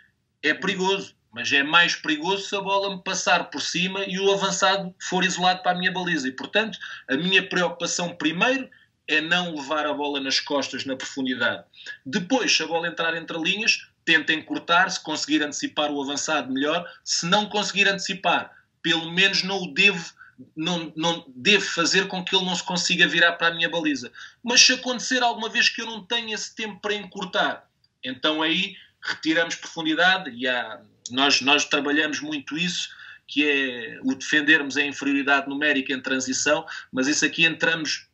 é 0.44 0.54
perigoso, 0.54 1.16
mas 1.34 1.52
é 1.52 1.64
mais 1.64 1.96
perigoso 1.96 2.48
se 2.48 2.56
a 2.56 2.62
bola 2.62 2.96
me 2.96 3.02
passar 3.02 3.50
por 3.50 3.62
cima 3.62 4.04
e 4.06 4.20
o 4.20 4.32
avançado 4.32 4.94
for 5.02 5.24
isolado 5.24 5.64
para 5.64 5.72
a 5.72 5.76
minha 5.76 5.92
baliza. 5.92 6.28
E, 6.28 6.32
portanto, 6.32 6.78
a 7.10 7.16
minha 7.16 7.48
preocupação 7.48 8.16
primeiro 8.16 8.70
é 9.08 9.22
não 9.22 9.56
levar 9.56 9.86
a 9.86 9.94
bola 9.94 10.20
nas 10.20 10.40
costas 10.40 10.86
na 10.86 10.96
profundidade. 10.96 11.64
Depois, 12.06 12.56
se 12.56 12.62
a 12.62 12.68
bola 12.68 12.88
entrar 12.88 13.16
entre 13.16 13.38
linhas, 13.38 13.88
tentem 14.06 14.42
cortar, 14.42 14.90
se 14.90 15.00
conseguir 15.00 15.44
antecipar 15.44 15.92
o 15.92 16.02
avançado, 16.02 16.54
melhor. 16.54 16.88
Se 17.04 17.26
não 17.26 17.48
conseguir 17.48 17.88
antecipar, 17.88 18.52
pelo 18.82 19.12
menos 19.12 19.44
não 19.44 19.64
o 19.64 19.74
devo, 19.74 20.14
não, 20.56 20.94
não 20.96 21.26
devo 21.36 21.66
fazer 21.66 22.08
com 22.08 22.24
que 22.24 22.36
ele 22.36 22.46
não 22.46 22.56
se 22.56 22.64
consiga 22.64 23.08
virar 23.08 23.34
para 23.34 23.48
a 23.48 23.54
minha 23.54 23.70
baliza. 23.70 24.12
Mas 24.44 24.62
se 24.62 24.74
acontecer 24.74 25.24
alguma 25.24 25.50
vez 25.50 25.70
que 25.70 25.82
eu 25.82 25.86
não 25.88 26.06
tenha 26.06 26.36
esse 26.36 26.56
tempo 26.56 26.80
para 26.80 26.94
encurtar, 26.94 27.68
então 28.04 28.42
aí 28.42 28.76
retiramos 29.02 29.56
profundidade 29.56 30.30
e 30.32 30.48
há, 30.48 30.80
nós, 31.12 31.42
nós 31.42 31.66
trabalhamos 31.66 32.20
muito 32.20 32.58
isso, 32.58 32.90
que 33.28 33.44
é 33.48 34.00
o 34.04 34.14
defendermos 34.14 34.78
a 34.78 34.86
inferioridade 34.86 35.50
numérica 35.50 35.94
em 35.94 36.02
transição, 36.02 36.66
mas 36.92 37.08
isso 37.08 37.26
aqui 37.26 37.44
entramos 37.44 38.08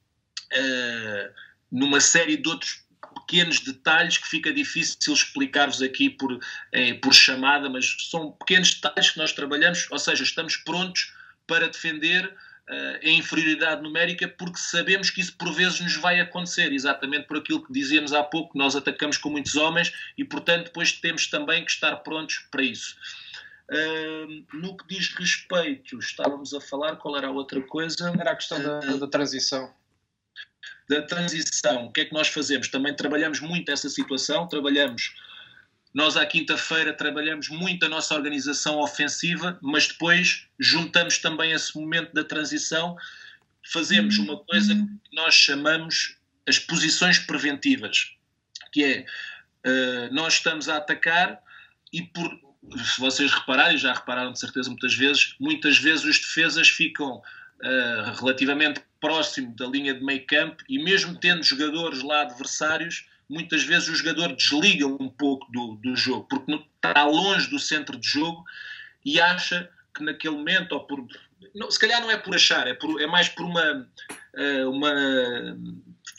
uh, 0.53 1.33
numa 1.71 1.99
série 1.99 2.37
de 2.37 2.47
outros 2.47 2.85
pequenos 3.31 3.61
detalhes 3.61 4.17
que 4.17 4.27
fica 4.27 4.51
difícil 4.51 5.13
explicar-vos 5.13 5.81
aqui 5.81 6.09
por, 6.09 6.37
eh, 6.73 6.95
por 6.95 7.13
chamada, 7.13 7.69
mas 7.69 7.95
são 8.09 8.33
pequenos 8.33 8.73
detalhes 8.73 9.11
que 9.11 9.17
nós 9.17 9.31
trabalhamos, 9.31 9.87
ou 9.89 9.97
seja, 9.97 10.21
estamos 10.21 10.57
prontos 10.57 11.13
para 11.47 11.69
defender 11.69 12.25
uh, 12.25 13.07
a 13.07 13.09
inferioridade 13.09 13.81
numérica 13.81 14.27
porque 14.27 14.59
sabemos 14.59 15.09
que 15.09 15.21
isso 15.21 15.37
por 15.37 15.53
vezes 15.53 15.79
nos 15.79 15.95
vai 15.95 16.19
acontecer, 16.19 16.73
exatamente 16.73 17.25
por 17.25 17.37
aquilo 17.37 17.63
que 17.65 17.71
dizíamos 17.71 18.11
há 18.11 18.21
pouco, 18.21 18.57
nós 18.57 18.75
atacamos 18.75 19.15
com 19.15 19.29
muitos 19.29 19.55
homens 19.55 19.93
e, 20.17 20.25
portanto, 20.25 20.65
depois 20.65 20.91
temos 20.91 21.27
também 21.27 21.63
que 21.63 21.71
estar 21.71 21.95
prontos 21.97 22.39
para 22.51 22.63
isso. 22.63 22.97
Uh, 23.69 24.45
no 24.57 24.75
que 24.75 24.85
diz 24.89 25.07
respeito, 25.15 25.97
estávamos 25.99 26.53
a 26.53 26.59
falar, 26.59 26.97
qual 26.97 27.15
era 27.15 27.27
a 27.27 27.31
outra 27.31 27.61
coisa? 27.61 28.13
Era 28.19 28.31
a 28.31 28.35
questão 28.35 28.61
da, 28.61 28.79
da 28.79 29.07
transição 29.07 29.73
da 30.91 31.01
transição, 31.01 31.85
o 31.85 31.91
que 31.91 32.01
é 32.01 32.05
que 32.05 32.13
nós 32.13 32.27
fazemos? 32.27 32.67
Também 32.67 32.93
trabalhamos 32.93 33.39
muito 33.39 33.71
essa 33.71 33.87
situação, 33.87 34.45
trabalhamos. 34.45 35.15
Nós, 35.93 36.17
à 36.17 36.25
quinta-feira, 36.25 36.91
trabalhamos 36.91 37.47
muito 37.47 37.85
a 37.85 37.89
nossa 37.89 38.13
organização 38.13 38.77
ofensiva, 38.77 39.57
mas 39.61 39.87
depois 39.87 40.47
juntamos 40.59 41.17
também 41.17 41.53
esse 41.53 41.77
momento 41.77 42.13
da 42.13 42.25
transição, 42.25 42.97
fazemos 43.71 44.17
uma 44.17 44.37
coisa 44.37 44.75
que 44.75 45.15
nós 45.15 45.33
chamamos 45.33 46.17
as 46.45 46.59
posições 46.59 47.17
preventivas, 47.19 48.13
que 48.73 48.83
é 48.83 49.05
uh, 49.65 50.13
nós 50.13 50.33
estamos 50.33 50.67
a 50.67 50.75
atacar 50.75 51.41
e 51.93 52.01
por 52.01 52.37
se 52.85 52.99
vocês 52.99 53.31
repararem, 53.31 53.77
já 53.77 53.93
repararam 53.93 54.33
de 54.33 54.39
certeza 54.39 54.69
muitas 54.69 54.93
vezes, 54.93 55.35
muitas 55.39 55.77
vezes 55.77 56.03
os 56.03 56.19
defesas 56.19 56.69
ficam 56.69 57.21
uh, 57.63 58.19
relativamente 58.19 58.81
próximo 58.99 59.55
da 59.55 59.65
linha 59.67 59.93
de 59.93 60.03
meio 60.03 60.25
campo 60.25 60.63
e 60.69 60.81
mesmo 60.81 61.17
tendo 61.17 61.43
jogadores 61.43 62.03
lá 62.03 62.21
adversários, 62.21 63.07
muitas 63.29 63.63
vezes 63.63 63.89
o 63.89 63.95
jogador 63.95 64.35
desliga 64.35 64.85
um 64.85 65.09
pouco 65.09 65.51
do, 65.51 65.75
do 65.75 65.95
jogo, 65.95 66.27
porque 66.29 66.51
está 66.75 67.05
longe 67.05 67.49
do 67.49 67.59
centro 67.59 67.97
de 67.97 68.07
jogo 68.07 68.43
e 69.03 69.19
acha 69.19 69.69
que 69.95 70.03
naquele 70.03 70.35
momento, 70.35 70.73
ou 70.73 70.85
por, 70.85 71.05
não, 71.55 71.69
se 71.71 71.79
calhar 71.79 72.01
não 72.01 72.11
é 72.11 72.17
por 72.17 72.35
achar, 72.35 72.67
é, 72.67 72.73
por, 72.73 73.01
é 73.01 73.07
mais 73.07 73.29
por 73.29 73.45
uma, 73.45 73.87
uh, 74.35 74.69
uma 74.69 74.93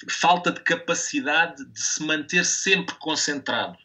falta 0.08 0.50
de 0.50 0.60
capacidade 0.60 1.64
de 1.64 1.80
se 1.80 2.02
manter 2.02 2.44
sempre 2.44 2.94
concentrado 2.96 3.78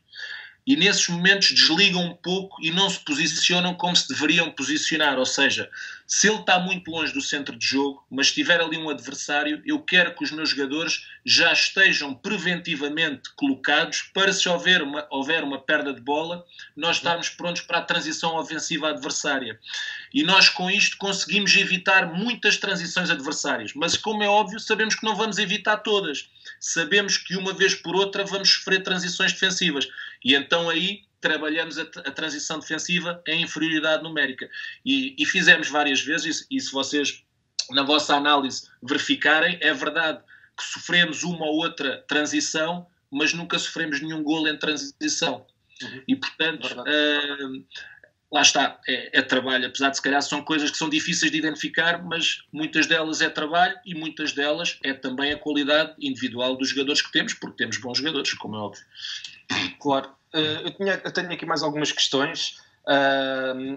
e 0.68 0.76
nesses 0.76 1.08
momentos 1.08 1.51
desligam 1.51 2.03
um 2.03 2.14
pouco 2.14 2.62
e 2.62 2.72
não 2.72 2.89
se 2.89 2.99
posicionam 2.99 3.74
como 3.74 3.95
se 3.95 4.10
deveriam 4.10 4.51
posicionar. 4.51 5.18
Ou 5.18 5.26
seja, 5.26 5.70
se 6.08 6.30
ele 6.30 6.39
está 6.39 6.58
muito 6.58 6.89
longe 6.89 7.12
do 7.12 7.22
centro 7.22 7.53
de 7.58 7.68
jogo, 7.68 8.01
mas 8.10 8.32
tiver 8.32 8.62
ali 8.62 8.78
um 8.78 8.89
adversário, 8.89 9.62
eu 9.66 9.82
quero 9.82 10.16
que 10.16 10.24
os 10.24 10.32
meus 10.32 10.51
jogadores 10.51 11.05
já 11.26 11.51
estejam 11.51 12.16
preventivamente 12.16 13.30
colocados 13.36 14.03
para 14.14 14.32
se 14.32 14.47
houver 14.47 14.82
uma, 14.82 15.05
houver 15.12 15.43
uma 15.43 15.60
perda 15.60 15.93
de 15.93 15.99
bola, 15.99 16.45
nós 16.78 16.95
estarmos 16.95 17.28
prontos 17.28 17.62
para 17.64 17.80
a 17.80 17.82
transição 17.82 18.38
ofensiva 18.38 18.89
adversária. 18.89 19.60
E 20.14 20.24
nós 20.24 20.47
com 20.47 20.72
isto 20.72 20.95
conseguimos 20.95 21.53
evitar 21.58 22.14
muitas 22.14 22.55
transições 22.55 23.10
adversárias, 23.10 23.74
mas 23.74 23.97
como 23.97 24.24
é 24.24 24.30
óbvio, 24.30 24.62
sabemos 24.62 24.95
que 24.95 25.05
não 25.05 25.14
vamos 25.14 25.38
evitar 25.38 25.76
todas. 25.78 26.30
Sabemos 26.58 27.18
que 27.18 27.36
uma 27.36 27.51
vez 27.51 27.76
por 27.76 27.93
outra 27.97 28.24
vamos 28.24 28.49
sofrer 28.49 28.82
transições 28.82 29.34
defensivas 29.34 29.86
e 30.24 30.34
então 30.34 30.70
aí 30.70 31.07
trabalhamos 31.20 31.78
a, 31.78 31.84
a 31.84 32.11
transição 32.11 32.59
defensiva 32.59 33.22
em 33.28 33.43
inferioridade 33.43 34.03
numérica. 34.03 34.49
E, 34.86 35.15
e 35.18 35.26
fizemos 35.26 35.70
várias 35.70 36.01
vezes, 36.01 36.47
e, 36.49 36.57
e 36.57 36.61
se 36.61 36.72
vocês, 36.72 37.24
na 37.72 37.84
vossa 37.84 38.15
análise, 38.15 38.70
verificarem, 38.82 39.57
é 39.61 39.74
verdade 39.74 40.22
que 40.57 40.63
sofremos 40.63 41.24
uma 41.24 41.45
ou 41.45 41.57
outra 41.57 42.03
transição, 42.07 42.88
mas 43.11 43.34
nunca 43.34 43.59
sofremos 43.59 44.01
nenhum 44.01 44.24
gol 44.24 44.47
em 44.47 44.57
transição. 44.57 45.45
Uhum. 45.82 46.03
E 46.07 46.15
portanto, 46.15 46.65
uh, 46.65 47.65
lá 48.32 48.41
está, 48.41 48.80
é, 48.88 49.20
é, 49.20 49.22
trabalho, 49.22 49.68
apesar 49.68 49.89
de 49.89 49.97
se 49.97 50.01
calhar 50.01 50.22
são 50.22 50.43
coisas 50.43 50.72
que 50.72 50.78
são 50.78 50.89
difíceis 50.89 51.32
de 51.32 51.38
identificar, 51.38 52.03
mas 52.03 52.43
muitas 52.51 52.88
delas 52.88 53.22
é 53.22 53.30
trabalho 53.30 53.78
e 53.86 53.93
muitas 53.93 54.34
delas 54.34 54.80
é 54.84 54.93
também 54.93 55.32
a 55.32 55.38
qualidade 55.38 55.93
individual 55.99 56.55
dos 56.55 56.70
jogadores 56.70 57.01
que 57.01 57.11
temos, 57.11 57.34
porque 57.34 57.57
temos 57.57 57.78
bons 57.78 57.99
jogadores, 57.99 58.34
como 58.34 58.55
é 58.55 58.59
óbvio. 58.59 58.84
Claro. 59.80 60.10
Uh, 60.34 60.66
eu, 60.66 60.72
tinha, 60.76 61.02
eu, 61.04 61.12
tenho 61.12 61.32
aqui 61.32 61.45
mais 61.45 61.64
algumas 61.64 61.91
questões. 61.91 62.58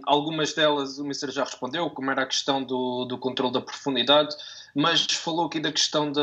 Algumas 0.07 0.53
delas 0.53 0.99
o 0.99 1.05
Mister 1.05 1.31
já 1.31 1.45
respondeu, 1.45 1.91
como 1.91 2.11
era 2.11 2.23
a 2.23 2.27
questão 2.27 2.63
do, 2.63 3.05
do 3.05 3.19
controle 3.19 3.53
da 3.53 3.61
profundidade 3.61 4.37
mas 4.75 5.05
falou 5.13 5.47
aqui 5.47 5.61
da 5.61 5.73
questão 5.73 6.11
de, 6.11 6.21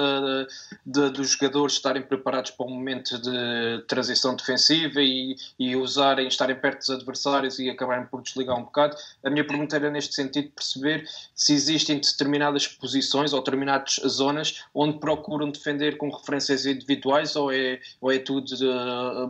de, 0.85 1.09
dos 1.09 1.31
jogadores 1.31 1.73
estarem 1.73 2.01
preparados 2.01 2.51
para 2.51 2.65
um 2.65 2.69
momento 2.69 3.17
de 3.19 3.83
transição 3.87 4.35
defensiva 4.35 5.01
e, 5.01 5.35
e 5.59 5.75
usarem, 5.75 6.27
estarem 6.27 6.55
perto 6.55 6.79
dos 6.79 6.89
adversários 6.89 7.59
e 7.59 7.69
acabarem 7.69 8.05
por 8.05 8.21
desligar 8.21 8.57
um 8.57 8.63
bocado. 8.63 8.95
A 9.23 9.29
minha 9.29 9.45
pergunta 9.45 9.75
era 9.75 9.89
neste 9.89 10.15
sentido 10.15 10.51
perceber 10.51 11.07
se 11.35 11.53
existem 11.53 11.99
determinadas 11.99 12.67
posições 12.67 13.33
ou 13.33 13.39
determinadas 13.39 13.99
zonas 14.07 14.63
onde 14.73 14.99
procuram 14.99 15.49
defender 15.49 15.97
com 15.97 16.09
referências 16.09 16.65
individuais 16.65 17.35
ou 17.35 17.51
é, 17.51 17.79
ou 18.01 18.11
é 18.11 18.19
tudo 18.19 18.47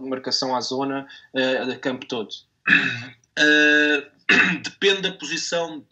marcação 0.01 0.55
à 0.55 0.61
zona, 0.61 1.07
uh, 1.33 1.65
de 1.65 1.77
campo 1.77 2.05
todo? 2.05 2.29
Uh, 3.37 4.57
depende 4.63 5.01
da 5.03 5.11
posição 5.11 5.85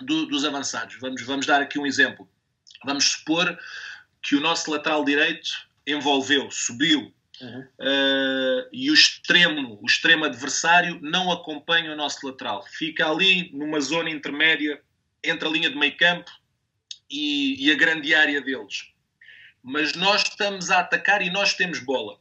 do, 0.00 0.26
dos 0.26 0.44
avançados. 0.44 0.96
Vamos, 1.00 1.22
vamos 1.22 1.46
dar 1.46 1.60
aqui 1.60 1.78
um 1.78 1.86
exemplo. 1.86 2.28
Vamos 2.84 3.04
supor 3.04 3.58
que 4.22 4.36
o 4.36 4.40
nosso 4.40 4.70
lateral 4.70 5.04
direito 5.04 5.50
envolveu, 5.86 6.50
subiu, 6.50 7.12
uhum. 7.40 7.60
uh, 7.60 8.68
e 8.72 8.90
o 8.90 8.94
extremo, 8.94 9.78
o 9.82 9.86
extremo 9.86 10.24
adversário 10.24 10.98
não 11.02 11.30
acompanha 11.30 11.92
o 11.92 11.96
nosso 11.96 12.26
lateral. 12.26 12.64
Fica 12.64 13.08
ali 13.08 13.50
numa 13.52 13.80
zona 13.80 14.10
intermédia 14.10 14.80
entre 15.22 15.48
a 15.48 15.50
linha 15.50 15.70
de 15.70 15.76
meio 15.76 15.96
campo 15.96 16.30
e, 17.10 17.66
e 17.66 17.72
a 17.72 17.76
grande 17.76 18.14
área 18.14 18.40
deles. 18.40 18.88
Mas 19.62 19.94
nós 19.94 20.22
estamos 20.22 20.70
a 20.70 20.80
atacar 20.80 21.22
e 21.22 21.30
nós 21.30 21.54
temos 21.54 21.80
bola. 21.80 22.18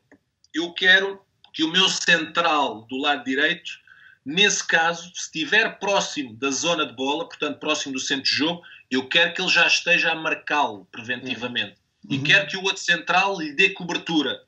Eu 0.54 0.74
quero 0.74 1.22
que 1.54 1.64
o 1.64 1.72
meu 1.72 1.88
central 1.90 2.86
do 2.88 2.98
lado 2.98 3.24
direito 3.24 3.83
Nesse 4.26 4.66
caso, 4.66 5.12
se 5.14 5.24
estiver 5.24 5.80
próximo 5.80 6.34
da 6.36 6.50
zona 6.50 6.86
de 6.86 6.94
bola, 6.94 7.28
portanto 7.28 7.60
próximo 7.60 7.94
do 7.94 8.00
centro 8.00 8.24
de 8.24 8.30
jogo, 8.30 8.62
eu 8.90 9.08
quero 9.10 9.34
que 9.34 9.42
ele 9.42 9.52
já 9.52 9.68
esteja 9.68 10.12
a 10.12 10.16
marcá-lo 10.16 10.86
preventivamente. 10.92 11.76
Uhum. 12.10 12.16
E 12.16 12.20
quero 12.24 12.48
que 12.48 12.56
o 12.56 12.64
outro 12.64 12.82
central 12.82 13.40
lhe 13.40 13.54
dê 13.54 13.72
cobertura. 13.72 14.42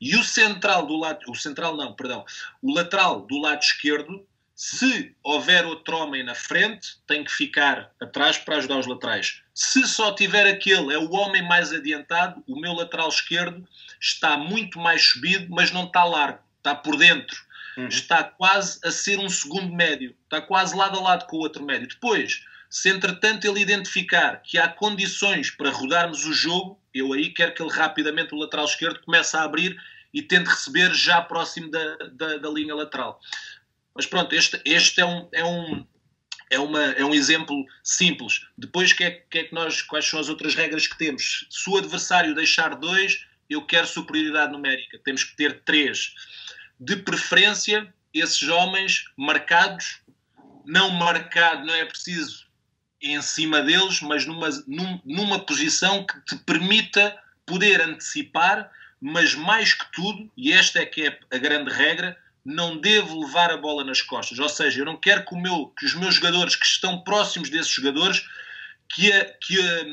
E 0.00 0.16
o 0.16 0.24
central 0.24 0.86
do 0.86 0.96
lado, 0.96 1.20
o 1.28 1.34
central 1.36 1.76
não, 1.76 1.94
perdão, 1.94 2.24
o 2.60 2.74
lateral 2.74 3.20
do 3.20 3.38
lado 3.38 3.62
esquerdo, 3.62 4.26
se 4.56 5.14
houver 5.22 5.64
outro 5.64 5.96
homem 5.96 6.24
na 6.24 6.34
frente, 6.34 6.96
tem 7.06 7.22
que 7.22 7.30
ficar 7.30 7.92
atrás 8.00 8.36
para 8.36 8.56
ajudar 8.56 8.78
os 8.78 8.86
laterais. 8.86 9.40
Se 9.54 9.86
só 9.86 10.12
tiver 10.12 10.48
aquele, 10.48 10.92
é 10.92 10.98
o 10.98 11.12
homem 11.12 11.42
mais 11.42 11.72
adiantado, 11.72 12.42
o 12.48 12.60
meu 12.60 12.72
lateral 12.72 13.08
esquerdo 13.08 13.66
está 14.00 14.36
muito 14.36 14.80
mais 14.80 15.04
subido, 15.04 15.46
mas 15.50 15.70
não 15.70 15.84
está 15.84 16.04
largo, 16.04 16.40
está 16.58 16.74
por 16.74 16.96
dentro 16.96 17.40
uhum. 17.76 17.88
está 17.88 18.24
quase 18.24 18.78
a 18.84 18.90
ser 18.90 19.18
um 19.18 19.28
segundo 19.28 19.72
médio, 19.72 20.14
está 20.24 20.40
quase 20.40 20.76
lado 20.76 20.98
a 20.98 21.02
lado 21.02 21.26
com 21.26 21.36
o 21.36 21.40
outro 21.40 21.64
médio. 21.64 21.88
Depois, 21.88 22.42
se 22.68 22.88
entretanto 22.88 23.44
ele 23.44 23.60
identificar 23.60 24.42
que 24.42 24.58
há 24.58 24.68
condições 24.68 25.50
para 25.50 25.70
rodarmos 25.70 26.24
o 26.24 26.32
jogo, 26.32 26.80
eu 26.94 27.12
aí 27.12 27.30
quero 27.30 27.54
que 27.54 27.62
ele 27.62 27.70
rapidamente, 27.70 28.34
o 28.34 28.38
lateral 28.38 28.64
esquerdo, 28.64 29.00
comece 29.04 29.36
a 29.36 29.42
abrir 29.42 29.76
e 30.12 30.22
tente 30.22 30.48
receber 30.48 30.92
já 30.94 31.20
próximo 31.20 31.70
da, 31.70 31.96
da, 32.12 32.36
da 32.38 32.50
linha 32.50 32.74
lateral. 32.74 33.20
Mas 33.94 34.06
pronto, 34.06 34.34
este, 34.34 34.60
este 34.64 35.00
é, 35.00 35.04
um, 35.04 35.28
é, 35.32 35.44
um, 35.44 35.86
é, 36.50 36.58
uma, 36.58 36.82
é 36.82 37.04
um 37.04 37.14
exemplo 37.14 37.64
simples. 37.82 38.46
Depois, 38.56 38.92
que 38.92 39.04
é, 39.04 39.10
que 39.10 39.38
é 39.38 39.44
que 39.44 39.54
nós, 39.54 39.82
quais 39.82 40.06
são 40.06 40.18
as 40.18 40.28
outras 40.28 40.54
regras 40.54 40.86
que 40.86 40.96
temos? 40.96 41.46
Se 41.50 41.68
o 41.68 41.76
adversário 41.76 42.34
deixar 42.34 42.74
dois, 42.74 43.26
eu 43.48 43.62
quero 43.66 43.86
superioridade 43.86 44.52
numérica. 44.52 44.98
Temos 45.04 45.24
que 45.24 45.36
ter 45.36 45.60
três 45.64 46.14
de 46.84 46.96
preferência, 46.96 47.92
esses 48.12 48.48
homens 48.48 49.04
marcados, 49.16 50.00
não 50.64 50.90
marcado, 50.90 51.64
não 51.64 51.74
é 51.74 51.84
preciso 51.84 52.46
em 53.00 53.20
cima 53.22 53.62
deles, 53.62 54.00
mas 54.00 54.26
numa, 54.26 54.48
num, 54.66 55.00
numa 55.04 55.38
posição 55.38 56.04
que 56.04 56.20
te 56.24 56.36
permita 56.44 57.16
poder 57.46 57.80
antecipar, 57.80 58.70
mas 59.00 59.34
mais 59.34 59.74
que 59.74 59.90
tudo, 59.92 60.30
e 60.36 60.52
esta 60.52 60.80
é 60.80 60.86
que 60.86 61.06
é 61.06 61.18
a 61.32 61.38
grande 61.38 61.72
regra, 61.72 62.16
não 62.44 62.76
devo 62.76 63.24
levar 63.24 63.50
a 63.50 63.56
bola 63.56 63.84
nas 63.84 64.02
costas. 64.02 64.38
Ou 64.38 64.48
seja, 64.48 64.80
eu 64.80 64.84
não 64.84 64.96
quero 64.96 65.24
que, 65.24 65.36
meu, 65.36 65.72
que 65.78 65.86
os 65.86 65.94
meus 65.94 66.16
jogadores 66.16 66.56
que 66.56 66.66
estão 66.66 67.02
próximos 67.02 67.48
desses 67.48 67.72
jogadores, 67.72 68.24
que 68.88 69.12
a, 69.12 69.24
que 69.40 69.60
a, 69.60 69.84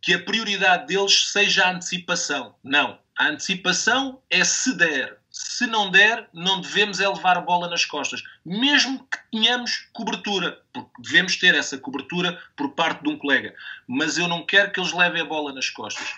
que 0.00 0.14
a 0.14 0.22
prioridade 0.22 0.86
deles 0.86 1.30
seja 1.30 1.64
a 1.64 1.72
antecipação. 1.72 2.54
Não. 2.62 2.98
A 3.16 3.28
antecipação 3.28 4.20
é 4.30 4.44
se 4.44 4.76
der 4.76 5.18
se 5.36 5.66
não 5.66 5.90
der, 5.90 6.28
não 6.32 6.60
devemos 6.60 7.00
é 7.00 7.08
levar 7.08 7.36
a 7.36 7.40
bola 7.40 7.68
nas 7.68 7.84
costas, 7.84 8.22
mesmo 8.46 9.04
que 9.10 9.18
tenhamos 9.32 9.88
cobertura, 9.92 10.62
porque 10.72 10.92
devemos 11.00 11.34
ter 11.34 11.56
essa 11.56 11.76
cobertura 11.76 12.40
por 12.54 12.70
parte 12.70 13.02
de 13.02 13.08
um 13.08 13.18
colega, 13.18 13.52
mas 13.84 14.16
eu 14.16 14.28
não 14.28 14.46
quero 14.46 14.70
que 14.70 14.78
eles 14.78 14.92
levem 14.92 15.22
a 15.22 15.24
bola 15.24 15.52
nas 15.52 15.68
costas. 15.68 16.14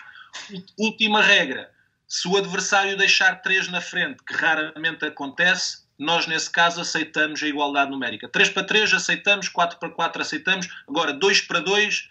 Última 0.77 1.23
regra, 1.23 1.71
Se 2.09 2.25
o 2.27 2.37
adversário 2.37 2.95
deixar 2.95 3.41
três 3.41 3.67
na 3.67 3.81
frente, 3.81 4.23
que 4.23 4.33
raramente 4.33 5.03
acontece, 5.03 5.85
nós 5.99 6.25
nesse 6.25 6.49
caso 6.49 6.79
aceitamos 6.79 7.41
a 7.43 7.47
igualdade 7.47 7.91
numérica. 7.91 8.29
3 8.29 8.49
para 8.51 8.63
3 8.63 8.93
aceitamos, 8.93 9.49
4 9.49 9.77
para 9.77 9.89
4 9.89 10.21
aceitamos. 10.21 10.69
Agora, 10.87 11.11
2 11.11 11.41
para 11.41 11.59
2, 11.59 12.07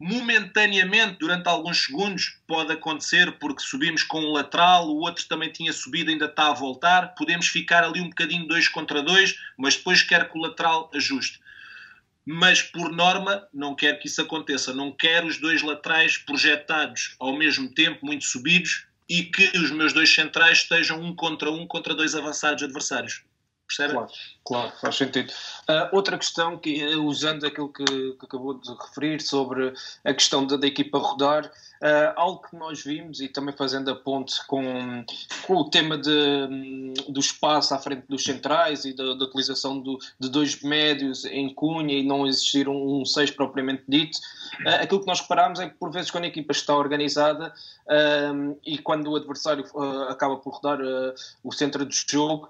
momentaneamente, 0.00 1.18
durante 1.18 1.46
alguns 1.46 1.84
segundos, 1.84 2.38
pode 2.46 2.72
acontecer 2.72 3.32
porque 3.32 3.62
subimos 3.62 4.02
com 4.02 4.18
um 4.18 4.32
lateral, 4.32 4.88
o 4.88 5.00
outro 5.00 5.26
também 5.28 5.52
tinha 5.52 5.74
subido, 5.74 6.10
ainda 6.10 6.24
está 6.24 6.48
a 6.48 6.54
voltar. 6.54 7.14
Podemos 7.14 7.48
ficar 7.48 7.84
ali 7.84 8.00
um 8.00 8.08
bocadinho 8.08 8.48
2 8.48 8.68
contra 8.68 9.02
2, 9.02 9.36
mas 9.58 9.76
depois 9.76 10.02
quer 10.02 10.30
que 10.30 10.38
o 10.38 10.40
lateral 10.40 10.90
ajuste. 10.94 11.38
Mas, 12.24 12.62
por 12.62 12.90
norma, 12.90 13.46
não 13.52 13.74
quero 13.74 13.98
que 13.98 14.06
isso 14.06 14.22
aconteça. 14.22 14.72
Não 14.72 14.90
quero 14.90 15.26
os 15.26 15.36
dois 15.36 15.60
laterais 15.60 16.16
projetados 16.16 17.14
ao 17.18 17.36
mesmo 17.36 17.68
tempo, 17.68 18.06
muito 18.06 18.24
subidos, 18.24 18.86
e 19.06 19.24
que 19.24 19.58
os 19.58 19.70
meus 19.70 19.92
dois 19.92 20.14
centrais 20.14 20.58
estejam 20.58 20.98
um 20.98 21.14
contra 21.14 21.50
um 21.50 21.66
contra 21.66 21.94
dois 21.94 22.14
avançados 22.14 22.62
adversários. 22.62 23.22
Percebe? 23.66 23.92
Claro, 23.94 24.10
claro, 24.44 24.72
faz 24.80 24.96
sentido. 24.96 25.32
Uh, 25.68 25.94
outra 25.94 26.18
questão, 26.18 26.58
que 26.58 26.84
usando 26.96 27.46
aquilo 27.46 27.68
que, 27.68 27.84
que, 27.84 28.24
acabou 28.24 28.54
de 28.54 28.68
referir 28.74 29.20
sobre 29.20 29.72
a 30.04 30.12
questão 30.12 30.46
da, 30.46 30.56
da 30.56 30.66
equipa 30.66 30.98
rodar, 30.98 31.46
uh, 31.46 32.12
algo 32.16 32.42
que 32.42 32.56
nós 32.56 32.82
vimos 32.82 33.20
e 33.20 33.28
também 33.28 33.54
fazendo 33.54 33.90
a 33.90 33.94
ponte 33.94 34.44
com, 34.46 35.04
com 35.46 35.54
o 35.54 35.70
tema 35.70 35.96
de, 35.96 36.94
do 37.08 37.20
espaço 37.20 37.74
à 37.74 37.78
frente 37.78 38.04
dos 38.08 38.24
centrais 38.24 38.84
e 38.84 38.92
da, 38.92 39.14
da 39.14 39.24
utilização 39.24 39.78
do, 39.78 39.98
de 40.18 40.28
dois 40.28 40.60
médios 40.62 41.24
em 41.24 41.52
cunha 41.54 41.96
e 41.96 42.02
não 42.02 42.26
existir 42.26 42.68
um 42.68 43.04
6 43.04 43.30
um 43.30 43.34
propriamente 43.34 43.84
dito, 43.86 44.18
uh, 44.66 44.82
aquilo 44.82 45.00
que 45.00 45.06
nós 45.06 45.20
reparamos 45.20 45.60
é 45.60 45.68
que 45.68 45.76
por 45.76 45.90
vezes 45.92 46.10
quando 46.10 46.24
a 46.24 46.28
equipa 46.28 46.52
está 46.52 46.74
organizada 46.74 47.52
e 48.64 48.78
quando 48.78 49.10
o 49.10 49.16
adversário 49.16 49.64
acaba 50.08 50.36
por 50.36 50.54
rodar 50.54 50.78
o 51.42 51.50
centro 51.50 51.84
do 51.84 51.92
jogo, 51.92 52.48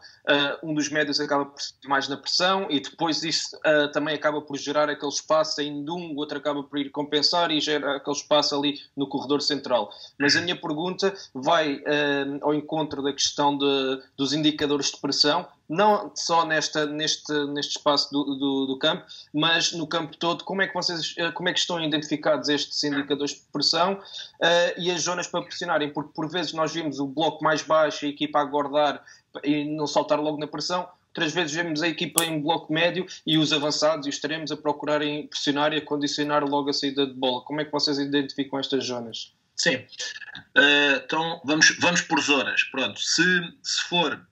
um 0.62 0.74
dos 0.74 0.90
médios 0.90 1.18
acaba 1.18 1.46
por 1.46 1.58
mais 1.90 2.08
na 2.08 2.16
pressão 2.16 2.68
e 2.70 2.78
depois 2.78 3.22
isso 3.24 3.56
uh, 3.56 3.90
também 3.90 4.14
acaba 4.14 4.40
por 4.40 4.56
gerar 4.56 4.88
aquele 4.88 5.12
espaço 5.12 5.60
ainda 5.60 5.92
um, 5.92 6.12
o 6.12 6.16
outro 6.16 6.38
acaba 6.38 6.62
por 6.62 6.78
ir 6.78 6.90
compensar 6.90 7.50
e 7.50 7.60
gera 7.60 7.96
aquele 7.96 8.16
espaço 8.16 8.54
ali 8.54 8.80
no 8.96 9.08
corredor 9.08 9.42
central. 9.42 9.90
Mas 10.16 10.36
a 10.36 10.40
minha 10.40 10.54
pergunta 10.54 11.12
vai 11.34 11.74
uh, 11.74 12.38
ao 12.42 12.54
encontro 12.54 13.02
da 13.02 13.12
questão 13.12 13.58
de, 13.58 14.02
dos 14.16 14.32
indicadores 14.32 14.92
de 14.92 14.98
pressão, 14.98 15.46
não 15.68 16.10
só 16.14 16.44
nesta, 16.44 16.86
neste, 16.86 17.32
neste 17.46 17.76
espaço 17.76 18.10
do, 18.12 18.24
do, 18.36 18.66
do, 18.66 18.78
campo, 18.78 19.04
mas 19.32 19.72
no 19.72 19.86
campo 19.86 20.16
todo, 20.16 20.42
como 20.44 20.62
é 20.62 20.66
que 20.66 20.74
vocês 20.74 21.14
ah, 21.18 21.30
como 21.32 21.48
é 21.48 21.52
que 21.52 21.60
estão 21.60 21.80
identificados 21.80 22.48
estes 22.48 22.82
indicadores 22.82 23.34
de 23.34 23.42
pressão 23.52 23.94
uh, 23.94 24.80
e 24.80 24.90
as 24.90 25.02
zonas 25.02 25.26
para 25.26 25.42
pressionarem? 25.42 25.92
Porque 25.92 26.10
por 26.12 26.28
vezes 26.28 26.52
nós 26.52 26.72
vimos 26.72 26.98
o 26.98 27.06
bloco 27.06 27.42
mais 27.42 27.62
baixo, 27.62 28.04
a 28.04 28.08
equipa 28.08 28.40
a 28.40 28.44
guardar 28.44 29.02
e 29.44 29.64
não 29.64 29.86
saltar 29.86 30.20
logo 30.20 30.38
na 30.38 30.46
pressão, 30.46 30.88
Outras 31.10 31.32
vezes 31.32 31.52
vemos 31.52 31.82
a 31.82 31.88
equipa 31.88 32.24
em 32.24 32.40
bloco 32.40 32.72
médio 32.72 33.04
e 33.26 33.36
os 33.36 33.52
avançados 33.52 34.06
e 34.06 34.10
os 34.10 34.14
extremos 34.14 34.52
a 34.52 34.56
procurarem 34.56 35.26
pressionar 35.26 35.72
e 35.72 35.78
a 35.78 35.84
condicionar 35.84 36.44
logo 36.44 36.70
a 36.70 36.72
saída 36.72 37.04
de 37.04 37.14
bola. 37.14 37.42
Como 37.44 37.60
é 37.60 37.64
que 37.64 37.72
vocês 37.72 37.98
identificam 37.98 38.58
estas 38.58 38.84
zonas? 38.86 39.34
Sim. 39.56 39.74
Uh, 40.56 40.96
então 41.04 41.40
vamos, 41.44 41.76
vamos 41.80 42.00
por 42.02 42.20
zonas. 42.20 42.62
Pronto. 42.64 43.00
Se, 43.00 43.22
se 43.62 43.82
for, 43.88 44.24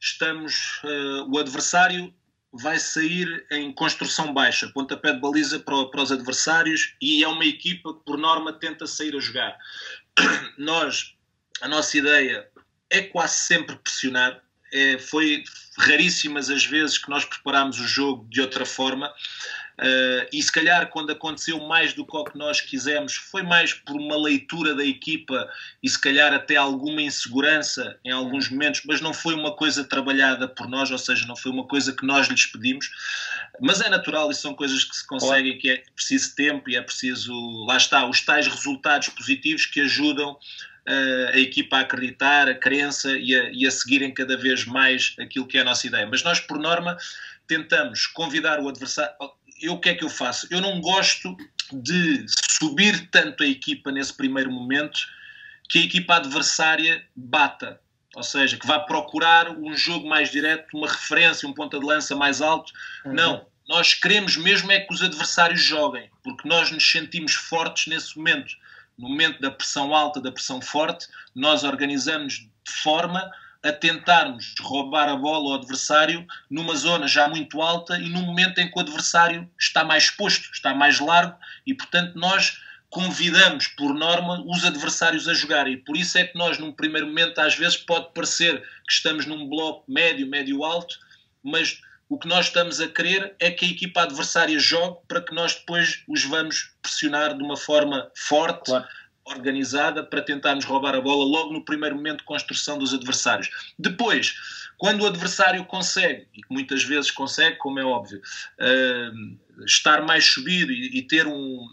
estamos. 0.00 0.80
Uh, 0.82 1.30
o 1.30 1.38
adversário 1.38 2.12
vai 2.52 2.78
sair 2.78 3.46
em 3.50 3.72
construção 3.72 4.32
baixa, 4.32 4.70
pontapé 4.72 5.12
de 5.12 5.20
baliza 5.20 5.60
para, 5.60 5.84
para 5.90 6.02
os 6.02 6.10
adversários 6.10 6.94
e 7.00 7.22
é 7.22 7.28
uma 7.28 7.44
equipa 7.44 7.92
que, 7.92 8.00
por 8.04 8.16
norma, 8.16 8.52
tenta 8.52 8.86
sair 8.86 9.14
a 9.14 9.20
jogar. 9.20 9.56
Nós, 10.56 11.14
a 11.60 11.68
nossa 11.68 11.98
ideia 11.98 12.48
é 12.90 13.02
quase 13.02 13.36
sempre 13.40 13.76
pressionar, 13.76 14.42
é, 14.72 14.98
foi 14.98 15.44
raríssimas 15.78 16.50
as 16.50 16.64
vezes 16.64 16.98
que 16.98 17.08
nós 17.08 17.24
preparámos 17.24 17.78
o 17.78 17.86
jogo 17.86 18.26
de 18.28 18.40
outra 18.40 18.66
forma. 18.66 19.12
Uh, 19.78 20.26
e 20.32 20.42
se 20.42 20.50
calhar 20.50 20.90
quando 20.90 21.12
aconteceu 21.12 21.60
mais 21.60 21.92
do 21.92 22.04
que 22.04 22.16
o 22.16 22.24
que 22.24 22.36
nós 22.36 22.60
quisemos 22.60 23.14
foi 23.14 23.44
mais 23.44 23.72
por 23.72 23.94
uma 23.94 24.16
leitura 24.20 24.74
da 24.74 24.84
equipa 24.84 25.48
e 25.80 25.88
se 25.88 25.96
calhar 26.00 26.34
até 26.34 26.56
alguma 26.56 27.00
insegurança 27.00 27.96
em 28.04 28.10
alguns 28.10 28.50
momentos, 28.50 28.82
mas 28.84 29.00
não 29.00 29.14
foi 29.14 29.34
uma 29.34 29.54
coisa 29.54 29.84
trabalhada 29.84 30.48
por 30.48 30.68
nós, 30.68 30.90
ou 30.90 30.98
seja, 30.98 31.24
não 31.28 31.36
foi 31.36 31.52
uma 31.52 31.64
coisa 31.64 31.92
que 31.92 32.04
nós 32.04 32.26
lhes 32.26 32.46
pedimos. 32.46 32.90
Mas 33.60 33.80
é 33.80 33.88
natural 33.88 34.28
e 34.32 34.34
são 34.34 34.52
coisas 34.52 34.82
que 34.82 34.96
se 34.96 35.06
conseguem, 35.06 35.56
que 35.56 35.70
é 35.70 35.82
preciso 35.94 36.34
tempo 36.34 36.68
e 36.68 36.74
é 36.74 36.82
preciso, 36.82 37.32
lá 37.64 37.76
está, 37.76 38.04
os 38.04 38.20
tais 38.20 38.48
resultados 38.48 39.10
positivos 39.10 39.64
que 39.64 39.82
ajudam 39.82 40.36
a 41.34 41.38
equipa 41.38 41.76
a 41.76 41.80
acreditar, 41.80 42.48
a 42.48 42.54
crença 42.54 43.16
e 43.18 43.34
a, 43.34 43.50
e 43.50 43.66
a 43.66 43.70
seguirem 43.70 44.12
cada 44.12 44.36
vez 44.36 44.64
mais 44.64 45.14
aquilo 45.18 45.46
que 45.46 45.58
é 45.58 45.60
a 45.60 45.64
nossa 45.64 45.86
ideia. 45.86 46.06
Mas 46.06 46.22
nós, 46.22 46.40
por 46.40 46.58
norma, 46.58 46.96
tentamos 47.46 48.06
convidar 48.06 48.60
o 48.60 48.68
adversário. 48.68 49.12
Eu 49.60 49.74
o 49.74 49.80
que 49.80 49.90
é 49.90 49.94
que 49.94 50.04
eu 50.04 50.08
faço? 50.08 50.46
Eu 50.50 50.60
não 50.60 50.80
gosto 50.80 51.36
de 51.72 52.24
subir 52.28 53.08
tanto 53.10 53.42
a 53.42 53.46
equipa 53.46 53.90
nesse 53.90 54.14
primeiro 54.14 54.50
momento 54.50 54.98
que 55.68 55.78
a 55.78 55.82
equipa 55.82 56.16
adversária 56.16 57.04
bata. 57.14 57.80
Ou 58.14 58.22
seja, 58.22 58.56
que 58.56 58.66
vá 58.66 58.80
procurar 58.80 59.50
um 59.50 59.76
jogo 59.76 60.08
mais 60.08 60.30
direto, 60.30 60.76
uma 60.76 60.88
referência, 60.88 61.46
um 61.46 61.52
ponta 61.52 61.78
de 61.78 61.84
lança 61.84 62.16
mais 62.16 62.40
alto. 62.40 62.72
Uhum. 63.04 63.12
Não. 63.12 63.46
Nós 63.68 63.92
queremos 63.92 64.36
mesmo 64.36 64.72
é 64.72 64.80
que 64.80 64.94
os 64.94 65.02
adversários 65.02 65.62
joguem, 65.62 66.10
porque 66.24 66.48
nós 66.48 66.70
nos 66.70 66.90
sentimos 66.90 67.34
fortes 67.34 67.86
nesse 67.88 68.16
momento 68.16 68.56
no 68.98 69.08
momento 69.08 69.40
da 69.40 69.50
pressão 69.50 69.94
alta, 69.94 70.20
da 70.20 70.32
pressão 70.32 70.60
forte, 70.60 71.06
nós 71.34 71.62
organizamos 71.64 72.34
de 72.34 72.72
forma 72.82 73.30
a 73.62 73.72
tentarmos 73.72 74.54
roubar 74.60 75.08
a 75.08 75.16
bola 75.16 75.50
ao 75.50 75.60
adversário 75.60 76.26
numa 76.50 76.74
zona 76.76 77.08
já 77.08 77.28
muito 77.28 77.60
alta 77.60 77.98
e 77.98 78.08
num 78.08 78.22
momento 78.22 78.58
em 78.58 78.70
que 78.70 78.76
o 78.76 78.80
adversário 78.80 79.48
está 79.58 79.84
mais 79.84 80.04
exposto, 80.04 80.50
está 80.52 80.74
mais 80.74 81.00
largo 81.00 81.36
e, 81.66 81.74
portanto, 81.74 82.14
nós 82.16 82.60
convidamos, 82.90 83.66
por 83.68 83.94
norma, 83.94 84.42
os 84.46 84.64
adversários 84.64 85.28
a 85.28 85.34
jogar. 85.34 85.68
E 85.68 85.76
por 85.76 85.96
isso 85.96 86.16
é 86.16 86.24
que 86.24 86.38
nós, 86.38 86.58
num 86.58 86.72
primeiro 86.72 87.06
momento, 87.06 87.38
às 87.38 87.54
vezes 87.54 87.76
pode 87.76 88.12
parecer 88.14 88.60
que 88.60 88.92
estamos 88.92 89.26
num 89.26 89.48
bloco 89.48 89.84
médio, 89.90 90.26
médio-alto, 90.26 90.98
mas 91.42 91.80
o 92.08 92.18
que 92.18 92.26
nós 92.26 92.46
estamos 92.46 92.80
a 92.80 92.88
querer 92.88 93.34
é 93.38 93.50
que 93.50 93.64
a 93.64 93.68
equipa 93.68 94.02
adversária 94.02 94.58
jogue 94.58 94.98
para 95.06 95.20
que 95.20 95.34
nós 95.34 95.54
depois 95.54 96.02
os 96.08 96.24
vamos 96.24 96.72
pressionar 96.80 97.36
de 97.36 97.42
uma 97.42 97.56
forma 97.56 98.10
forte, 98.16 98.66
claro. 98.66 98.86
organizada, 99.24 100.02
para 100.02 100.22
tentarmos 100.22 100.64
roubar 100.64 100.94
a 100.94 101.00
bola 101.00 101.24
logo 101.24 101.52
no 101.52 101.64
primeiro 101.64 101.96
momento 101.96 102.18
de 102.18 102.24
construção 102.24 102.78
dos 102.78 102.94
adversários. 102.94 103.50
Depois, 103.78 104.34
quando 104.78 105.02
o 105.02 105.06
adversário 105.06 105.64
consegue, 105.66 106.26
e 106.34 106.40
muitas 106.48 106.82
vezes 106.82 107.10
consegue, 107.10 107.56
como 107.56 107.78
é 107.78 107.84
óbvio, 107.84 108.22
uh, 108.58 109.64
estar 109.66 110.02
mais 110.02 110.24
subido 110.24 110.72
e, 110.72 110.98
e 110.98 111.02
ter 111.02 111.26
um, 111.26 111.68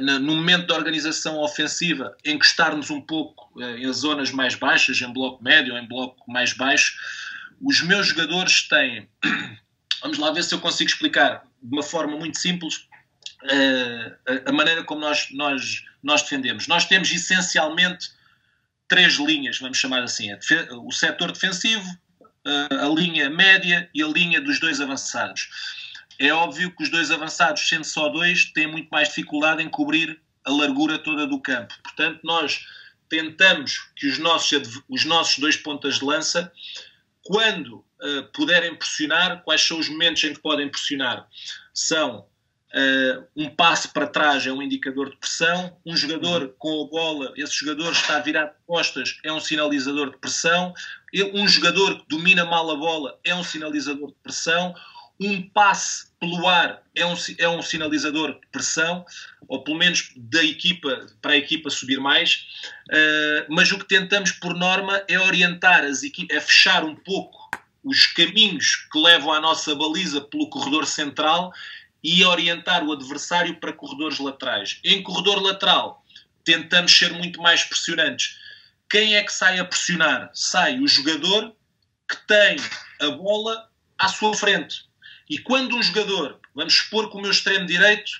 no 0.00 0.36
momento 0.36 0.66
da 0.66 0.74
organização 0.74 1.38
ofensiva, 1.38 2.16
encostar-nos 2.24 2.88
um 2.90 3.00
pouco 3.00 3.50
uh, 3.58 3.76
em 3.76 3.92
zonas 3.92 4.30
mais 4.30 4.54
baixas, 4.54 5.00
em 5.02 5.12
bloco 5.12 5.42
médio, 5.42 5.76
em 5.76 5.86
bloco 5.86 6.30
mais 6.30 6.54
baixo, 6.54 6.94
os 7.60 7.82
meus 7.82 8.08
jogadores 8.08 8.66
têm. 8.68 9.08
Vamos 10.02 10.18
lá 10.18 10.30
ver 10.30 10.42
se 10.42 10.54
eu 10.54 10.60
consigo 10.60 10.88
explicar 10.88 11.44
de 11.62 11.74
uma 11.74 11.82
forma 11.82 12.16
muito 12.16 12.38
simples 12.38 12.88
uh, 13.44 14.40
a, 14.46 14.52
maneira 14.52 14.82
como 14.82 15.02
nós, 15.02 15.28
nós, 15.32 15.84
nós 16.02 16.22
defendemos. 16.22 16.66
Nós 16.66 16.86
temos 16.86 17.10
essencialmente 17.12 18.10
três 18.88 19.14
linhas, 19.14 19.58
vamos 19.58 19.78
chamar 19.78 20.02
assim: 20.02 20.30
o 20.84 20.90
setor 20.90 21.32
defensivo, 21.32 21.86
uh, 22.20 22.74
a 22.80 22.88
linha 22.88 23.28
média 23.28 23.88
e 23.94 24.02
a 24.02 24.08
linha 24.08 24.40
dos 24.40 24.58
dois 24.58 24.80
avançados. 24.80 25.48
É 26.18 26.32
óbvio 26.32 26.74
que 26.74 26.82
os 26.82 26.90
dois 26.90 27.10
avançados, 27.10 27.66
sendo 27.66 27.84
só 27.84 28.08
dois, 28.08 28.44
têm 28.52 28.66
muito 28.66 28.88
mais 28.90 29.08
dificuldade 29.08 29.62
em 29.62 29.68
cobrir 29.68 30.20
a 30.44 30.50
largura 30.50 30.98
toda 30.98 31.26
do 31.26 31.40
campo. 31.40 31.74
Portanto, 31.82 32.20
nós 32.24 32.66
tentamos 33.08 33.90
que 33.96 34.06
os 34.06 34.18
nossos, 34.18 34.82
os 34.88 35.04
nossos 35.04 35.38
dois 35.38 35.56
pontas 35.56 35.98
de 35.98 36.04
lança 36.04 36.52
quando 37.30 37.76
uh, 37.76 38.24
puderem 38.34 38.74
pressionar, 38.74 39.44
quais 39.44 39.62
são 39.62 39.78
os 39.78 39.88
momentos 39.88 40.24
em 40.24 40.34
que 40.34 40.40
podem 40.40 40.68
pressionar? 40.68 41.28
São 41.72 42.26
uh, 42.74 43.24
um 43.36 43.48
passo 43.48 43.92
para 43.92 44.08
trás 44.08 44.44
é 44.48 44.52
um 44.52 44.60
indicador 44.60 45.10
de 45.10 45.16
pressão, 45.16 45.78
um 45.86 45.96
jogador 45.96 46.42
uhum. 46.42 46.54
com 46.58 46.82
a 46.82 46.88
bola, 46.88 47.32
esse 47.36 47.54
jogador 47.54 47.92
está 47.92 48.18
virado 48.18 48.50
de 48.50 48.66
costas, 48.66 49.20
é 49.22 49.32
um 49.32 49.38
sinalizador 49.38 50.10
de 50.10 50.18
pressão, 50.18 50.74
um 51.32 51.46
jogador 51.46 52.00
que 52.00 52.08
domina 52.08 52.44
mal 52.44 52.68
a 52.68 52.74
bola 52.74 53.16
é 53.22 53.32
um 53.32 53.44
sinalizador 53.44 54.08
de 54.08 54.16
pressão, 54.24 54.74
um 55.20 55.40
passe 55.50 56.09
pelo 56.20 56.46
ar 56.46 56.82
é 56.94 57.04
um, 57.04 57.14
é 57.38 57.48
um 57.48 57.62
sinalizador 57.62 58.38
de 58.38 58.46
pressão, 58.52 59.04
ou 59.48 59.64
pelo 59.64 59.78
menos 59.78 60.12
da 60.16 60.44
equipa, 60.44 61.06
para 61.20 61.32
a 61.32 61.36
equipa 61.36 61.70
subir 61.70 61.98
mais, 61.98 62.46
uh, 62.90 63.46
mas 63.48 63.72
o 63.72 63.78
que 63.78 63.88
tentamos 63.88 64.32
por 64.32 64.54
norma 64.54 65.02
é 65.08 65.18
orientar 65.18 65.82
as 65.84 66.02
equipas, 66.02 66.36
é 66.36 66.40
fechar 66.40 66.84
um 66.84 66.94
pouco 66.94 67.50
os 67.82 68.06
caminhos 68.08 68.86
que 68.92 68.98
levam 68.98 69.32
à 69.32 69.40
nossa 69.40 69.74
baliza 69.74 70.20
pelo 70.20 70.50
corredor 70.50 70.86
central 70.86 71.52
e 72.04 72.24
orientar 72.24 72.84
o 72.84 72.92
adversário 72.92 73.56
para 73.56 73.72
corredores 73.72 74.18
laterais. 74.18 74.78
Em 74.84 75.02
corredor 75.02 75.42
lateral, 75.42 76.04
tentamos 76.44 76.92
ser 76.92 77.12
muito 77.12 77.40
mais 77.40 77.64
pressionantes 77.64 78.38
quem 78.90 79.14
é 79.14 79.22
que 79.22 79.32
sai 79.32 79.60
a 79.60 79.64
pressionar? 79.64 80.30
Sai 80.34 80.80
o 80.80 80.88
jogador 80.88 81.54
que 82.08 82.16
tem 82.26 82.56
a 83.00 83.10
bola 83.10 83.70
à 83.96 84.08
sua 84.08 84.34
frente. 84.34 84.84
E 85.30 85.38
quando 85.38 85.76
um 85.76 85.82
jogador, 85.82 86.40
vamos 86.52 86.74
supor 86.74 87.08
que 87.08 87.16
o 87.16 87.20
meu 87.20 87.30
extremo 87.30 87.64
direito, 87.64 88.10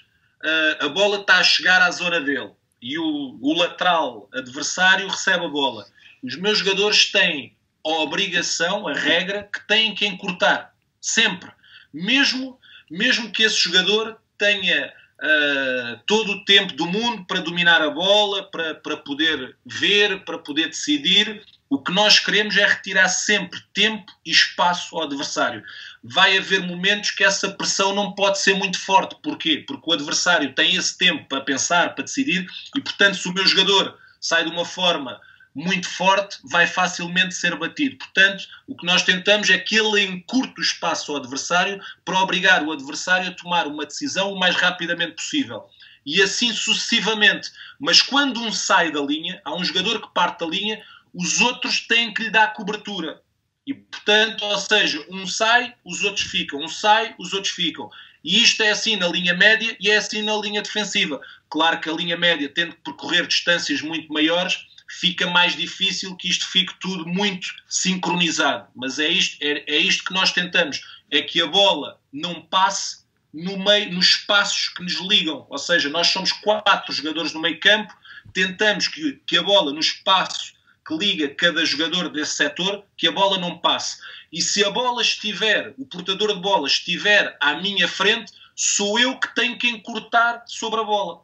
uh, 0.44 0.84
a 0.84 0.88
bola 0.88 1.20
está 1.20 1.38
a 1.38 1.42
chegar 1.42 1.82
à 1.82 1.90
zona 1.90 2.20
dele 2.20 2.52
e 2.80 2.96
o, 2.96 3.36
o 3.42 3.52
lateral 3.52 4.28
adversário 4.32 5.08
recebe 5.08 5.44
a 5.44 5.48
bola, 5.48 5.84
os 6.22 6.36
meus 6.36 6.58
jogadores 6.58 7.10
têm 7.10 7.56
a 7.84 7.88
obrigação, 7.88 8.86
a 8.86 8.94
regra, 8.94 9.48
que 9.52 9.66
têm 9.66 9.92
que 9.92 10.06
encurtar. 10.06 10.72
Sempre. 11.00 11.50
Mesmo, 11.92 12.60
mesmo 12.88 13.32
que 13.32 13.42
esse 13.42 13.58
jogador 13.58 14.16
tenha 14.38 14.92
uh, 15.18 16.00
todo 16.06 16.32
o 16.32 16.44
tempo 16.44 16.74
do 16.74 16.86
mundo 16.86 17.24
para 17.24 17.40
dominar 17.40 17.82
a 17.82 17.90
bola, 17.90 18.48
para, 18.50 18.76
para 18.76 18.96
poder 18.98 19.56
ver, 19.66 20.24
para 20.24 20.38
poder 20.38 20.68
decidir, 20.68 21.42
o 21.70 21.80
que 21.80 21.92
nós 21.92 22.18
queremos 22.18 22.56
é 22.56 22.66
retirar 22.66 23.08
sempre 23.08 23.60
tempo 23.72 24.12
e 24.26 24.32
espaço 24.32 24.96
ao 24.96 25.04
adversário. 25.04 25.62
Vai 26.02 26.36
haver 26.36 26.60
momentos 26.60 27.12
que 27.12 27.22
essa 27.22 27.48
pressão 27.48 27.94
não 27.94 28.12
pode 28.12 28.40
ser 28.40 28.54
muito 28.54 28.78
forte. 28.80 29.16
Porquê? 29.22 29.64
Porque 29.64 29.88
o 29.88 29.92
adversário 29.92 30.52
tem 30.52 30.74
esse 30.74 30.98
tempo 30.98 31.28
para 31.28 31.40
pensar, 31.40 31.94
para 31.94 32.02
decidir, 32.02 32.44
e 32.76 32.80
portanto, 32.80 33.16
se 33.16 33.28
o 33.28 33.32
meu 33.32 33.46
jogador 33.46 33.96
sai 34.20 34.44
de 34.44 34.50
uma 34.50 34.64
forma 34.64 35.20
muito 35.54 35.88
forte, 35.88 36.38
vai 36.44 36.66
facilmente 36.66 37.34
ser 37.34 37.54
batido. 37.56 37.96
Portanto, 37.98 38.48
o 38.66 38.76
que 38.76 38.84
nós 38.84 39.02
tentamos 39.02 39.48
é 39.48 39.58
que 39.58 39.76
ele 39.76 40.02
encurte 40.02 40.60
o 40.60 40.62
espaço 40.62 41.12
ao 41.12 41.18
adversário 41.18 41.80
para 42.04 42.18
obrigar 42.18 42.64
o 42.64 42.72
adversário 42.72 43.28
a 43.28 43.34
tomar 43.34 43.68
uma 43.68 43.86
decisão 43.86 44.32
o 44.32 44.38
mais 44.38 44.56
rapidamente 44.56 45.12
possível. 45.12 45.68
E 46.04 46.22
assim 46.22 46.52
sucessivamente. 46.52 47.50
Mas 47.78 48.00
quando 48.02 48.40
um 48.40 48.52
sai 48.52 48.90
da 48.90 49.00
linha, 49.00 49.40
há 49.44 49.54
um 49.54 49.64
jogador 49.64 50.00
que 50.00 50.12
parte 50.14 50.40
da 50.40 50.46
linha, 50.46 50.82
os 51.14 51.40
outros 51.40 51.80
têm 51.86 52.12
que 52.12 52.24
lhe 52.24 52.30
dar 52.30 52.52
cobertura. 52.52 53.20
E, 53.66 53.74
portanto, 53.74 54.44
ou 54.44 54.58
seja, 54.58 55.04
um 55.10 55.26
sai, 55.26 55.74
os 55.84 56.02
outros 56.02 56.26
ficam. 56.26 56.60
Um 56.60 56.68
sai, 56.68 57.14
os 57.18 57.32
outros 57.32 57.52
ficam. 57.52 57.90
E 58.22 58.42
isto 58.42 58.62
é 58.62 58.70
assim 58.70 58.96
na 58.96 59.08
linha 59.08 59.34
média 59.34 59.76
e 59.80 59.90
é 59.90 59.96
assim 59.96 60.22
na 60.22 60.36
linha 60.36 60.62
defensiva. 60.62 61.20
Claro 61.48 61.80
que 61.80 61.88
a 61.88 61.92
linha 61.92 62.16
média, 62.16 62.48
tendo 62.48 62.74
que 62.74 62.82
percorrer 62.82 63.26
distâncias 63.26 63.80
muito 63.80 64.12
maiores, 64.12 64.66
fica 64.88 65.26
mais 65.30 65.56
difícil 65.56 66.16
que 66.16 66.28
isto 66.28 66.46
fique 66.48 66.74
tudo 66.80 67.06
muito 67.06 67.54
sincronizado. 67.68 68.68
Mas 68.74 68.98
é 68.98 69.08
isto, 69.08 69.38
é, 69.40 69.64
é 69.66 69.78
isto 69.78 70.04
que 70.04 70.12
nós 70.12 70.32
tentamos, 70.32 70.80
é 71.10 71.22
que 71.22 71.40
a 71.40 71.46
bola 71.46 71.98
não 72.12 72.42
passe 72.42 73.04
no 73.32 73.58
meio, 73.58 73.92
nos 73.92 74.06
espaços 74.06 74.68
que 74.68 74.82
nos 74.82 75.00
ligam. 75.00 75.46
Ou 75.48 75.58
seja, 75.58 75.88
nós 75.88 76.08
somos 76.08 76.32
quatro 76.32 76.92
jogadores 76.92 77.32
no 77.32 77.40
meio 77.40 77.58
campo, 77.60 77.94
tentamos 78.32 78.88
que, 78.88 79.20
que 79.26 79.38
a 79.38 79.42
bola 79.42 79.72
no 79.72 79.80
espaço 79.80 80.54
que 80.90 80.96
liga 80.96 81.28
cada 81.28 81.64
jogador 81.64 82.08
desse 82.08 82.34
setor, 82.34 82.84
que 82.96 83.06
a 83.06 83.12
bola 83.12 83.38
não 83.38 83.58
passe. 83.58 83.98
E 84.32 84.42
se 84.42 84.64
a 84.64 84.70
bola 84.70 85.00
estiver, 85.00 85.72
o 85.78 85.86
portador 85.86 86.34
de 86.34 86.40
bola 86.40 86.66
estiver 86.66 87.36
à 87.40 87.54
minha 87.54 87.86
frente, 87.86 88.32
sou 88.56 88.98
eu 88.98 89.16
que 89.18 89.32
tenho 89.34 89.56
que 89.56 89.68
encurtar 89.68 90.42
sobre 90.46 90.80
a 90.80 90.84
bola. 90.84 91.20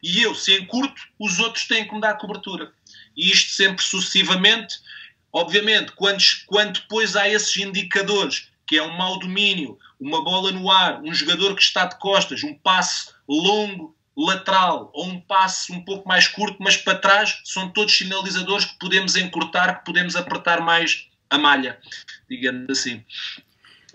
E 0.00 0.22
eu, 0.22 0.34
se 0.34 0.56
encurto, 0.56 1.02
os 1.18 1.40
outros 1.40 1.66
têm 1.66 1.86
que 1.86 1.94
me 1.94 2.00
dar 2.00 2.14
cobertura 2.14 2.72
e 3.16 3.30
isto 3.30 3.50
sempre 3.50 3.82
sucessivamente. 3.84 4.78
Obviamente, 5.32 5.92
quando, 5.92 6.22
quando 6.46 6.80
depois 6.80 7.16
há 7.16 7.28
esses 7.28 7.56
indicadores, 7.56 8.48
que 8.66 8.78
é 8.78 8.82
um 8.82 8.96
mau 8.96 9.18
domínio, 9.18 9.78
uma 10.00 10.22
bola 10.22 10.52
no 10.52 10.70
ar, 10.70 11.02
um 11.02 11.12
jogador 11.12 11.54
que 11.54 11.62
está 11.62 11.84
de 11.84 11.98
costas, 11.98 12.42
um 12.42 12.54
passe 12.54 13.10
longo, 13.28 13.94
lateral, 14.24 14.90
ou 14.92 15.06
um 15.06 15.20
passe 15.20 15.72
um 15.72 15.84
pouco 15.84 16.08
mais 16.08 16.28
curto, 16.28 16.56
mas 16.60 16.76
para 16.76 16.98
trás, 16.98 17.40
são 17.44 17.70
todos 17.70 17.96
sinalizadores 17.96 18.66
que 18.66 18.78
podemos 18.78 19.16
encurtar, 19.16 19.78
que 19.78 19.84
podemos 19.84 20.16
apertar 20.16 20.60
mais 20.60 21.08
a 21.28 21.38
malha, 21.38 21.78
digamos 22.28 22.66
assim. 22.70 23.04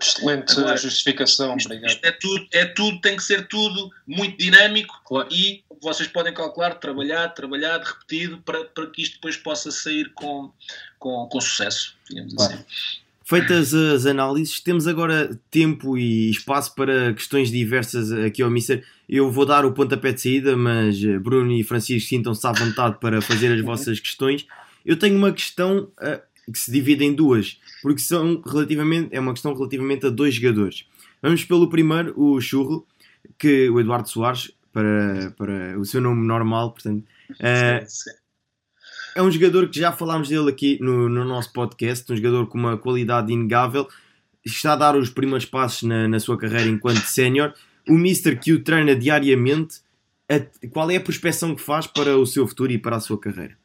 Excelente 0.00 0.52
Agora, 0.58 0.76
justificação, 0.76 1.56
isto, 1.56 1.66
obrigado. 1.66 1.90
Isto 1.90 2.04
é, 2.04 2.12
tudo, 2.12 2.48
é 2.52 2.64
tudo, 2.66 3.00
tem 3.00 3.16
que 3.16 3.22
ser 3.22 3.48
tudo 3.48 3.90
muito 4.06 4.36
dinâmico 4.36 5.00
claro. 5.06 5.28
e 5.30 5.64
vocês 5.82 6.08
podem 6.08 6.34
calcular, 6.34 6.74
trabalhar, 6.74 7.28
trabalhar, 7.30 7.80
repetido, 7.80 8.38
para, 8.38 8.64
para 8.64 8.86
que 8.88 9.02
isto 9.02 9.14
depois 9.14 9.36
possa 9.36 9.70
sair 9.70 10.12
com, 10.12 10.52
com, 10.98 11.26
com 11.28 11.40
sucesso, 11.40 11.94
digamos 12.08 12.34
claro. 12.34 12.54
assim. 12.54 12.64
Feitas 13.24 13.74
as 13.74 14.06
análises, 14.06 14.60
temos 14.60 14.86
agora 14.86 15.36
tempo 15.50 15.98
e 15.98 16.30
espaço 16.30 16.74
para 16.74 17.12
questões 17.12 17.50
diversas 17.50 18.12
aqui 18.12 18.40
ao 18.40 18.50
Mister. 18.50 18.86
Eu 19.08 19.30
vou 19.30 19.46
dar 19.46 19.64
o 19.64 19.72
pontapé 19.72 20.12
de 20.12 20.20
saída, 20.20 20.56
mas 20.56 21.02
Bruno 21.22 21.52
e 21.52 21.62
Francisco 21.62 22.08
sintam-se 22.08 22.46
à 22.46 22.52
vontade 22.52 22.98
para 23.00 23.20
fazer 23.20 23.52
as 23.52 23.60
vossas 23.60 24.00
questões. 24.00 24.46
Eu 24.84 24.96
tenho 24.96 25.16
uma 25.16 25.32
questão 25.32 25.90
uh, 26.00 26.52
que 26.52 26.58
se 26.58 26.70
divide 26.70 27.04
em 27.04 27.14
duas, 27.14 27.60
porque 27.82 28.00
são 28.00 28.42
relativamente, 28.44 29.08
é 29.12 29.20
uma 29.20 29.32
questão 29.32 29.54
relativamente 29.54 30.06
a 30.06 30.10
dois 30.10 30.34
jogadores. 30.34 30.86
Vamos 31.22 31.44
pelo 31.44 31.68
primeiro, 31.68 32.14
o 32.16 32.40
Churro, 32.40 32.86
que 33.38 33.68
o 33.70 33.80
Eduardo 33.80 34.08
Soares 34.08 34.52
para, 34.72 35.32
para 35.36 35.78
o 35.78 35.84
seu 35.84 36.00
nome 36.00 36.26
normal, 36.26 36.72
portanto. 36.72 37.04
Uh, 37.32 37.86
é 39.14 39.22
um 39.22 39.30
jogador 39.30 39.68
que 39.68 39.80
já 39.80 39.90
falámos 39.92 40.28
dele 40.28 40.50
aqui 40.50 40.78
no, 40.80 41.08
no 41.08 41.24
nosso 41.24 41.52
podcast, 41.52 42.12
um 42.12 42.16
jogador 42.16 42.46
com 42.48 42.58
uma 42.58 42.76
qualidade 42.76 43.32
inegável, 43.32 43.88
está 44.44 44.74
a 44.74 44.76
dar 44.76 44.94
os 44.94 45.08
primeiros 45.08 45.46
passos 45.46 45.84
na, 45.84 46.06
na 46.06 46.20
sua 46.20 46.36
carreira 46.36 46.68
enquanto 46.68 47.00
sénior. 47.00 47.54
O 47.88 47.94
Mister 47.94 48.38
que 48.38 48.52
o 48.52 48.62
treina 48.62 48.94
diariamente, 48.96 49.80
a, 50.28 50.68
qual 50.68 50.90
é 50.90 50.96
a 50.96 51.00
prospecção 51.00 51.54
que 51.54 51.62
faz 51.62 51.86
para 51.86 52.16
o 52.16 52.26
seu 52.26 52.46
futuro 52.46 52.72
e 52.72 52.78
para 52.78 52.96
a 52.96 53.00
sua 53.00 53.20
carreira? 53.20 53.56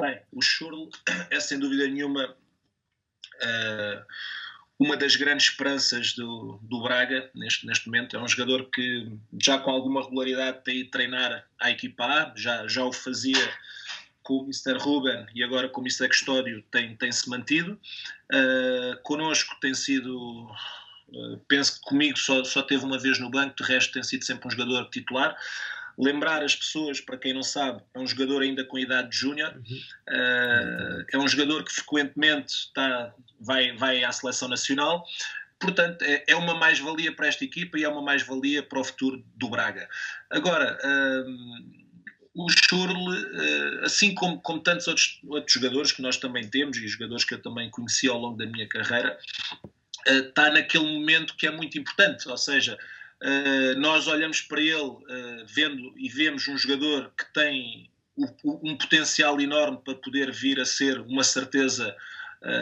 Bem, 0.00 0.20
o 0.32 0.42
Churl 0.42 0.88
é 1.30 1.38
sem 1.38 1.58
dúvida 1.58 1.86
nenhuma 1.86 2.34
uh, 3.40 4.04
uma 4.80 4.96
das 4.96 5.14
grandes 5.14 5.48
esperanças 5.48 6.14
do, 6.14 6.58
do 6.62 6.82
Braga 6.82 7.30
neste, 7.34 7.66
neste 7.66 7.86
momento. 7.86 8.16
É 8.16 8.22
um 8.22 8.26
jogador 8.26 8.70
que 8.70 9.12
já 9.38 9.58
com 9.58 9.70
alguma 9.70 10.02
regularidade 10.02 10.64
tem 10.64 10.80
ido 10.80 10.90
treinar 10.90 11.44
a 11.60 11.70
equipa 11.70 12.04
A, 12.04 12.32
já, 12.34 12.66
já 12.66 12.82
o 12.82 12.90
fazia 12.90 13.36
com 14.22 14.38
o 14.38 14.44
Mr. 14.44 14.78
Ruben 14.78 15.26
e 15.34 15.44
agora 15.44 15.68
com 15.68 15.82
o 15.82 15.84
Mr. 15.84 16.08
Custódio 16.08 16.62
tem, 16.70 16.96
tem 16.96 17.12
se 17.12 17.28
mantido. 17.28 17.78
Uh, 18.32 18.96
connosco 19.02 19.54
tem 19.60 19.74
sido, 19.74 20.48
penso 21.48 21.74
que 21.74 21.80
comigo 21.80 22.18
só, 22.18 22.42
só 22.44 22.62
teve 22.62 22.84
uma 22.84 22.98
vez 22.98 23.18
no 23.18 23.30
banco, 23.30 23.56
de 23.56 23.64
resto 23.64 23.92
tem 23.92 24.02
sido 24.02 24.24
sempre 24.24 24.48
um 24.48 24.50
jogador 24.50 24.88
titular 24.90 25.36
lembrar 26.00 26.42
as 26.42 26.56
pessoas, 26.56 27.00
para 27.00 27.18
quem 27.18 27.34
não 27.34 27.42
sabe, 27.42 27.82
é 27.94 27.98
um 27.98 28.06
jogador 28.06 28.42
ainda 28.42 28.64
com 28.64 28.78
idade 28.78 29.10
de 29.10 29.16
júnior, 29.16 29.54
uhum. 29.54 29.76
uh, 30.08 31.04
é 31.12 31.18
um 31.18 31.28
jogador 31.28 31.62
que 31.62 31.72
frequentemente 31.72 32.52
está, 32.52 33.14
vai, 33.38 33.76
vai 33.76 34.02
à 34.02 34.10
seleção 34.10 34.48
nacional. 34.48 35.04
Portanto, 35.58 36.02
é, 36.02 36.24
é 36.26 36.36
uma 36.36 36.54
mais-valia 36.54 37.14
para 37.14 37.26
esta 37.26 37.44
equipa 37.44 37.78
e 37.78 37.84
é 37.84 37.88
uma 37.88 38.00
mais-valia 38.00 38.62
para 38.62 38.80
o 38.80 38.84
futuro 38.84 39.22
do 39.36 39.50
Braga. 39.50 39.86
Agora, 40.30 40.78
uh, 40.82 41.80
o 42.34 42.48
Schurle, 42.48 43.24
uh, 43.24 43.84
assim 43.84 44.14
como, 44.14 44.40
como 44.40 44.60
tantos 44.60 44.88
outros, 44.88 45.20
outros 45.28 45.52
jogadores 45.52 45.92
que 45.92 46.00
nós 46.00 46.16
também 46.16 46.48
temos 46.48 46.78
e 46.78 46.88
jogadores 46.88 47.24
que 47.24 47.34
eu 47.34 47.42
também 47.42 47.68
conheci 47.70 48.08
ao 48.08 48.18
longo 48.18 48.38
da 48.38 48.46
minha 48.46 48.66
carreira, 48.66 49.18
está 50.06 50.50
naquele 50.50 50.84
momento 50.84 51.36
que 51.36 51.46
é 51.46 51.50
muito 51.50 51.78
importante, 51.78 52.28
ou 52.28 52.36
seja, 52.36 52.78
Uh, 53.22 53.78
nós 53.78 54.06
olhamos 54.06 54.40
para 54.40 54.62
ele 54.62 54.72
uh, 54.72 55.46
vendo 55.46 55.92
e 55.98 56.08
vemos 56.08 56.48
um 56.48 56.56
jogador 56.56 57.12
que 57.18 57.30
tem 57.34 57.90
um 58.42 58.76
potencial 58.76 59.38
enorme 59.40 59.78
para 59.84 59.94
poder 59.94 60.32
vir 60.32 60.58
a 60.58 60.64
ser 60.64 61.00
uma 61.00 61.24
certeza 61.24 61.96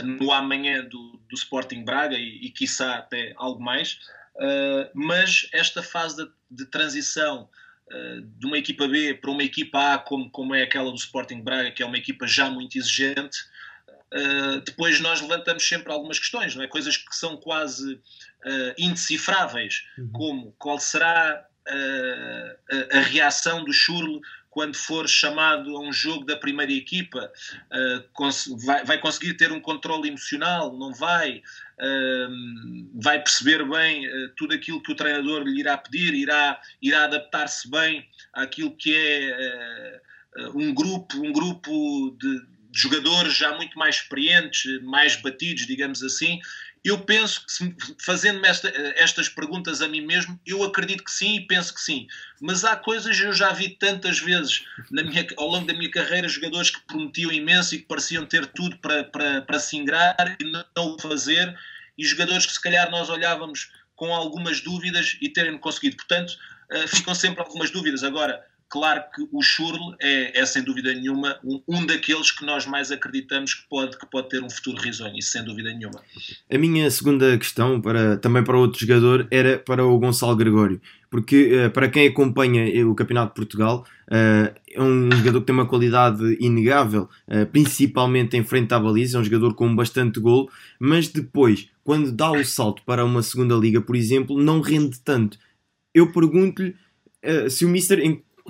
no 0.05 0.30
amanhã 0.30 0.84
do, 0.84 1.20
do 1.28 1.34
Sporting 1.34 1.84
Braga 1.84 2.16
e, 2.16 2.47
e 2.47 2.51
quiçá 2.51 2.97
até 2.97 3.32
algo 3.36 3.61
mais. 3.61 3.99
mas 4.95 5.49
esta 5.53 5.82
fase 5.82 6.16
de, 6.24 6.30
de 6.49 6.64
transição 6.66 7.49
de 8.36 8.47
uma 8.47 8.57
equipa 8.57 8.86
B 8.86 9.14
para 9.14 9.30
uma 9.32 9.43
equipa 9.43 9.95
A, 9.95 9.99
como, 9.99 10.30
como 10.30 10.55
é 10.55 10.62
aquela 10.62 10.93
do 10.93 10.97
Sporting 10.97 11.41
Braga, 11.41 11.72
que 11.72 11.82
é 11.82 11.86
uma 11.86 11.99
equipa 11.99 12.24
já 12.24 12.49
muito 12.49 12.78
exigente, 12.78 13.39
Uh, 14.13 14.61
depois 14.63 15.01
nós 15.01 15.21
levantamos 15.21 15.69
sempre 15.69 15.93
algumas 15.93 16.19
questões, 16.19 16.55
não 16.55 16.63
é? 16.63 16.67
coisas 16.67 16.97
que 16.97 17.15
são 17.15 17.37
quase 17.37 17.95
uh, 17.95 18.75
indecifráveis, 18.79 19.85
uhum. 19.99 20.11
como 20.13 20.55
qual 20.59 20.79
será 20.79 21.47
uh, 21.69 22.77
a, 22.95 22.99
a, 22.99 23.01
reação 23.03 23.65
do 23.65 23.73
Churlo 23.73 24.21
quando 24.49 24.77
for 24.77 25.07
chamado 25.07 25.77
a 25.77 25.81
um 25.81 25.93
jogo 25.93 26.25
da 26.25 26.37
primeira 26.37 26.73
equipa, 26.73 27.31
vai, 28.65 28.85
vai, 28.85 28.99
conseguir 28.99 29.35
ter 29.35 29.53
um 29.53 29.61
controle 29.61 30.09
emocional, 30.09 30.77
não 30.77 30.93
vai, 30.93 31.43
vai 32.95 33.23
perceber 33.23 33.65
bem 33.69 34.03
tudo 34.37 34.55
aquilo 34.55 34.83
que 34.83 34.91
o 34.91 34.97
treinador 34.97 35.45
lhe 35.45 35.61
irá 35.61 35.79
pedir, 35.79 36.13
irá, 36.13 36.61
irá 36.83 37.05
adaptar-se 37.05 37.71
bem 37.71 38.09
àquilo 38.33 38.75
que 38.75 38.97
é 38.97 40.01
um 40.55 40.75
grupo, 40.75 41.19
um 41.19 41.31
grupo 41.31 42.17
de, 42.19 42.43
jogadores 42.81 43.37
já 43.37 43.55
muito 43.57 43.79
mais 43.79 43.97
experientes, 43.97 44.81
mais 44.83 45.16
batidos, 45.16 45.66
digamos 45.66 46.03
assim, 46.03 46.41
Eu 46.85 47.01
penso 47.01 47.45
que, 47.45 47.74
fazendo 47.99 48.45
esta, 48.47 48.68
estas 48.97 49.29
perguntas 49.29 49.83
a 49.83 49.89
mim 49.89 50.01
mesmo, 50.01 50.41
eu 50.47 50.62
acredito 50.62 51.03
que 51.03 51.11
sim 51.11 51.37
e 51.37 51.47
penso 51.47 51.74
que 51.74 51.81
sim. 51.81 52.07
Mas 52.41 52.64
há 52.64 52.76
coisas, 52.76 53.18
eu 53.18 53.33
já 53.33 53.53
vi 53.53 53.70
tantas 53.70 54.20
vezes 54.20 54.64
minha, 54.91 55.26
ao 55.37 55.49
longo 55.49 55.66
da 55.66 55.74
minha 55.74 55.91
carreira, 55.91 56.29
jogadores 56.29 56.70
que 56.70 56.81
prometiam 56.87 57.33
imenso 57.33 57.74
e 57.74 57.79
que 57.79 57.87
pareciam 57.87 58.24
ter 58.24 58.47
tudo 58.47 58.79
para, 58.79 59.05
para, 59.05 59.43
para 59.43 59.59
se 59.59 59.76
ingrar 59.76 60.37
e 60.41 60.45
não 60.45 60.95
o 60.95 60.99
fazer, 61.01 61.55
e 61.97 62.07
jogadores 62.07 62.47
que 62.47 62.53
se 62.53 62.62
calhar 62.62 62.91
nós 62.91 63.11
olhávamos 63.11 63.70
com 63.97 64.14
algumas 64.14 64.61
dúvidas 64.61 65.18
e 65.20 65.29
terem 65.29 65.59
conseguido. 65.59 65.97
Portanto, 65.97 66.39
uh, 66.72 66.89
ficam 66.89 67.14
sempre 67.14 67.41
algumas 67.43 67.70
dúvidas. 67.70 68.05
Agora, 68.05 68.43
claro 68.69 69.03
que 69.14 69.27
o 69.33 69.43
Churl 69.43 69.95
é, 70.01 70.39
é, 70.39 70.47
sem 70.47 70.62
dúvida 70.62 70.93
nenhuma 70.93 71.39
um, 71.43 71.61
um, 71.66 71.87
daqueles 71.87 72.31
que 72.31 72.45
nós 72.45 72.66
mais 72.66 72.91
acreditamos 72.91 73.55
que 73.55 73.69
pode, 73.69 73.99
que 73.99 74.07
pode 74.07 74.29
ter 74.29 74.43
um 74.43 74.51
futuro 74.51 74.81
risonho, 74.81 75.16
isso 75.16 75.33
sem 75.33 75.43
dúvida 75.43 75.73
nenhuma. 75.73 76.01
A 76.51 76.59
minha 76.59 76.91
segunda 76.91 77.37
questão, 77.39 77.81
para, 77.81 78.16
também 78.19 78.45
para 78.45 78.59
outro 78.59 78.79
jogador, 78.79 79.27
era 79.31 79.59
para 79.59 79.85
o 79.85 79.99
Gonçalo 79.99 80.37
Gregório, 80.37 80.81
porque 81.11 81.66
uh, 81.66 81.71
para 81.71 81.89
quem 81.89 82.07
acompanha 82.07 82.87
o 82.87 82.95
Campeonato 82.95 83.29
de 83.29 83.35
Portugal, 83.35 83.87
uh, 84.09 84.55
é 84.71 84.83
um 84.83 85.11
jogador 85.11 85.41
que 85.41 85.47
tem 85.47 85.55
uma 85.55 85.66
qualidade 85.66 86.37
inegável, 86.39 87.09
principalmente 87.51 88.37
em 88.37 88.45
frente 88.45 88.73
à 88.75 88.79
baliza, 88.79 89.16
é 89.16 89.21
um 89.21 89.25
jogador 89.25 89.55
com 89.55 89.75
bastante 89.75 90.21
golo, 90.21 90.49
mas 90.79 91.09
depois, 91.09 91.69
quando 91.83 92.12
dá 92.12 92.31
o 92.31 92.45
salto 92.45 92.83
para 92.85 93.05
uma 93.05 93.23
segunda 93.23 93.55
liga, 93.57 93.81
por 93.81 93.97
exemplo, 93.97 94.41
não 94.41 94.61
rende 94.61 95.01
tanto. 95.01 95.39
Eu 95.93 96.12
pergunto-lhe 96.12 96.77
se 97.51 97.64
o 97.64 97.69
Mister 97.69 97.99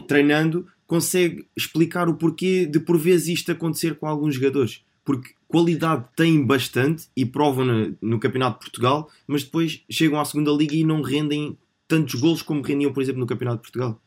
treinando, 0.03 0.67
consegue 0.87 1.47
explicar 1.57 2.09
o 2.09 2.15
porquê 2.15 2.67
de 2.67 2.81
por 2.81 2.99
vezes 2.99 3.29
isto 3.29 3.53
acontecer 3.53 3.97
com 3.97 4.07
alguns 4.07 4.35
jogadores. 4.35 4.83
Porque 5.05 5.31
qualidade 5.47 6.05
têm 6.17 6.45
bastante 6.45 7.09
e 7.17 7.25
provam 7.25 7.65
no, 7.65 7.99
no 8.01 8.21
Campeonato 8.21 8.59
de 8.59 8.67
Portugal, 8.67 9.11
mas 9.27 9.43
depois 9.45 9.83
chegam 9.91 10.21
à 10.21 10.25
segunda 10.25 10.51
liga 10.51 10.75
e 10.75 10.85
não 10.85 11.03
rendem 11.03 11.57
tantos 11.87 12.15
golos 12.15 12.43
como 12.43 12.63
rendiam, 12.63 12.93
por 12.93 13.03
exemplo, 13.03 13.21
no 13.21 13.27
Campeonato 13.27 13.59
de 13.59 13.63
Portugal. 13.63 14.01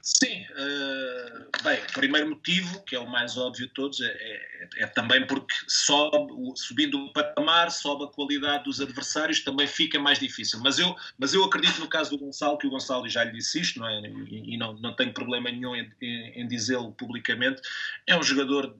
Sim, 0.00 0.40
uh, 0.50 1.21
bem, 1.62 1.78
o 1.78 1.92
primeiro 1.92 2.30
motivo, 2.30 2.82
que 2.84 2.96
é 2.96 2.98
o 2.98 3.08
mais 3.08 3.36
óbvio 3.36 3.66
de 3.66 3.72
todos, 3.72 4.00
é, 4.00 4.06
é, 4.06 4.68
é, 4.78 4.86
também 4.86 5.26
porque 5.26 5.54
sobe, 5.68 6.32
subindo 6.56 6.98
o 6.98 7.12
patamar, 7.12 7.70
sobe 7.70 8.04
a 8.04 8.08
qualidade 8.08 8.64
dos 8.64 8.80
adversários, 8.80 9.40
também 9.40 9.66
fica 9.66 9.98
mais 9.98 10.18
difícil. 10.18 10.60
Mas 10.60 10.78
eu, 10.78 10.94
mas 11.18 11.34
eu 11.34 11.44
acredito 11.44 11.80
no 11.80 11.88
caso 11.88 12.10
do 12.10 12.18
Gonçalo, 12.18 12.58
que 12.58 12.66
o 12.66 12.70
Gonçalo 12.70 13.08
já 13.08 13.24
lhe 13.24 13.32
disse 13.32 13.60
isto, 13.60 13.78
não 13.78 13.88
é? 13.88 14.00
e, 14.00 14.54
e 14.54 14.56
não, 14.56 14.74
não 14.74 14.94
tenho 14.94 15.12
problema 15.12 15.50
nenhum 15.50 15.76
em, 15.76 15.90
em, 16.00 16.42
em 16.42 16.48
dizê-lo 16.48 16.92
publicamente, 16.92 17.60
é 18.06 18.16
um 18.16 18.22
jogador 18.22 18.74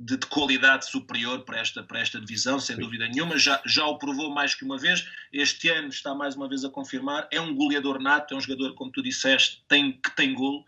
de, 0.00 0.16
de, 0.16 0.26
qualidade 0.26 0.86
superior 0.86 1.44
para 1.44 1.60
esta, 1.60 1.82
para 1.82 2.00
esta 2.00 2.18
divisão, 2.18 2.58
sem 2.58 2.76
dúvida 2.76 3.06
nenhuma. 3.06 3.38
Já, 3.38 3.60
já 3.66 3.84
o 3.84 3.98
provou 3.98 4.30
mais 4.30 4.54
que 4.54 4.64
uma 4.64 4.78
vez. 4.78 5.06
Este 5.30 5.68
ano 5.68 5.88
está 5.88 6.14
mais 6.14 6.34
uma 6.34 6.48
vez 6.48 6.64
a 6.64 6.70
confirmar. 6.70 7.28
É 7.30 7.38
um 7.38 7.54
goleador 7.54 8.00
nato, 8.00 8.32
é 8.32 8.36
um 8.36 8.40
jogador, 8.40 8.74
como 8.74 8.90
tu 8.90 9.02
disseste, 9.02 9.62
tem, 9.68 9.92
que 9.92 10.10
tem 10.16 10.34
golo. 10.34 10.60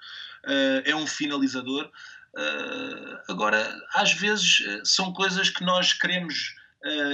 Uh, 0.44 0.82
é 0.84 0.94
um 0.94 1.06
finalizador. 1.06 1.90
Uh, 2.36 3.32
agora, 3.32 3.74
às 3.94 4.12
vezes 4.12 4.60
uh, 4.60 4.84
são 4.84 5.12
coisas 5.14 5.48
que 5.48 5.64
nós 5.64 5.94
queremos 5.94 6.60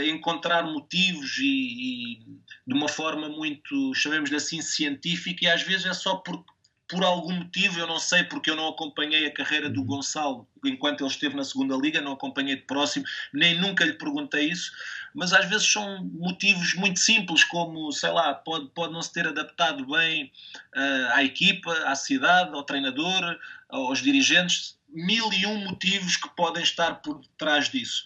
encontrar 0.07 0.63
motivos 0.63 1.37
e, 1.37 1.45
e, 1.45 2.19
de 2.67 2.73
uma 2.73 2.89
forma 2.89 3.29
muito, 3.29 3.93
chamemos-lhe 3.95 4.37
assim, 4.37 4.63
científica, 4.63 5.45
e 5.45 5.47
às 5.47 5.61
vezes 5.61 5.85
é 5.85 5.93
só 5.93 6.17
porque 6.17 6.51
por 6.89 7.05
algum 7.05 7.35
motivo, 7.35 7.79
eu 7.79 7.87
não 7.87 7.99
sei 7.99 8.25
porque 8.25 8.51
eu 8.51 8.57
não 8.57 8.69
acompanhei 8.69 9.27
a 9.27 9.33
carreira 9.33 9.69
do 9.69 9.81
uhum. 9.81 9.87
Gonçalo 9.87 10.49
enquanto 10.65 11.03
ele 11.03 11.11
esteve 11.11 11.37
na 11.37 11.45
segunda 11.45 11.77
liga, 11.77 12.01
não 12.01 12.13
acompanhei 12.13 12.57
de 12.57 12.63
próximo, 12.63 13.05
nem 13.33 13.61
nunca 13.61 13.85
lhe 13.85 13.93
perguntei 13.93 14.49
isso, 14.49 14.73
mas 15.15 15.33
às 15.33 15.49
vezes 15.49 15.71
são 15.71 16.03
motivos 16.05 16.75
muito 16.75 16.99
simples, 16.99 17.45
como, 17.45 17.93
sei 17.93 18.11
lá, 18.11 18.35
pode, 18.35 18.69
pode 18.71 18.93
não 18.93 19.03
se 19.03 19.13
ter 19.13 19.27
adaptado 19.29 19.87
bem 19.87 20.33
uh, 20.75 21.13
à 21.13 21.23
equipa, 21.23 21.73
à 21.85 21.95
cidade, 21.95 22.55
ao 22.55 22.65
treinador, 22.65 23.39
aos 23.69 24.03
dirigentes, 24.03 24.79
mil 24.89 25.31
e 25.33 25.47
um 25.47 25.65
motivos 25.67 26.17
que 26.17 26.29
podem 26.31 26.63
estar 26.63 26.97
por 26.97 27.21
trás 27.37 27.69
disso. 27.69 28.05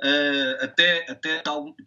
Uh, 0.00 0.64
até, 0.64 1.10
até 1.10 1.42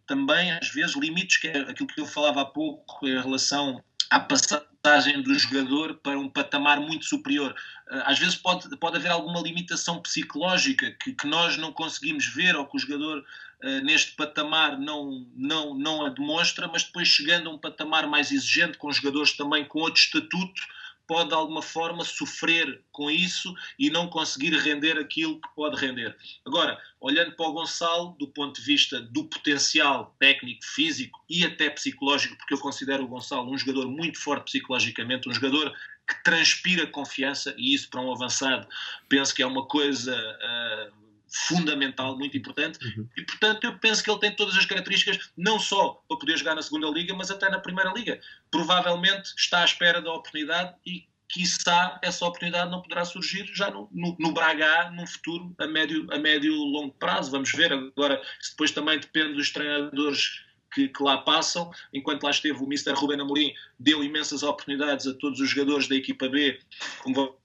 também, 0.06 0.52
às 0.52 0.70
vezes, 0.70 0.96
limites, 0.96 1.38
que 1.38 1.48
é 1.48 1.60
aquilo 1.62 1.88
que 1.88 2.00
eu 2.00 2.06
falava 2.06 2.42
há 2.42 2.46
pouco 2.46 3.08
em 3.08 3.20
relação 3.22 3.84
à 4.10 4.20
passagem 4.20 4.75
do 5.24 5.34
jogador 5.38 5.96
para 5.96 6.20
um 6.20 6.30
patamar 6.30 6.80
muito 6.80 7.06
superior. 7.06 7.56
Ah, 7.90 8.12
às 8.12 8.20
vezes 8.20 8.36
pode, 8.36 8.70
pode 8.78 8.98
haver 8.98 9.12
alguma 9.12 9.42
limitação 9.42 10.00
psicológica 10.02 10.92
que, 10.92 11.14
que 11.14 11.28
nós 11.28 11.58
não 11.58 11.72
conseguimos 11.72 12.28
ver 12.28 12.56
ou 12.56 12.66
que 12.66 12.78
o 12.78 12.80
jogador 12.80 13.20
uh, 13.20 13.84
neste 13.84 14.12
patamar 14.12 14.78
não, 14.80 15.26
não, 15.36 15.74
não 15.74 16.06
a 16.06 16.10
demonstra, 16.10 16.68
mas 16.68 16.84
depois 16.84 17.08
chegando 17.08 17.50
a 17.50 17.54
um 17.54 17.58
patamar 17.58 18.08
mais 18.08 18.32
exigente, 18.32 18.78
com 18.78 18.92
jogadores 18.92 19.34
também 19.34 19.66
com 19.66 19.80
outro 19.80 20.00
estatuto, 20.00 20.62
pode 21.08 21.30
de 21.30 21.36
alguma 21.36 21.62
forma 21.62 22.04
sofrer 22.04 22.84
com 22.92 23.10
isso 23.10 23.54
e 23.78 23.90
não 23.90 24.08
conseguir 24.08 24.54
render 24.58 24.98
aquilo 24.98 25.40
que 25.40 25.48
pode 25.56 25.80
render. 25.80 26.16
Agora, 26.46 26.80
olhando 27.00 27.36
para 27.36 27.48
o 27.48 27.54
Gonçalo, 27.54 28.16
do 28.20 28.28
ponto 28.28 28.60
de 28.60 28.66
vista 28.66 29.02
do 29.02 29.26
potencial 29.26 30.16
técnico, 30.20 30.66
físico 30.66 31.20
e 31.30 31.46
até 31.46 31.70
psicológico, 31.70 32.38
porque 32.38 32.54
eu 32.54 32.60
considero 32.60 33.04
o 33.04 33.08
Gonçalo 33.08 33.52
um 33.52 33.58
jogador 33.58 33.88
muito 33.88 34.20
forte 34.20 34.46
psicologicamente, 34.46 35.30
um 35.30 35.34
jogador 35.34 35.74
que 36.08 36.24
transpira 36.24 36.86
confiança, 36.86 37.56
e 37.58 37.74
isso 37.74 37.90
para 37.90 38.02
um 38.02 38.12
avançado 38.12 38.68
penso 39.10 39.34
que 39.34 39.42
é 39.42 39.48
uma 39.48 39.66
coisa. 39.66 40.16
Uh, 40.16 41.05
fundamental, 41.36 42.18
muito 42.18 42.38
importante, 42.38 42.80
uhum. 42.86 43.08
e 43.18 43.24
portanto 43.24 43.64
eu 43.66 43.78
penso 43.78 44.04
que 44.04 44.10
ele 44.10 44.20
tem 44.20 44.36
todas 44.36 44.56
as 44.56 44.66
características, 44.66 45.32
não 45.38 45.60
só 45.60 46.02
para 46.08 46.18
poder 46.18 46.38
jogar 46.38 46.56
na 46.56 46.62
segunda 46.62 46.88
liga, 46.88 47.14
mas 47.14 47.30
até 47.30 47.50
na 47.50 47.60
primeira 47.60 47.92
liga. 47.92 48.20
Provavelmente 48.50 49.34
está 49.38 49.62
à 49.62 49.66
espera 49.66 50.02
da 50.02 50.14
oportunidade 50.14 50.74
e 50.86 51.06
quiçá 51.28 52.00
essa 52.02 52.26
oportunidade 52.26 52.72
não 52.72 52.82
poderá 52.82 53.04
surgir 53.04 53.46
já 53.54 53.70
no, 53.70 53.90
no, 53.92 54.16
no 54.20 54.32
Braga 54.32 54.90
num 54.92 55.06
futuro 55.06 55.54
a 55.58 55.68
médio, 55.68 56.08
a 56.12 56.18
médio 56.18 56.54
longo 56.54 56.94
prazo. 56.94 57.32
Vamos 57.32 57.52
ver 57.52 57.74
agora, 57.74 58.22
isso 58.40 58.52
depois 58.52 58.72
também 58.72 59.00
depende 59.00 59.34
dos 59.34 59.52
treinadores 59.52 60.42
que, 60.74 60.88
que, 60.88 61.04
lá 61.04 61.18
passam. 61.18 61.72
Enquanto 61.94 62.24
lá 62.24 62.32
esteve 62.32 62.60
o 62.60 62.66
Mr. 62.66 62.94
Ruben 62.94 63.20
Amorim, 63.20 63.54
deu 63.80 64.04
imensas 64.04 64.44
oportunidades 64.44 65.08
a 65.08 65.14
todos 65.14 65.40
os 65.40 65.50
jogadores 65.50 65.88
da 65.88 65.96
equipa 65.96 66.30
B, 66.30 66.60
como 67.02 67.38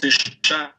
vocês 0.00 0.16
já 0.46 0.74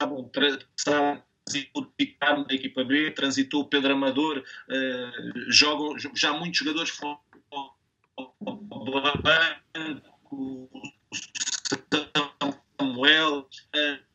sabem, 0.00 1.22
transitou 1.50 1.82
o 1.82 1.92
Ricardo 1.98 2.46
da 2.46 2.54
equipa 2.54 2.84
B, 2.84 3.10
transitou 3.10 3.62
o 3.62 3.64
Pedro 3.66 3.92
Amador, 3.92 4.38
uh, 4.38 5.50
jogam, 5.50 5.96
já 6.14 6.32
muitos 6.32 6.58
jogadores 6.58 6.90
foram 6.90 7.18
o 7.52 7.70
Samuel, 12.78 13.38
uh, 13.40 14.10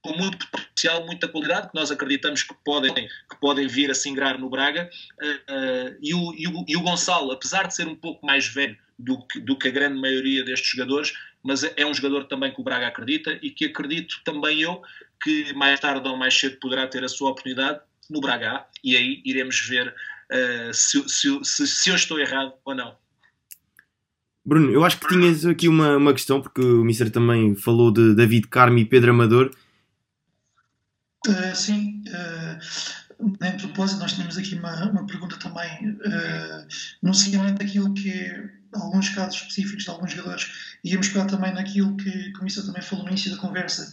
com 0.00 0.16
muito 0.16 0.48
potencial, 0.50 1.04
muita 1.04 1.28
qualidade, 1.28 1.68
que 1.68 1.74
nós 1.74 1.90
acreditamos 1.90 2.42
que 2.42 2.54
podem, 2.64 2.94
que 2.94 3.40
podem 3.40 3.66
vir 3.66 3.90
a 3.90 3.94
se 3.94 4.10
no 4.12 4.48
Braga, 4.48 4.88
uh, 5.20 5.98
e, 6.00 6.14
o, 6.14 6.34
e, 6.34 6.46
o, 6.46 6.64
e 6.68 6.76
o 6.76 6.82
Gonçalo, 6.82 7.32
apesar 7.32 7.66
de 7.66 7.74
ser 7.74 7.88
um 7.88 7.96
pouco 7.96 8.24
mais 8.24 8.46
velho 8.46 8.78
do 8.98 9.24
que, 9.26 9.40
do 9.40 9.56
que 9.56 9.68
a 9.68 9.70
grande 9.70 10.00
maioria 10.00 10.44
destes 10.44 10.70
jogadores, 10.70 11.12
mas 11.42 11.62
é 11.64 11.86
um 11.86 11.94
jogador 11.94 12.24
também 12.24 12.52
que 12.52 12.60
o 12.60 12.64
Braga 12.64 12.88
acredita 12.88 13.38
e 13.42 13.50
que 13.50 13.66
acredito 13.66 14.20
também 14.24 14.60
eu 14.60 14.82
que 15.22 15.52
mais 15.54 15.78
tarde 15.80 16.08
ou 16.08 16.16
mais 16.16 16.38
cedo 16.38 16.58
poderá 16.60 16.86
ter 16.86 17.04
a 17.04 17.08
sua 17.08 17.30
oportunidade 17.30 17.80
no 18.10 18.20
Braga 18.20 18.64
e 18.82 18.96
aí 18.96 19.22
iremos 19.24 19.60
ver 19.60 19.88
uh, 19.88 20.74
se, 20.74 21.08
se, 21.08 21.38
se, 21.44 21.66
se, 21.66 21.90
eu 21.90 21.94
estou 21.94 22.18
errado 22.18 22.54
ou 22.64 22.74
não. 22.74 22.96
Bruno, 24.44 24.70
eu 24.70 24.84
acho 24.84 24.98
que 24.98 25.08
tinhas 25.08 25.44
aqui 25.44 25.68
uma, 25.68 25.96
uma 25.96 26.12
questão, 26.12 26.40
porque 26.40 26.60
o 26.60 26.84
Mister 26.84 27.10
também 27.10 27.54
falou 27.54 27.92
de 27.92 28.14
David 28.14 28.48
Carmo 28.48 28.78
e 28.78 28.84
Pedro 28.84 29.10
Amador. 29.10 29.50
Uh, 31.26 31.54
sim, 31.54 32.02
uh, 32.08 33.44
em 33.44 33.56
propósito, 33.58 34.00
nós 34.00 34.12
tínhamos 34.12 34.38
aqui 34.38 34.54
uma, 34.54 34.90
uma 34.90 35.06
pergunta 35.06 35.36
também 35.36 35.90
uh, 35.90 36.66
no 37.02 37.12
seguimento 37.12 37.58
daquilo 37.58 37.92
que 37.92 38.10
é 38.10 38.57
alguns 38.74 39.08
casos 39.10 39.40
específicos 39.40 39.84
de 39.84 39.90
alguns 39.90 40.12
jogadores, 40.12 40.46
íamos 40.84 41.08
pegar 41.08 41.26
também 41.26 41.52
naquilo 41.52 41.96
que, 41.96 42.32
que 42.32 42.40
o 42.40 42.44
Mister 42.44 42.64
também 42.64 42.82
falou 42.82 43.04
no 43.04 43.10
início 43.10 43.30
da 43.30 43.38
conversa, 43.38 43.92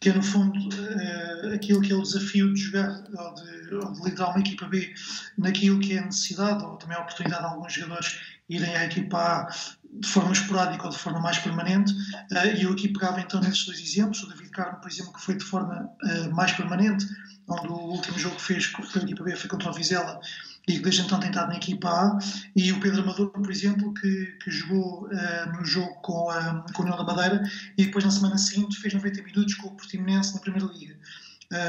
que 0.00 0.08
é 0.10 0.12
no 0.12 0.22
fundo 0.22 0.58
uh, 0.58 1.54
aquilo 1.54 1.80
que 1.80 1.92
é 1.92 1.94
o 1.94 2.02
desafio 2.02 2.52
de 2.52 2.60
jogar 2.60 3.04
ou 3.16 3.34
de, 3.34 3.74
ou 3.74 3.92
de, 3.92 4.02
liderar 4.04 4.30
uma 4.30 4.40
equipa 4.40 4.66
B 4.66 4.92
naquilo 5.38 5.80
que 5.80 5.94
é 5.94 5.98
a 5.98 6.06
necessidade 6.06 6.64
ou 6.64 6.76
também 6.76 6.96
a 6.96 7.00
oportunidade 7.00 7.42
de 7.42 7.48
alguns 7.48 7.72
jogadores 7.72 8.20
irem 8.48 8.76
à 8.76 8.84
equipa 8.84 9.18
A 9.18 9.54
de 10.00 10.08
forma 10.08 10.32
esporádica 10.32 10.84
ou 10.84 10.90
de 10.90 10.98
forma 10.98 11.20
mais 11.20 11.38
permanente. 11.38 11.92
Uh, 12.32 12.56
e 12.56 12.64
eu 12.64 12.72
aqui 12.72 12.88
pegava 12.88 13.20
então 13.20 13.40
nesses 13.40 13.64
dois 13.64 13.78
exemplos. 13.78 14.22
O 14.22 14.28
David 14.28 14.50
Carmo, 14.50 14.80
por 14.80 14.90
exemplo, 14.90 15.12
que 15.12 15.20
foi 15.20 15.36
de 15.36 15.44
forma 15.44 15.88
uh, 16.02 16.34
mais 16.34 16.52
permanente 16.52 17.06
onde 17.48 17.68
o 17.68 17.76
último 17.76 18.18
jogo 18.18 18.36
que 18.36 18.42
fez 18.42 18.66
pela 18.66 19.04
equipa 19.04 19.22
B 19.22 19.36
foi 19.36 19.50
contra 19.50 19.70
o 19.70 19.72
Vizela 19.72 20.20
e 20.66 20.74
que 20.74 20.80
desde 20.80 21.02
então 21.02 21.20
tem 21.20 21.28
estado 21.28 21.48
na 21.48 21.56
equipa 21.56 21.88
A, 21.88 22.18
e 22.56 22.72
o 22.72 22.80
Pedro 22.80 23.02
Amador, 23.02 23.30
por 23.30 23.50
exemplo, 23.50 23.92
que, 23.94 24.26
que 24.42 24.50
jogou 24.50 25.06
uh, 25.06 25.58
no 25.58 25.64
jogo 25.64 25.94
com, 26.02 26.30
a, 26.30 26.64
com 26.72 26.82
o 26.82 26.84
União 26.86 26.96
da 26.96 27.04
Madeira 27.04 27.42
e 27.76 27.84
depois 27.84 28.04
na 28.04 28.10
semana 28.10 28.38
seguinte 28.38 28.78
fez 28.78 28.94
90 28.94 29.22
minutos 29.22 29.54
com 29.54 29.68
o 29.68 29.76
Portimonense 29.76 30.34
na 30.34 30.40
Primeira 30.40 30.66
Liga. 30.66 30.96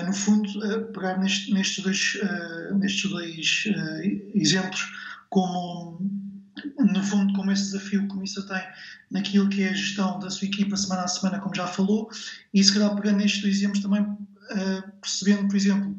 no 0.06 0.14
fundo, 0.14 0.50
pegar 0.94 1.18
neste, 1.18 1.54
nestes 1.54 1.84
dois, 1.84 2.18
nestes 2.80 3.10
dois 3.10 3.64
exemplos 4.34 4.82
como 5.30 6.00
no 6.80 7.04
fundo, 7.04 7.34
como 7.34 7.52
esse 7.52 7.66
desafio 7.66 8.08
que 8.08 8.16
o 8.16 8.18
Missa 8.18 8.42
tem 8.44 8.62
naquilo 9.12 9.50
que 9.50 9.64
é 9.64 9.70
a 9.70 9.74
gestão 9.74 10.20
da 10.20 10.30
sua 10.30 10.48
equipa 10.48 10.76
semana 10.78 11.04
a 11.04 11.08
semana, 11.08 11.40
como 11.40 11.56
já 11.56 11.68
falou, 11.68 12.10
e 12.54 12.64
se 12.64 12.74
calhar 12.74 12.96
pegando 12.96 13.18
nestes 13.18 13.42
dois 13.42 13.58
exemplos 13.58 13.82
também 13.82 14.02
uh, 14.02 14.92
percebendo, 15.02 15.48
por 15.48 15.56
exemplo, 15.56 15.98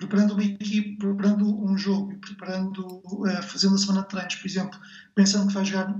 preparando 0.00 0.32
uma 0.32 0.42
equipe, 0.42 0.96
preparando 0.96 1.62
um 1.62 1.76
jogo, 1.76 2.16
preparando, 2.18 3.02
uh, 3.04 3.42
fazendo 3.42 3.74
a 3.74 3.78
semana 3.78 4.02
de 4.02 4.08
treinos, 4.08 4.34
por 4.34 4.46
exemplo, 4.46 4.80
pensando 5.14 5.46
que 5.46 5.54
vai 5.54 5.64
jogar 5.64 5.94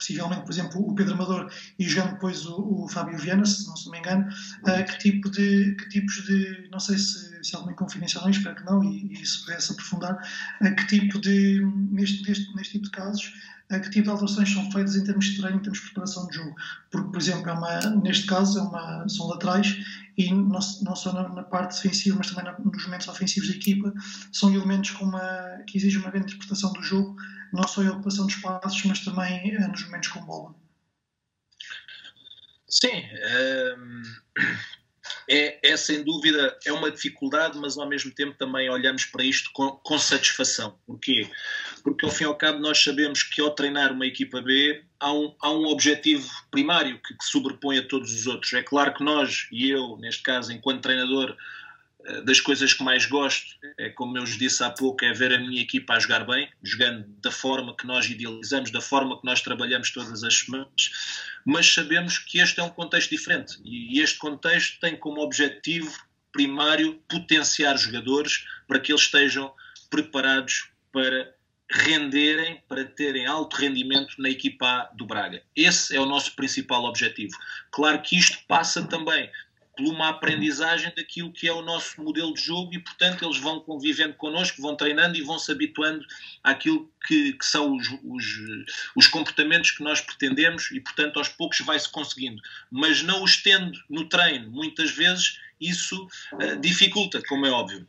possivelmente, 0.00 0.42
por 0.42 0.50
exemplo, 0.50 0.80
o 0.80 0.94
Pedro 0.94 1.14
Amador 1.14 1.52
e 1.78 1.86
jogando 1.86 2.14
depois 2.14 2.46
o, 2.46 2.84
o 2.84 2.88
Fábio 2.88 3.18
Viana, 3.18 3.44
se 3.44 3.66
não, 3.66 3.76
se 3.76 3.90
me 3.90 3.98
engano, 3.98 4.26
uh, 4.62 4.84
que, 4.86 4.98
tipo 4.98 5.30
de, 5.30 5.76
que 5.76 5.88
tipos 5.90 6.14
de, 6.24 6.68
não 6.72 6.80
sei 6.80 6.96
se, 6.96 7.44
se 7.44 7.54
alguma 7.54 7.74
confidencial, 7.74 8.24
não, 8.24 8.30
espero 8.30 8.56
que 8.56 8.64
não, 8.64 8.82
e, 8.82 9.12
e 9.12 9.26
se 9.26 9.44
pudesse 9.44 9.72
aprofundar, 9.72 10.14
uh, 10.14 10.74
que 10.74 10.86
tipo 10.86 11.20
de, 11.20 11.62
neste, 11.90 12.26
neste, 12.26 12.56
neste 12.56 12.72
tipo 12.72 12.86
de 12.86 12.90
casos, 12.92 13.32
uh, 13.70 13.80
que 13.80 13.90
tipo 13.90 14.04
de 14.04 14.10
alterações 14.10 14.50
são 14.50 14.70
feitas 14.72 14.96
em 14.96 15.04
termos 15.04 15.26
de 15.26 15.36
treino, 15.36 15.58
em 15.58 15.62
termos 15.62 15.78
de 15.78 15.84
preparação 15.84 16.26
de 16.28 16.36
jogo. 16.36 16.56
Porque, 16.90 17.10
por 17.10 17.20
exemplo, 17.20 17.50
é 17.50 17.52
uma, 17.52 17.80
neste 18.02 18.26
caso 18.26 18.58
é 18.58 18.62
uma, 18.62 19.06
são 19.06 19.28
laterais 19.28 19.76
e 20.16 20.32
não, 20.32 20.60
não 20.82 20.96
só 20.96 21.12
na, 21.12 21.28
na, 21.28 21.42
parte 21.42 21.76
defensiva, 21.76 22.16
mas 22.16 22.30
também 22.30 22.44
na, 22.44 22.58
nos 22.58 22.84
momentos 22.84 23.06
ofensivos 23.06 23.50
da 23.50 23.54
equipa, 23.54 23.92
são 24.32 24.52
elementos 24.54 24.92
com 24.92 25.04
uma, 25.04 25.20
que 25.66 25.76
exigem 25.76 26.00
uma 26.00 26.10
grande 26.10 26.32
interpretação 26.32 26.72
do 26.72 26.82
jogo, 26.82 27.16
não 27.52 27.66
só 27.66 27.82
em 27.82 27.88
ocupação 27.88 28.26
de 28.26 28.34
espaços, 28.34 28.84
mas 28.84 29.00
também 29.00 29.56
uh, 29.56 29.68
nos 29.68 29.84
momentos 29.84 30.08
com 30.08 30.20
bola. 30.20 30.54
Sim, 32.68 33.02
um, 33.76 34.02
é, 35.28 35.58
é, 35.62 35.76
sem 35.76 36.02
dúvida 36.02 36.58
é 36.64 36.72
uma 36.72 36.90
dificuldade, 36.90 37.58
mas 37.58 37.78
ao 37.78 37.88
mesmo 37.88 38.12
tempo 38.12 38.36
também 38.36 38.68
olhamos 38.68 39.04
para 39.04 39.24
isto 39.24 39.50
com, 39.52 39.70
com 39.70 39.98
satisfação. 39.98 40.78
Porquê? 40.86 41.28
Porque 41.82 42.04
ao 42.04 42.10
fim 42.10 42.24
e 42.24 42.26
ao 42.26 42.34
cabo 42.34 42.58
nós 42.58 42.82
sabemos 42.82 43.22
que 43.22 43.40
ao 43.40 43.50
treinar 43.50 43.92
uma 43.92 44.06
equipa 44.06 44.40
B 44.40 44.84
há 44.98 45.12
um, 45.12 45.34
há 45.40 45.50
um 45.52 45.66
objetivo 45.66 46.28
primário 46.50 47.00
que, 47.00 47.14
que 47.16 47.24
sobrepõe 47.24 47.78
a 47.78 47.86
todos 47.86 48.12
os 48.12 48.26
outros. 48.26 48.52
É 48.52 48.62
claro 48.62 48.92
que 48.92 49.04
nós, 49.04 49.46
e 49.52 49.70
eu, 49.70 49.96
neste 49.98 50.22
caso, 50.22 50.52
enquanto 50.52 50.82
treinador, 50.82 51.30
eh, 51.30 51.34
das 52.24 52.40
coisas 52.40 52.72
que 52.72 52.82
mais 52.82 53.06
gosto, 53.06 53.56
é 53.78 53.90
como 53.90 54.16
eu 54.16 54.24
vos 54.24 54.36
disse 54.36 54.62
há 54.62 54.70
pouco, 54.70 55.04
é 55.04 55.12
ver 55.12 55.32
a 55.32 55.38
minha 55.38 55.60
equipa 55.60 55.94
a 55.94 55.98
jogar 55.98 56.24
bem, 56.24 56.48
jogando 56.62 57.06
da 57.20 57.30
forma 57.30 57.76
que 57.76 57.86
nós 57.86 58.08
idealizamos, 58.08 58.70
da 58.70 58.80
forma 58.80 59.18
que 59.20 59.26
nós 59.26 59.40
trabalhamos 59.40 59.90
todas 59.90 60.24
as 60.24 60.34
semanas, 60.34 60.90
mas 61.44 61.72
sabemos 61.72 62.18
que 62.18 62.40
este 62.40 62.60
é 62.60 62.62
um 62.62 62.70
contexto 62.70 63.10
diferente 63.10 63.58
e 63.64 64.00
este 64.00 64.18
contexto 64.18 64.80
tem 64.80 64.96
como 64.96 65.20
objetivo 65.20 65.92
primário 66.32 67.02
potenciar 67.08 67.76
jogadores 67.76 68.44
para 68.66 68.78
que 68.78 68.92
eles 68.92 69.02
estejam 69.02 69.52
preparados 69.90 70.68
para 70.92 71.34
renderem, 71.70 72.62
para 72.68 72.84
terem 72.84 73.26
alto 73.26 73.56
rendimento 73.56 74.14
na 74.18 74.28
equipa 74.28 74.66
A 74.66 74.84
do 74.94 75.06
Braga. 75.06 75.42
Esse 75.54 75.94
é 75.94 76.00
o 76.00 76.06
nosso 76.06 76.34
principal 76.34 76.84
objetivo. 76.84 77.36
Claro 77.70 78.02
que 78.02 78.16
isto 78.18 78.38
passa 78.48 78.82
também 78.86 79.30
por 79.76 79.86
uma 79.86 80.08
aprendizagem 80.08 80.92
daquilo 80.94 81.32
que 81.32 81.48
é 81.48 81.52
o 81.52 81.62
nosso 81.62 82.02
modelo 82.02 82.34
de 82.34 82.40
jogo 82.40 82.74
e, 82.74 82.78
portanto, 82.78 83.24
eles 83.24 83.38
vão 83.38 83.60
convivendo 83.60 84.14
connosco, 84.14 84.60
vão 84.60 84.76
treinando 84.76 85.16
e 85.16 85.22
vão 85.22 85.38
se 85.38 85.50
habituando 85.50 86.04
àquilo 86.42 86.90
que, 87.06 87.32
que 87.32 87.44
são 87.44 87.76
os, 87.76 87.88
os, 88.04 88.24
os, 88.96 89.06
comportamentos 89.06 89.70
que 89.70 89.82
nós 89.82 90.00
pretendemos 90.00 90.70
e, 90.70 90.80
portanto, 90.80 91.18
aos 91.18 91.28
poucos 91.28 91.60
vai-se 91.60 91.88
conseguindo. 91.88 92.40
Mas 92.70 93.02
não 93.02 93.22
os 93.22 93.36
tendo 93.42 93.78
no 93.88 94.08
treino, 94.08 94.50
muitas 94.50 94.90
vezes, 94.90 95.38
isso 95.60 96.06
uh, 96.34 96.60
dificulta, 96.60 97.22
como 97.28 97.46
é 97.46 97.50
óbvio. 97.50 97.86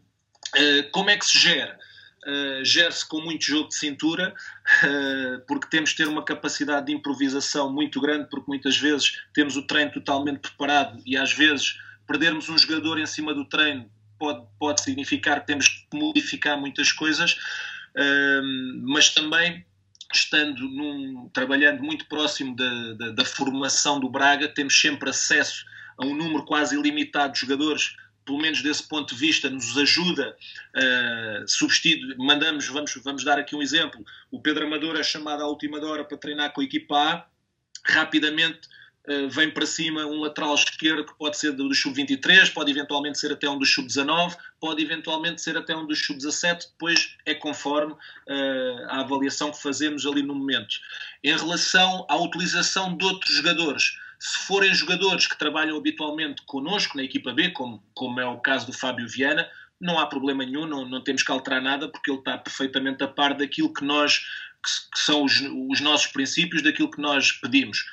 Uh, 0.55 0.89
como 0.91 1.09
é 1.09 1.17
que 1.17 1.25
se 1.25 1.39
gera? 1.39 1.77
Uh, 2.23 2.63
gera-se 2.63 3.07
com 3.07 3.19
muito 3.19 3.43
jogo 3.43 3.69
de 3.69 3.75
cintura, 3.75 4.35
uh, 4.83 5.41
porque 5.47 5.67
temos 5.67 5.89
de 5.89 5.95
ter 5.95 6.07
uma 6.07 6.23
capacidade 6.23 6.85
de 6.85 6.93
improvisação 6.93 7.73
muito 7.73 7.99
grande, 7.99 8.29
porque 8.29 8.45
muitas 8.47 8.77
vezes 8.77 9.23
temos 9.33 9.57
o 9.57 9.63
treino 9.63 9.91
totalmente 9.91 10.39
preparado 10.39 11.01
e 11.03 11.17
às 11.17 11.33
vezes 11.33 11.79
perdermos 12.05 12.47
um 12.47 12.57
jogador 12.57 12.99
em 12.99 13.07
cima 13.07 13.33
do 13.33 13.43
treino 13.45 13.89
pode, 14.19 14.45
pode 14.59 14.81
significar 14.81 15.39
que 15.39 15.47
temos 15.47 15.67
que 15.67 15.97
modificar 15.97 16.59
muitas 16.59 16.91
coisas, 16.91 17.33
uh, 17.33 18.43
mas 18.83 19.09
também 19.09 19.65
estando 20.13 20.61
num, 20.67 21.29
trabalhando 21.33 21.81
muito 21.81 22.05
próximo 22.05 22.55
da, 22.55 22.93
da, 22.93 23.11
da 23.11 23.25
formação 23.25 23.99
do 23.99 24.09
Braga, 24.09 24.47
temos 24.47 24.79
sempre 24.79 25.09
acesso 25.09 25.65
a 25.97 26.05
um 26.05 26.15
número 26.15 26.45
quase 26.45 26.77
ilimitado 26.77 27.33
de 27.33 27.39
jogadores 27.39 27.95
pelo 28.25 28.39
menos 28.39 28.61
desse 28.61 28.87
ponto 28.87 29.13
de 29.13 29.19
vista, 29.19 29.49
nos 29.49 29.77
ajuda, 29.77 30.35
uh, 30.75 31.47
substitu... 31.47 32.15
mandamos, 32.17 32.67
vamos, 32.67 32.93
vamos 33.03 33.23
dar 33.23 33.39
aqui 33.39 33.55
um 33.55 33.61
exemplo, 33.61 34.03
o 34.29 34.39
Pedro 34.41 34.65
Amador 34.65 34.95
é 34.95 35.03
chamado 35.03 35.43
à 35.43 35.47
última 35.47 35.83
hora 35.85 36.03
para 36.03 36.17
treinar 36.17 36.53
com 36.53 36.61
a 36.61 36.63
equipa 36.63 36.95
A, 36.95 37.25
rapidamente 37.85 38.59
uh, 39.07 39.29
vem 39.29 39.49
para 39.49 39.65
cima 39.65 40.05
um 40.05 40.19
lateral 40.19 40.53
esquerdo 40.53 41.05
que 41.05 41.17
pode 41.17 41.37
ser 41.37 41.51
do 41.53 41.73
sub-23, 41.73 42.53
pode 42.53 42.71
eventualmente 42.71 43.19
ser 43.19 43.31
até 43.31 43.49
um 43.49 43.57
do 43.57 43.65
sub-19, 43.65 44.35
pode 44.59 44.83
eventualmente 44.83 45.41
ser 45.41 45.57
até 45.57 45.75
um 45.75 45.85
do 45.85 45.95
sub-17, 45.95 46.67
depois 46.71 47.15
é 47.25 47.33
conforme 47.33 47.93
uh, 47.93 48.87
a 48.89 49.01
avaliação 49.01 49.51
que 49.51 49.61
fazemos 49.61 50.05
ali 50.05 50.21
no 50.21 50.35
momento. 50.35 50.75
Em 51.23 51.35
relação 51.35 52.05
à 52.09 52.15
utilização 52.17 52.95
de 52.95 53.03
outros 53.05 53.35
jogadores, 53.35 53.99
se 54.21 54.45
forem 54.45 54.71
jogadores 54.71 55.25
que 55.25 55.35
trabalham 55.35 55.75
habitualmente 55.75 56.43
connosco 56.45 56.95
na 56.95 57.03
equipa 57.03 57.33
B, 57.33 57.49
como, 57.49 57.83
como 57.95 58.19
é 58.19 58.25
o 58.27 58.37
caso 58.37 58.67
do 58.67 58.73
Fábio 58.73 59.07
Viana, 59.09 59.49
não 59.79 59.97
há 59.97 60.05
problema 60.05 60.45
nenhum, 60.45 60.67
não, 60.67 60.87
não 60.87 61.03
temos 61.03 61.23
que 61.23 61.31
alterar 61.31 61.59
nada, 61.59 61.89
porque 61.89 62.11
ele 62.11 62.19
está 62.19 62.37
perfeitamente 62.37 63.03
a 63.03 63.07
par 63.07 63.33
daquilo 63.33 63.73
que 63.73 63.83
nós, 63.83 64.19
que, 64.19 64.91
que 64.93 64.99
são 64.99 65.23
os, 65.23 65.41
os 65.71 65.81
nossos 65.81 66.05
princípios, 66.05 66.61
daquilo 66.61 66.91
que 66.91 67.01
nós 67.01 67.31
pedimos 67.31 67.83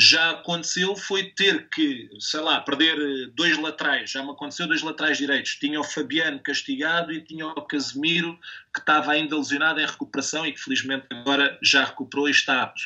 já 0.00 0.30
aconteceu 0.30 0.94
foi 0.94 1.24
ter 1.24 1.68
que, 1.70 2.08
sei 2.20 2.38
lá, 2.38 2.60
perder 2.60 2.96
eh, 2.96 3.30
dois 3.34 3.58
laterais. 3.58 4.12
Já 4.12 4.22
me 4.22 4.30
aconteceu 4.30 4.68
dois 4.68 4.80
laterais 4.80 5.18
direitos. 5.18 5.56
Tinha 5.56 5.80
o 5.80 5.84
Fabiano 5.84 6.38
castigado 6.38 7.12
e 7.12 7.20
tinha 7.20 7.44
o 7.48 7.62
Casemiro, 7.62 8.38
que 8.72 8.78
estava 8.78 9.10
ainda 9.10 9.36
lesionado 9.36 9.80
em 9.80 9.86
recuperação 9.86 10.46
e 10.46 10.52
que 10.52 10.60
felizmente 10.60 11.04
agora 11.10 11.58
já 11.60 11.84
recuperou 11.84 12.28
e 12.28 12.30
está 12.30 12.62
apto. 12.62 12.80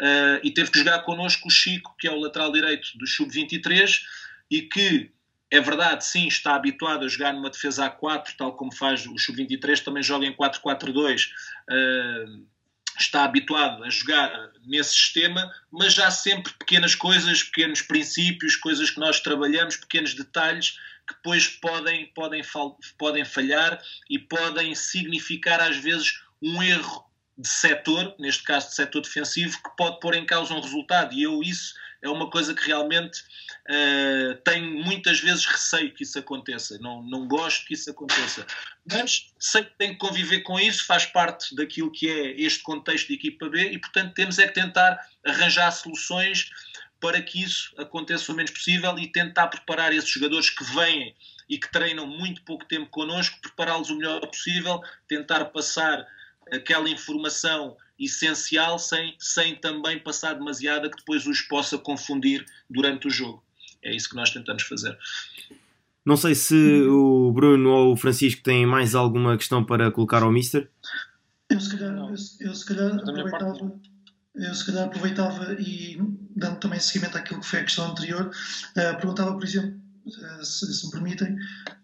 Uh, 0.00 0.40
e 0.42 0.50
teve 0.50 0.70
que 0.70 0.78
jogar 0.78 1.00
connosco 1.00 1.48
o 1.48 1.50
Chico, 1.50 1.94
que 1.98 2.08
é 2.08 2.10
o 2.10 2.18
lateral 2.18 2.50
direito 2.50 2.96
do 2.96 3.06
Sub-23 3.06 4.00
e 4.50 4.62
que 4.62 5.10
é 5.50 5.60
verdade, 5.60 6.04
sim, 6.04 6.26
está 6.26 6.54
habituado 6.54 7.04
a 7.04 7.08
jogar 7.08 7.34
numa 7.34 7.50
defesa 7.50 7.90
A4, 7.90 8.36
tal 8.38 8.56
como 8.56 8.74
faz 8.74 9.06
o 9.06 9.18
Sub-23, 9.18 9.84
também 9.84 10.02
joga 10.02 10.24
em 10.24 10.34
4-4-2. 10.34 11.26
Uh, 11.70 12.53
está 12.98 13.24
habituado 13.24 13.82
a 13.84 13.90
jogar 13.90 14.50
nesse 14.64 14.92
sistema, 14.92 15.52
mas 15.70 15.94
já 15.94 16.10
sempre 16.10 16.52
pequenas 16.54 16.94
coisas, 16.94 17.42
pequenos 17.42 17.82
princípios, 17.82 18.56
coisas 18.56 18.90
que 18.90 19.00
nós 19.00 19.20
trabalhamos, 19.20 19.76
pequenos 19.76 20.14
detalhes 20.14 20.78
que 21.06 21.14
depois 21.14 21.46
podem, 21.46 22.06
podem, 22.14 22.42
podem 22.98 23.24
falhar 23.24 23.80
e 24.08 24.18
podem 24.18 24.74
significar 24.74 25.60
às 25.60 25.76
vezes 25.76 26.22
um 26.40 26.62
erro 26.62 27.04
de 27.36 27.48
setor, 27.48 28.14
neste 28.18 28.42
caso 28.44 28.68
de 28.68 28.74
setor 28.74 29.02
defensivo, 29.02 29.60
que 29.62 29.76
pode 29.76 29.98
pôr 30.00 30.14
em 30.14 30.24
causa 30.24 30.54
um 30.54 30.60
resultado. 30.60 31.14
E 31.14 31.22
eu 31.22 31.42
isso 31.42 31.74
é 32.04 32.08
uma 32.08 32.30
coisa 32.30 32.54
que 32.54 32.66
realmente 32.66 33.20
uh, 33.20 34.34
tenho 34.44 34.84
muitas 34.84 35.20
vezes 35.20 35.46
receio 35.46 35.92
que 35.92 36.02
isso 36.02 36.18
aconteça. 36.18 36.78
Não, 36.78 37.02
não 37.02 37.26
gosto 37.26 37.66
que 37.66 37.74
isso 37.74 37.90
aconteça. 37.90 38.46
Mas 38.90 39.32
sei 39.38 39.64
que 39.64 39.76
tenho 39.78 39.92
que 39.94 39.98
conviver 39.98 40.40
com 40.40 40.60
isso, 40.60 40.84
faz 40.84 41.06
parte 41.06 41.54
daquilo 41.56 41.90
que 41.90 42.08
é 42.08 42.40
este 42.40 42.62
contexto 42.62 43.08
de 43.08 43.14
equipa 43.14 43.48
B 43.48 43.70
e, 43.70 43.78
portanto, 43.78 44.12
temos 44.14 44.38
é 44.38 44.46
que 44.46 44.54
tentar 44.54 44.98
arranjar 45.24 45.70
soluções 45.72 46.50
para 47.00 47.20
que 47.20 47.42
isso 47.42 47.74
aconteça 47.78 48.30
o 48.32 48.34
menos 48.34 48.50
possível 48.50 48.98
e 48.98 49.10
tentar 49.10 49.48
preparar 49.48 49.92
esses 49.92 50.08
jogadores 50.08 50.50
que 50.50 50.64
vêm 50.64 51.14
e 51.48 51.58
que 51.58 51.70
treinam 51.70 52.06
muito 52.06 52.42
pouco 52.42 52.64
tempo 52.64 52.88
connosco, 52.90 53.40
prepará-los 53.40 53.90
o 53.90 53.96
melhor 53.96 54.26
possível, 54.26 54.80
tentar 55.08 55.44
passar 55.46 56.06
aquela 56.52 56.88
informação 56.88 57.76
essencial 57.98 58.78
sem, 58.78 59.14
sem 59.18 59.54
também 59.54 59.98
passar 59.98 60.34
demasiada 60.34 60.90
que 60.90 60.96
depois 60.96 61.26
os 61.26 61.40
possa 61.42 61.78
confundir 61.78 62.44
durante 62.68 63.06
o 63.06 63.10
jogo. 63.10 63.42
É 63.82 63.94
isso 63.94 64.08
que 64.08 64.16
nós 64.16 64.30
tentamos 64.30 64.62
fazer. 64.62 64.96
Não 66.04 66.16
sei 66.16 66.34
se 66.34 66.82
o 66.82 67.32
Bruno 67.32 67.70
ou 67.70 67.92
o 67.92 67.96
Francisco 67.96 68.42
têm 68.42 68.66
mais 68.66 68.94
alguma 68.94 69.36
questão 69.36 69.64
para 69.64 69.90
colocar 69.90 70.22
ao 70.22 70.30
Mister. 70.30 70.68
Eu 71.48 71.60
se 71.60 71.70
calhar, 71.70 71.96
eu, 71.96 72.14
eu 72.40 72.54
se 72.54 72.66
calhar 72.66 72.94
aproveitava, 72.94 73.80
eu 74.34 74.54
se 74.54 74.66
calhar 74.66 74.84
aproveitava 74.84 75.54
e 75.54 75.98
dando 76.36 76.58
também 76.58 76.80
seguimento 76.80 77.16
àquilo 77.16 77.40
que 77.40 77.46
foi 77.46 77.60
a 77.60 77.64
questão 77.64 77.90
anterior, 77.90 78.26
uh, 78.26 78.96
perguntava, 78.96 79.32
por 79.32 79.44
exemplo, 79.44 79.80
uh, 80.06 80.44
se, 80.44 80.72
se, 80.74 80.86
me 80.86 80.92
permitem, 80.92 81.36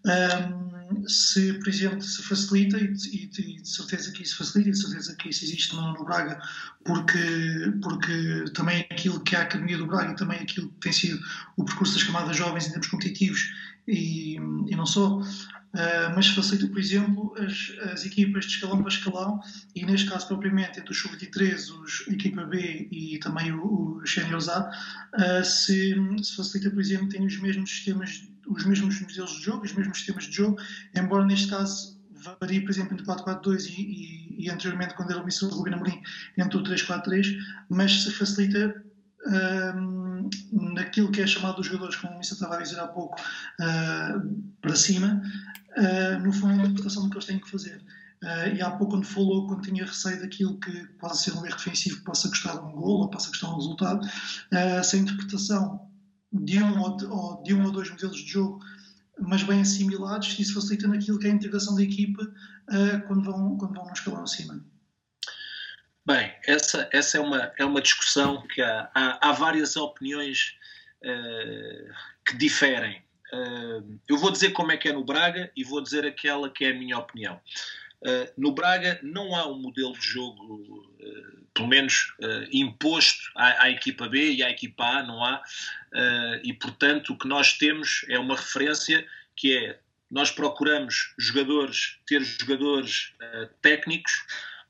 um, 0.05 0.70
se, 1.07 1.53
por 1.53 1.69
exemplo, 1.69 2.01
se 2.01 2.21
facilita, 2.23 2.77
e, 2.77 2.93
e, 3.11 3.29
e, 3.37 3.61
de 3.61 3.69
certeza 3.69 4.11
que 4.11 4.23
isso 4.23 4.37
facilita, 4.37 4.69
e 4.69 4.73
de 4.73 4.81
certeza 4.81 5.15
que 5.15 5.29
isso 5.29 5.43
existe 5.43 5.75
no, 5.75 5.93
no, 5.93 6.05
Braga, 6.05 6.41
porque, 6.85 7.73
porque 7.81 8.45
também 8.53 8.85
aquilo 8.91 9.19
que 9.21 9.35
é 9.35 9.39
a 9.39 9.43
Academia 9.43 9.77
do 9.77 9.87
Braga 9.87 10.11
e 10.11 10.15
também 10.15 10.39
aquilo 10.39 10.69
que 10.69 10.79
tem 10.79 10.91
sido 10.91 11.19
o 11.57 11.63
percurso 11.63 11.93
das 11.93 12.03
camadas 12.03 12.35
jovens 12.37 12.67
em 12.67 12.69
termos 12.69 12.87
competitivos 12.87 13.51
e, 13.87 14.35
e 14.35 14.75
não 14.75 14.85
só. 14.85 15.21
Uh, 15.73 16.11
mas 16.13 16.27
facilita, 16.27 16.67
por 16.67 16.79
exemplo, 16.79 17.33
as, 17.37 17.73
as, 17.93 18.05
equipas 18.05 18.43
de 18.43 18.55
escalão 18.55 18.79
para 18.79 18.91
escalão, 18.91 19.39
e 19.73 19.85
neste 19.85 20.09
caso, 20.09 20.27
propriamente, 20.27 20.81
entre 20.81 20.91
os 20.91 20.99
sub-23, 20.99 21.81
os 21.81 22.07
equipa 22.09 22.43
B 22.43 22.89
e 22.91 23.17
também 23.19 23.53
o 23.53 24.01
Seniors 24.05 24.49
A, 24.49 24.69
uh, 24.69 25.45
se, 25.45 25.95
se, 26.21 26.35
facilita, 26.35 26.69
por 26.71 26.81
exemplo, 26.81 27.07
tem 27.07 27.25
os 27.25 27.39
mesmos 27.39 27.69
sistemas, 27.69 28.21
os 28.51 28.65
mesmos 28.65 28.99
modelos 28.99 29.31
de 29.31 29.43
jogo, 29.43 29.65
os 29.65 29.73
mesmos 29.73 29.97
sistemas 29.97 30.25
de 30.25 30.35
jogo, 30.35 30.57
embora 30.95 31.25
neste 31.25 31.47
caso 31.47 31.99
varia, 32.39 32.61
por 32.61 32.69
exemplo, 32.69 32.93
entre 32.93 33.05
4-4-2 33.05 33.65
e, 33.65 33.81
e, 33.81 34.45
e, 34.45 34.49
anteriormente, 34.49 34.93
quando 34.93 35.11
era 35.11 35.21
o 35.21 35.25
Missão 35.25 35.49
Rubino 35.49 35.77
Amorim, 35.77 36.01
entre 36.37 36.57
o 36.57 36.63
3-4-3, 36.63 37.35
mas 37.69 38.03
se 38.03 38.11
facilita 38.11 38.83
um, 39.27 40.29
naquilo 40.73 41.11
que 41.11 41.21
é 41.21 41.27
chamado 41.27 41.57
dos 41.57 41.67
jogadores, 41.67 41.95
como 41.95 42.13
o 42.13 42.17
Missa 42.17 42.33
estava 42.33 42.55
a 42.55 42.61
dizer 42.61 42.79
há 42.79 42.87
pouco, 42.87 43.19
uh, 43.19 44.53
para 44.61 44.75
cima, 44.75 45.21
uh, 45.77 46.19
no 46.19 46.31
fundo 46.31 46.53
é 46.53 46.55
a 46.55 46.57
interpretação 46.57 47.03
do 47.03 47.09
que 47.09 47.17
eles 47.17 47.25
têm 47.25 47.39
que 47.39 47.49
fazer. 47.49 47.81
Uh, 48.23 48.55
e 48.55 48.61
há 48.61 48.69
pouco, 48.69 48.93
quando 48.93 49.05
falou, 49.05 49.47
quando 49.47 49.61
tinha 49.63 49.83
receio 49.83 50.21
daquilo 50.21 50.59
que 50.59 50.83
possa 50.99 51.15
ser 51.15 51.37
um 51.37 51.45
erro 51.45 51.57
defensivo 51.57 51.97
que 51.97 52.03
possa 52.03 52.29
custar 52.29 52.63
um 52.63 52.71
gol 52.73 53.01
ou 53.01 53.09
possa 53.09 53.29
custar 53.29 53.49
um 53.51 53.55
resultado, 53.55 54.07
essa 54.51 54.95
interpretação 54.95 55.90
de 56.31 56.63
um 56.63 56.79
ou, 56.81 57.43
de, 57.43 57.53
um 57.53 57.65
ou 57.65 57.71
dois 57.71 57.89
modelos 57.89 58.17
de 58.17 58.31
jogo 58.31 58.61
mas 59.21 59.43
bem 59.43 59.61
assimilados, 59.61 60.37
isso 60.39 60.53
facilita 60.53 60.87
naquilo 60.87 61.19
que 61.19 61.27
é 61.27 61.31
a 61.31 61.33
integração 61.33 61.75
da 61.75 61.83
equipa 61.83 62.23
uh, 62.23 63.07
quando, 63.07 63.23
vão, 63.23 63.57
quando 63.57 63.75
vão 63.75 63.85
no 63.85 63.93
escalão 63.93 64.23
acima. 64.23 64.63
Bem, 66.05 66.33
essa, 66.45 66.89
essa 66.91 67.17
é, 67.17 67.21
uma, 67.21 67.51
é 67.57 67.63
uma 67.63 67.81
discussão 67.81 68.45
que 68.47 68.61
há, 68.61 68.89
há, 68.93 69.29
há 69.29 69.31
várias 69.33 69.75
opiniões 69.75 70.55
uh, 71.03 71.93
que 72.25 72.35
diferem. 72.37 73.01
Uh, 73.31 73.99
eu 74.07 74.17
vou 74.17 74.31
dizer 74.31 74.51
como 74.51 74.71
é 74.71 74.77
que 74.77 74.89
é 74.89 74.93
no 74.93 75.05
Braga 75.05 75.51
e 75.55 75.63
vou 75.63 75.81
dizer 75.81 76.05
aquela 76.05 76.49
que 76.49 76.65
é 76.65 76.71
a 76.71 76.77
minha 76.77 76.97
opinião. 76.97 77.39
No 78.35 78.51
Braga 78.51 78.99
não 79.03 79.35
há 79.35 79.47
um 79.47 79.61
modelo 79.61 79.93
de 79.93 80.01
jogo, 80.03 80.91
pelo 81.53 81.67
menos 81.67 82.13
imposto 82.51 83.31
à, 83.35 83.65
à, 83.65 83.69
equipa 83.69 84.07
B 84.07 84.33
e 84.33 84.43
à 84.43 84.49
equipa 84.49 84.83
A, 84.83 85.03
não 85.03 85.23
há. 85.23 85.41
e 86.43 86.53
portanto 86.53 87.13
o 87.13 87.17
que 87.17 87.27
nós 87.27 87.53
temos 87.53 88.05
é 88.09 88.17
uma 88.17 88.35
referência 88.35 89.05
que 89.35 89.57
é 89.57 89.79
nós 90.09 90.29
procuramos 90.29 91.13
jogadores, 91.17 91.97
ter 92.05 92.21
jogadores 92.23 93.13
técnicos 93.61 94.11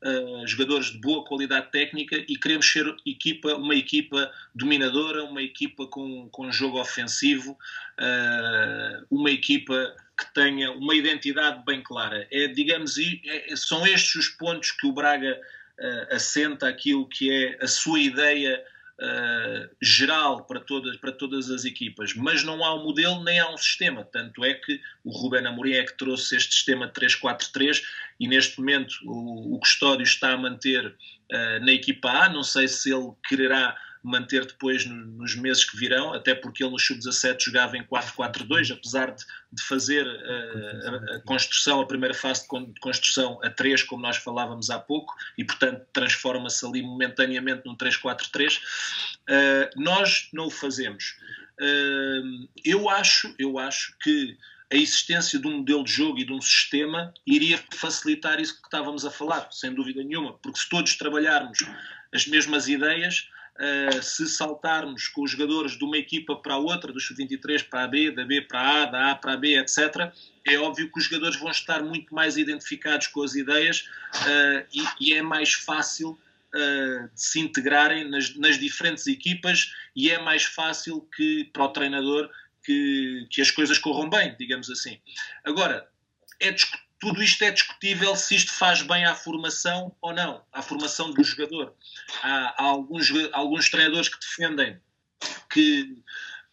uh, 0.04 0.48
jogadores 0.48 0.88
de 0.88 1.00
boa 1.00 1.24
qualidade 1.24 1.72
técnica 1.72 2.16
e 2.28 2.36
queremos 2.36 2.72
ser 2.72 2.86
equipa, 3.06 3.56
uma 3.56 3.76
equipa 3.76 4.32
dominadora, 4.54 5.24
uma 5.24 5.42
equipa 5.42 5.86
com, 5.88 6.28
com 6.30 6.52
jogo 6.52 6.80
ofensivo, 6.80 7.52
uh, 7.52 9.06
uma 9.10 9.32
equipa 9.32 9.96
que 10.18 10.34
tenha 10.34 10.72
uma 10.72 10.96
identidade 10.96 11.64
bem 11.66 11.82
clara. 11.82 12.28
É, 12.32 12.48
digamos, 12.48 12.96
é, 12.98 13.56
são 13.56 13.86
estes 13.88 14.16
os 14.16 14.30
pontos 14.30 14.72
que 14.72 14.86
o 14.86 14.92
Braga 14.92 15.40
uh, 15.80 16.16
assenta 16.16 16.68
aquilo 16.68 17.08
que 17.08 17.32
é 17.32 17.58
a 17.64 17.68
sua 17.68 18.00
ideia 18.00 18.64
uh, 19.02 19.76
geral 19.82 20.46
para 20.46 20.60
todas, 20.60 20.96
para 20.98 21.12
todas 21.12 21.50
as 21.50 21.66
equipas, 21.66 22.14
mas 22.14 22.44
não 22.44 22.64
há 22.64 22.76
um 22.76 22.84
modelo 22.84 23.24
nem 23.24 23.40
há 23.40 23.50
um 23.50 23.58
sistema. 23.58 24.04
Tanto 24.04 24.46
é 24.46 24.54
que 24.54 24.80
o 25.04 25.12
Ruben 25.12 25.46
Amorim 25.46 25.74
é 25.74 25.84
que 25.84 25.98
trouxe 25.98 26.36
este 26.36 26.54
sistema 26.54 26.88
3-4-3 26.88 27.82
e 28.20 28.28
neste 28.28 28.60
momento 28.60 28.96
o, 29.04 29.56
o 29.56 29.60
Custódio 29.60 30.04
está 30.04 30.32
a 30.34 30.38
manter 30.38 30.86
uh, 30.88 31.66
na 31.66 31.72
equipa 31.72 32.10
A. 32.10 32.30
Não 32.30 32.44
sei 32.44 32.68
se 32.68 32.94
ele 32.94 33.12
quererá 33.28 33.76
manter 34.04 34.46
depois 34.46 34.86
no, 34.86 34.96
nos 34.96 35.36
meses 35.36 35.64
que 35.64 35.78
virão, 35.78 36.14
até 36.14 36.34
porque 36.34 36.64
ele 36.64 36.72
no 36.72 36.80
Sub-17 36.80 37.46
jogava 37.46 37.78
em 37.78 37.84
4-4-2, 37.84 38.72
apesar 38.72 39.12
de, 39.12 39.24
de 39.52 39.64
fazer 39.64 40.06
uh, 40.06 41.14
a, 41.14 41.16
a, 41.18 41.20
construção, 41.22 41.82
a 41.82 41.86
primeira 41.86 42.14
fase 42.14 42.42
de 42.42 42.80
construção 42.80 43.40
a 43.44 43.50
3, 43.50 43.84
como 43.84 44.02
nós 44.02 44.18
falávamos 44.18 44.70
há 44.70 44.80
pouco, 44.80 45.14
e 45.38 45.44
portanto 45.44 45.86
transforma-se 45.94 46.66
ali 46.66 46.82
momentaneamente 46.82 47.64
num 47.66 47.76
3-4-3. 47.76 48.58
Uh, 48.58 48.62
eh, 49.28 49.70
nós 49.76 50.30
não 50.34 50.48
o 50.48 50.50
fazemos. 50.50 51.16
Uh, 51.60 52.50
eu 52.66 52.90
acho, 52.90 53.34
eu 53.38 53.60
acho 53.60 53.96
que 54.02 54.38
a 54.72 54.76
existência 54.76 55.38
de 55.38 55.48
um 55.48 55.58
modelo 55.58 55.84
de 55.84 55.92
jogo 55.92 56.18
e 56.18 56.26
de 56.26 56.32
um 56.32 56.42
sistema 56.42 57.14
iria 57.28 57.60
facilitar 57.74 58.40
isso 58.40 58.56
que 58.60 58.68
estávamos 58.68 59.06
a 59.06 59.12
falar, 59.12 59.50
sem 59.52 59.74
dúvida 59.74 60.02
nenhuma, 60.02 60.34
porque 60.42 60.60
se 60.60 60.70
todos 60.70 60.96
trabalharmos 60.96 61.60
as 62.14 62.26
mesmas 62.26 62.68
ideias, 62.70 63.30
Uh, 63.62 64.02
se 64.02 64.28
saltarmos 64.28 65.08
com 65.08 65.22
os 65.22 65.30
jogadores 65.30 65.78
de 65.78 65.84
uma 65.84 65.96
equipa 65.96 66.36
para 66.36 66.56
a 66.56 66.58
outra, 66.58 66.92
do 66.92 67.00
sub-23 67.00 67.70
para 67.70 67.84
a 67.84 67.88
B, 67.88 68.10
da 68.10 68.26
B 68.26 68.42
para 68.42 68.60
a 68.60 68.82
A, 68.82 68.86
da 68.88 69.12
A 69.12 69.16
para 69.16 69.34
a 69.34 69.38
B, 69.38 69.56
etc., 69.56 70.12
é 70.44 70.58
óbvio 70.58 70.92
que 70.92 70.98
os 70.98 71.06
jogadores 71.06 71.40
vão 71.40 71.52
estar 71.52 71.84
muito 71.84 72.14
mais 72.14 72.38
identificados 72.38 73.06
com 73.06 73.22
as 73.22 73.36
ideias 73.36 73.82
uh, 74.16 74.66
e, 74.74 74.84
e, 75.00 75.14
é 75.14 75.22
mais 75.22 75.54
fácil 75.54 76.18
uh, 76.56 77.08
de 77.14 77.22
se 77.22 77.40
integrarem 77.40 78.10
nas, 78.10 78.36
nas, 78.36 78.58
diferentes 78.58 79.06
equipas 79.06 79.72
e 79.96 80.10
é 80.10 80.18
mais 80.18 80.44
fácil 80.44 81.08
que 81.16 81.46
para 81.54 81.66
o 81.66 81.70
treinador 81.70 82.32
que, 82.64 83.28
que 83.30 83.42
as 83.42 83.52
coisas 83.52 83.78
corram 83.78 84.10
bem, 84.10 84.36
digamos 84.40 84.72
assim. 84.72 85.00
Agora, 85.44 85.88
é 86.40 86.52
discutível 86.52 86.91
tudo 87.02 87.22
isto 87.24 87.44
é 87.44 87.50
discutível 87.50 88.16
se 88.16 88.36
isto 88.36 88.54
faz 88.54 88.84
bem 88.84 89.04
à 89.06 89.16
formação 89.16 89.94
ou 90.00 90.14
não, 90.14 90.46
à 90.54 90.62
formação 90.62 91.12
do 91.12 91.24
jogador. 91.24 91.74
Há, 92.22 92.64
há 92.64 92.64
alguns, 92.64 93.12
alguns 93.34 93.70
treinadores 93.72 94.08
que 94.08 94.20
defendem 94.20 94.80
que, 95.52 95.98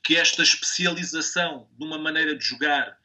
que 0.02 0.16
esta 0.16 0.42
especialização 0.42 1.68
de 1.78 1.84
uma 1.84 1.98
maneira 1.98 2.34
de 2.34 2.42
jogar 2.42 2.96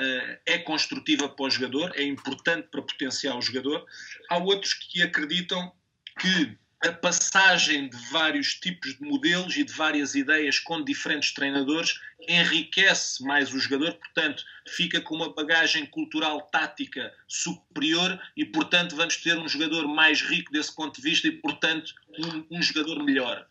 uh, 0.00 0.38
é 0.44 0.58
construtiva 0.58 1.28
para 1.28 1.46
o 1.46 1.50
jogador, 1.50 1.92
é 1.94 2.02
importante 2.02 2.66
para 2.68 2.82
potenciar 2.82 3.38
o 3.38 3.42
jogador. 3.42 3.86
Há 4.28 4.38
outros 4.38 4.74
que 4.74 5.00
acreditam 5.00 5.72
que 6.18 6.58
a 6.84 6.92
passagem 6.92 7.88
de 7.88 7.96
vários 8.10 8.54
tipos 8.54 8.94
de 8.96 9.02
modelos 9.02 9.56
e 9.56 9.64
de 9.64 9.72
várias 9.72 10.14
ideias 10.14 10.60
com 10.60 10.84
diferentes 10.84 11.32
treinadores 11.32 12.00
enriquece 12.28 13.22
mais 13.24 13.52
o 13.52 13.58
jogador, 13.58 13.94
portanto, 13.94 14.44
fica 14.68 15.00
com 15.00 15.16
uma 15.16 15.34
bagagem 15.34 15.86
cultural 15.86 16.42
tática 16.52 17.12
superior 17.26 18.20
e, 18.36 18.44
portanto, 18.44 18.94
vamos 18.94 19.16
ter 19.16 19.36
um 19.36 19.48
jogador 19.48 19.88
mais 19.88 20.20
rico 20.20 20.52
desse 20.52 20.74
ponto 20.74 20.96
de 20.96 21.02
vista 21.02 21.26
e, 21.26 21.32
portanto, 21.32 21.94
um, 22.18 22.58
um 22.58 22.62
jogador 22.62 23.02
melhor. 23.02 23.46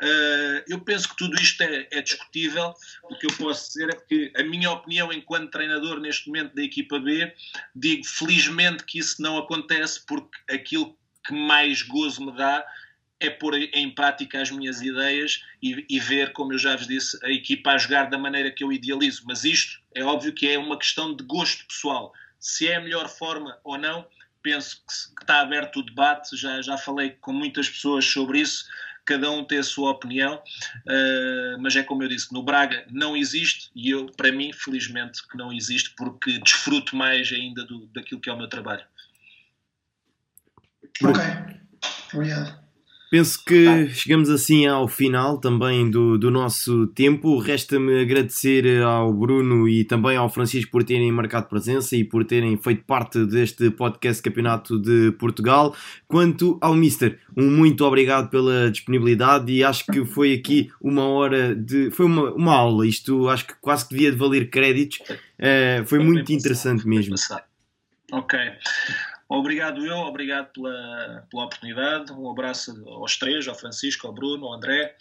Uh, 0.00 0.64
eu 0.66 0.80
penso 0.80 1.08
que 1.10 1.16
tudo 1.16 1.36
isto 1.40 1.62
é, 1.62 1.86
é, 1.90 2.00
discutível. 2.00 2.74
O 3.04 3.16
que 3.16 3.26
eu 3.26 3.36
posso 3.36 3.68
dizer 3.68 3.90
é 3.90 3.96
que, 3.96 4.32
a 4.36 4.42
minha 4.42 4.70
opinião, 4.70 5.12
enquanto 5.12 5.50
treinador 5.50 6.00
neste 6.00 6.26
momento 6.26 6.54
da 6.54 6.62
equipa 6.62 6.98
B, 6.98 7.32
digo 7.74 8.04
felizmente 8.04 8.84
que 8.84 8.98
isso 8.98 9.20
não 9.22 9.38
acontece 9.38 10.04
porque 10.06 10.36
aquilo 10.50 10.98
que 11.24 11.32
mais 11.32 11.82
gozo 11.82 12.24
me 12.24 12.36
dá 12.36 12.64
é 13.22 13.30
pôr 13.30 13.54
em 13.54 13.88
prática 13.88 14.42
as 14.42 14.50
minhas 14.50 14.82
ideias 14.82 15.44
e, 15.62 15.86
e, 15.88 16.00
ver, 16.00 16.32
como 16.32 16.52
eu 16.52 16.58
já 16.58 16.74
vos 16.74 16.88
disse, 16.88 17.16
a 17.24 17.30
equipa 17.30 17.70
a 17.70 17.78
jogar 17.78 18.10
da 18.10 18.18
maneira 18.18 18.50
que 18.50 18.64
eu 18.64 18.72
idealizo. 18.72 19.22
Mas 19.24 19.44
isto 19.44 19.80
é 19.94 20.02
óbvio 20.02 20.32
que 20.32 20.48
é 20.48 20.58
uma 20.58 20.76
questão 20.76 21.14
de 21.14 21.22
gosto 21.22 21.64
pessoal. 21.66 22.12
Se 22.40 22.66
é 22.66 22.76
a 22.76 22.80
melhor 22.80 23.08
forma 23.08 23.56
ou 23.62 23.78
não, 23.78 24.04
penso 24.42 24.82
que, 24.84 25.22
está 25.22 25.40
aberto 25.40 25.78
o 25.78 25.82
debate. 25.84 26.36
Já, 26.36 26.60
já 26.60 26.76
falei 26.76 27.10
com 27.20 27.32
muitas 27.32 27.68
pessoas 27.68 28.04
sobre 28.04 28.40
isso. 28.40 28.64
Cada 29.04 29.30
um 29.30 29.44
tem 29.44 29.58
a 29.58 29.64
sua 29.64 29.90
opinião, 29.90 30.36
uh, 30.36 31.60
mas 31.60 31.74
é 31.74 31.82
como 31.82 32.04
eu 32.04 32.08
disse: 32.08 32.32
no 32.32 32.42
Braga 32.42 32.84
não 32.88 33.16
existe 33.16 33.68
e 33.74 33.90
eu, 33.90 34.06
para 34.06 34.30
mim, 34.30 34.52
felizmente, 34.52 35.26
que 35.26 35.36
não 35.36 35.52
existe, 35.52 35.92
porque 35.96 36.38
desfruto 36.38 36.94
mais 36.94 37.32
ainda 37.32 37.64
do, 37.64 37.86
daquilo 37.86 38.20
que 38.20 38.30
é 38.30 38.32
o 38.32 38.38
meu 38.38 38.48
trabalho. 38.48 38.84
Ok, 41.02 41.22
obrigado. 42.14 42.62
Penso 43.12 43.44
que 43.44 43.90
chegamos 43.90 44.30
assim 44.30 44.64
ao 44.64 44.88
final 44.88 45.36
também 45.36 45.90
do, 45.90 46.16
do 46.16 46.30
nosso 46.30 46.86
tempo. 46.86 47.38
Resta-me 47.38 48.00
agradecer 48.00 48.80
ao 48.82 49.12
Bruno 49.12 49.68
e 49.68 49.84
também 49.84 50.16
ao 50.16 50.30
Francisco 50.30 50.70
por 50.70 50.82
terem 50.82 51.12
marcado 51.12 51.46
presença 51.46 51.94
e 51.94 52.04
por 52.04 52.24
terem 52.24 52.56
feito 52.56 52.86
parte 52.86 53.26
deste 53.26 53.70
podcast 53.70 54.22
Campeonato 54.22 54.80
de 54.80 55.12
Portugal. 55.18 55.76
Quanto 56.08 56.56
ao 56.58 56.72
Mister, 56.72 57.18
um 57.36 57.50
muito 57.50 57.84
obrigado 57.84 58.30
pela 58.30 58.70
disponibilidade 58.70 59.52
e 59.52 59.62
acho 59.62 59.84
que 59.92 60.06
foi 60.06 60.32
aqui 60.32 60.70
uma 60.80 61.04
hora 61.04 61.54
de. 61.54 61.90
Foi 61.90 62.06
uma, 62.06 62.32
uma 62.32 62.54
aula. 62.54 62.86
Isto 62.86 63.28
acho 63.28 63.46
que 63.46 63.54
quase 63.60 63.86
que 63.86 63.94
devia 63.94 64.10
de 64.10 64.16
valer 64.16 64.48
créditos. 64.48 65.00
Uh, 65.38 65.84
foi 65.84 65.98
muito 65.98 66.32
interessante 66.32 66.88
mesmo. 66.88 67.14
Ok. 68.10 68.38
Obrigado 69.32 69.86
eu, 69.86 69.96
obrigado 69.96 70.52
pela, 70.52 71.26
pela 71.30 71.44
oportunidade. 71.44 72.12
Um 72.12 72.30
abraço 72.30 72.70
aos 72.86 73.16
três, 73.16 73.48
ao 73.48 73.54
Francisco, 73.54 74.06
ao 74.06 74.12
Bruno, 74.12 74.46
ao 74.46 74.54
André. 74.54 74.94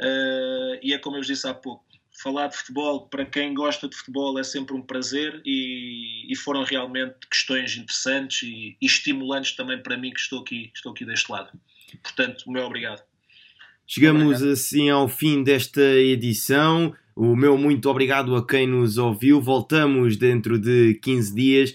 Uh, 0.00 0.80
e 0.82 0.94
é 0.94 0.98
como 0.98 1.16
eu 1.16 1.20
vos 1.20 1.26
disse 1.26 1.46
há 1.46 1.52
pouco, 1.52 1.84
falar 2.22 2.46
de 2.46 2.56
futebol, 2.56 3.06
para 3.08 3.26
quem 3.26 3.52
gosta 3.52 3.86
de 3.86 3.94
futebol, 3.94 4.38
é 4.38 4.42
sempre 4.42 4.74
um 4.74 4.80
prazer 4.80 5.42
e, 5.44 6.32
e 6.32 6.34
foram 6.34 6.64
realmente 6.64 7.14
questões 7.30 7.76
interessantes 7.76 8.42
e, 8.42 8.74
e, 8.80 8.86
estimulantes 8.86 9.54
também 9.54 9.82
para 9.82 9.98
mim 9.98 10.10
que 10.12 10.20
estou 10.20 10.40
aqui, 10.40 10.70
estou 10.74 10.92
aqui 10.92 11.04
deste 11.04 11.30
lado. 11.30 11.50
Portanto, 12.02 12.44
o 12.46 12.52
meu 12.52 12.64
obrigado. 12.64 13.02
Chegamos 13.86 14.22
obrigado. 14.22 14.50
assim 14.50 14.88
ao 14.88 15.08
fim 15.08 15.42
desta 15.42 15.82
edição. 15.82 16.94
O 17.14 17.36
meu 17.36 17.58
muito 17.58 17.88
obrigado 17.90 18.34
a 18.34 18.46
quem 18.46 18.66
nos 18.66 18.96
ouviu. 18.96 19.42
Voltamos 19.42 20.16
dentro 20.16 20.58
de 20.58 20.98
15 21.02 21.34
dias. 21.34 21.74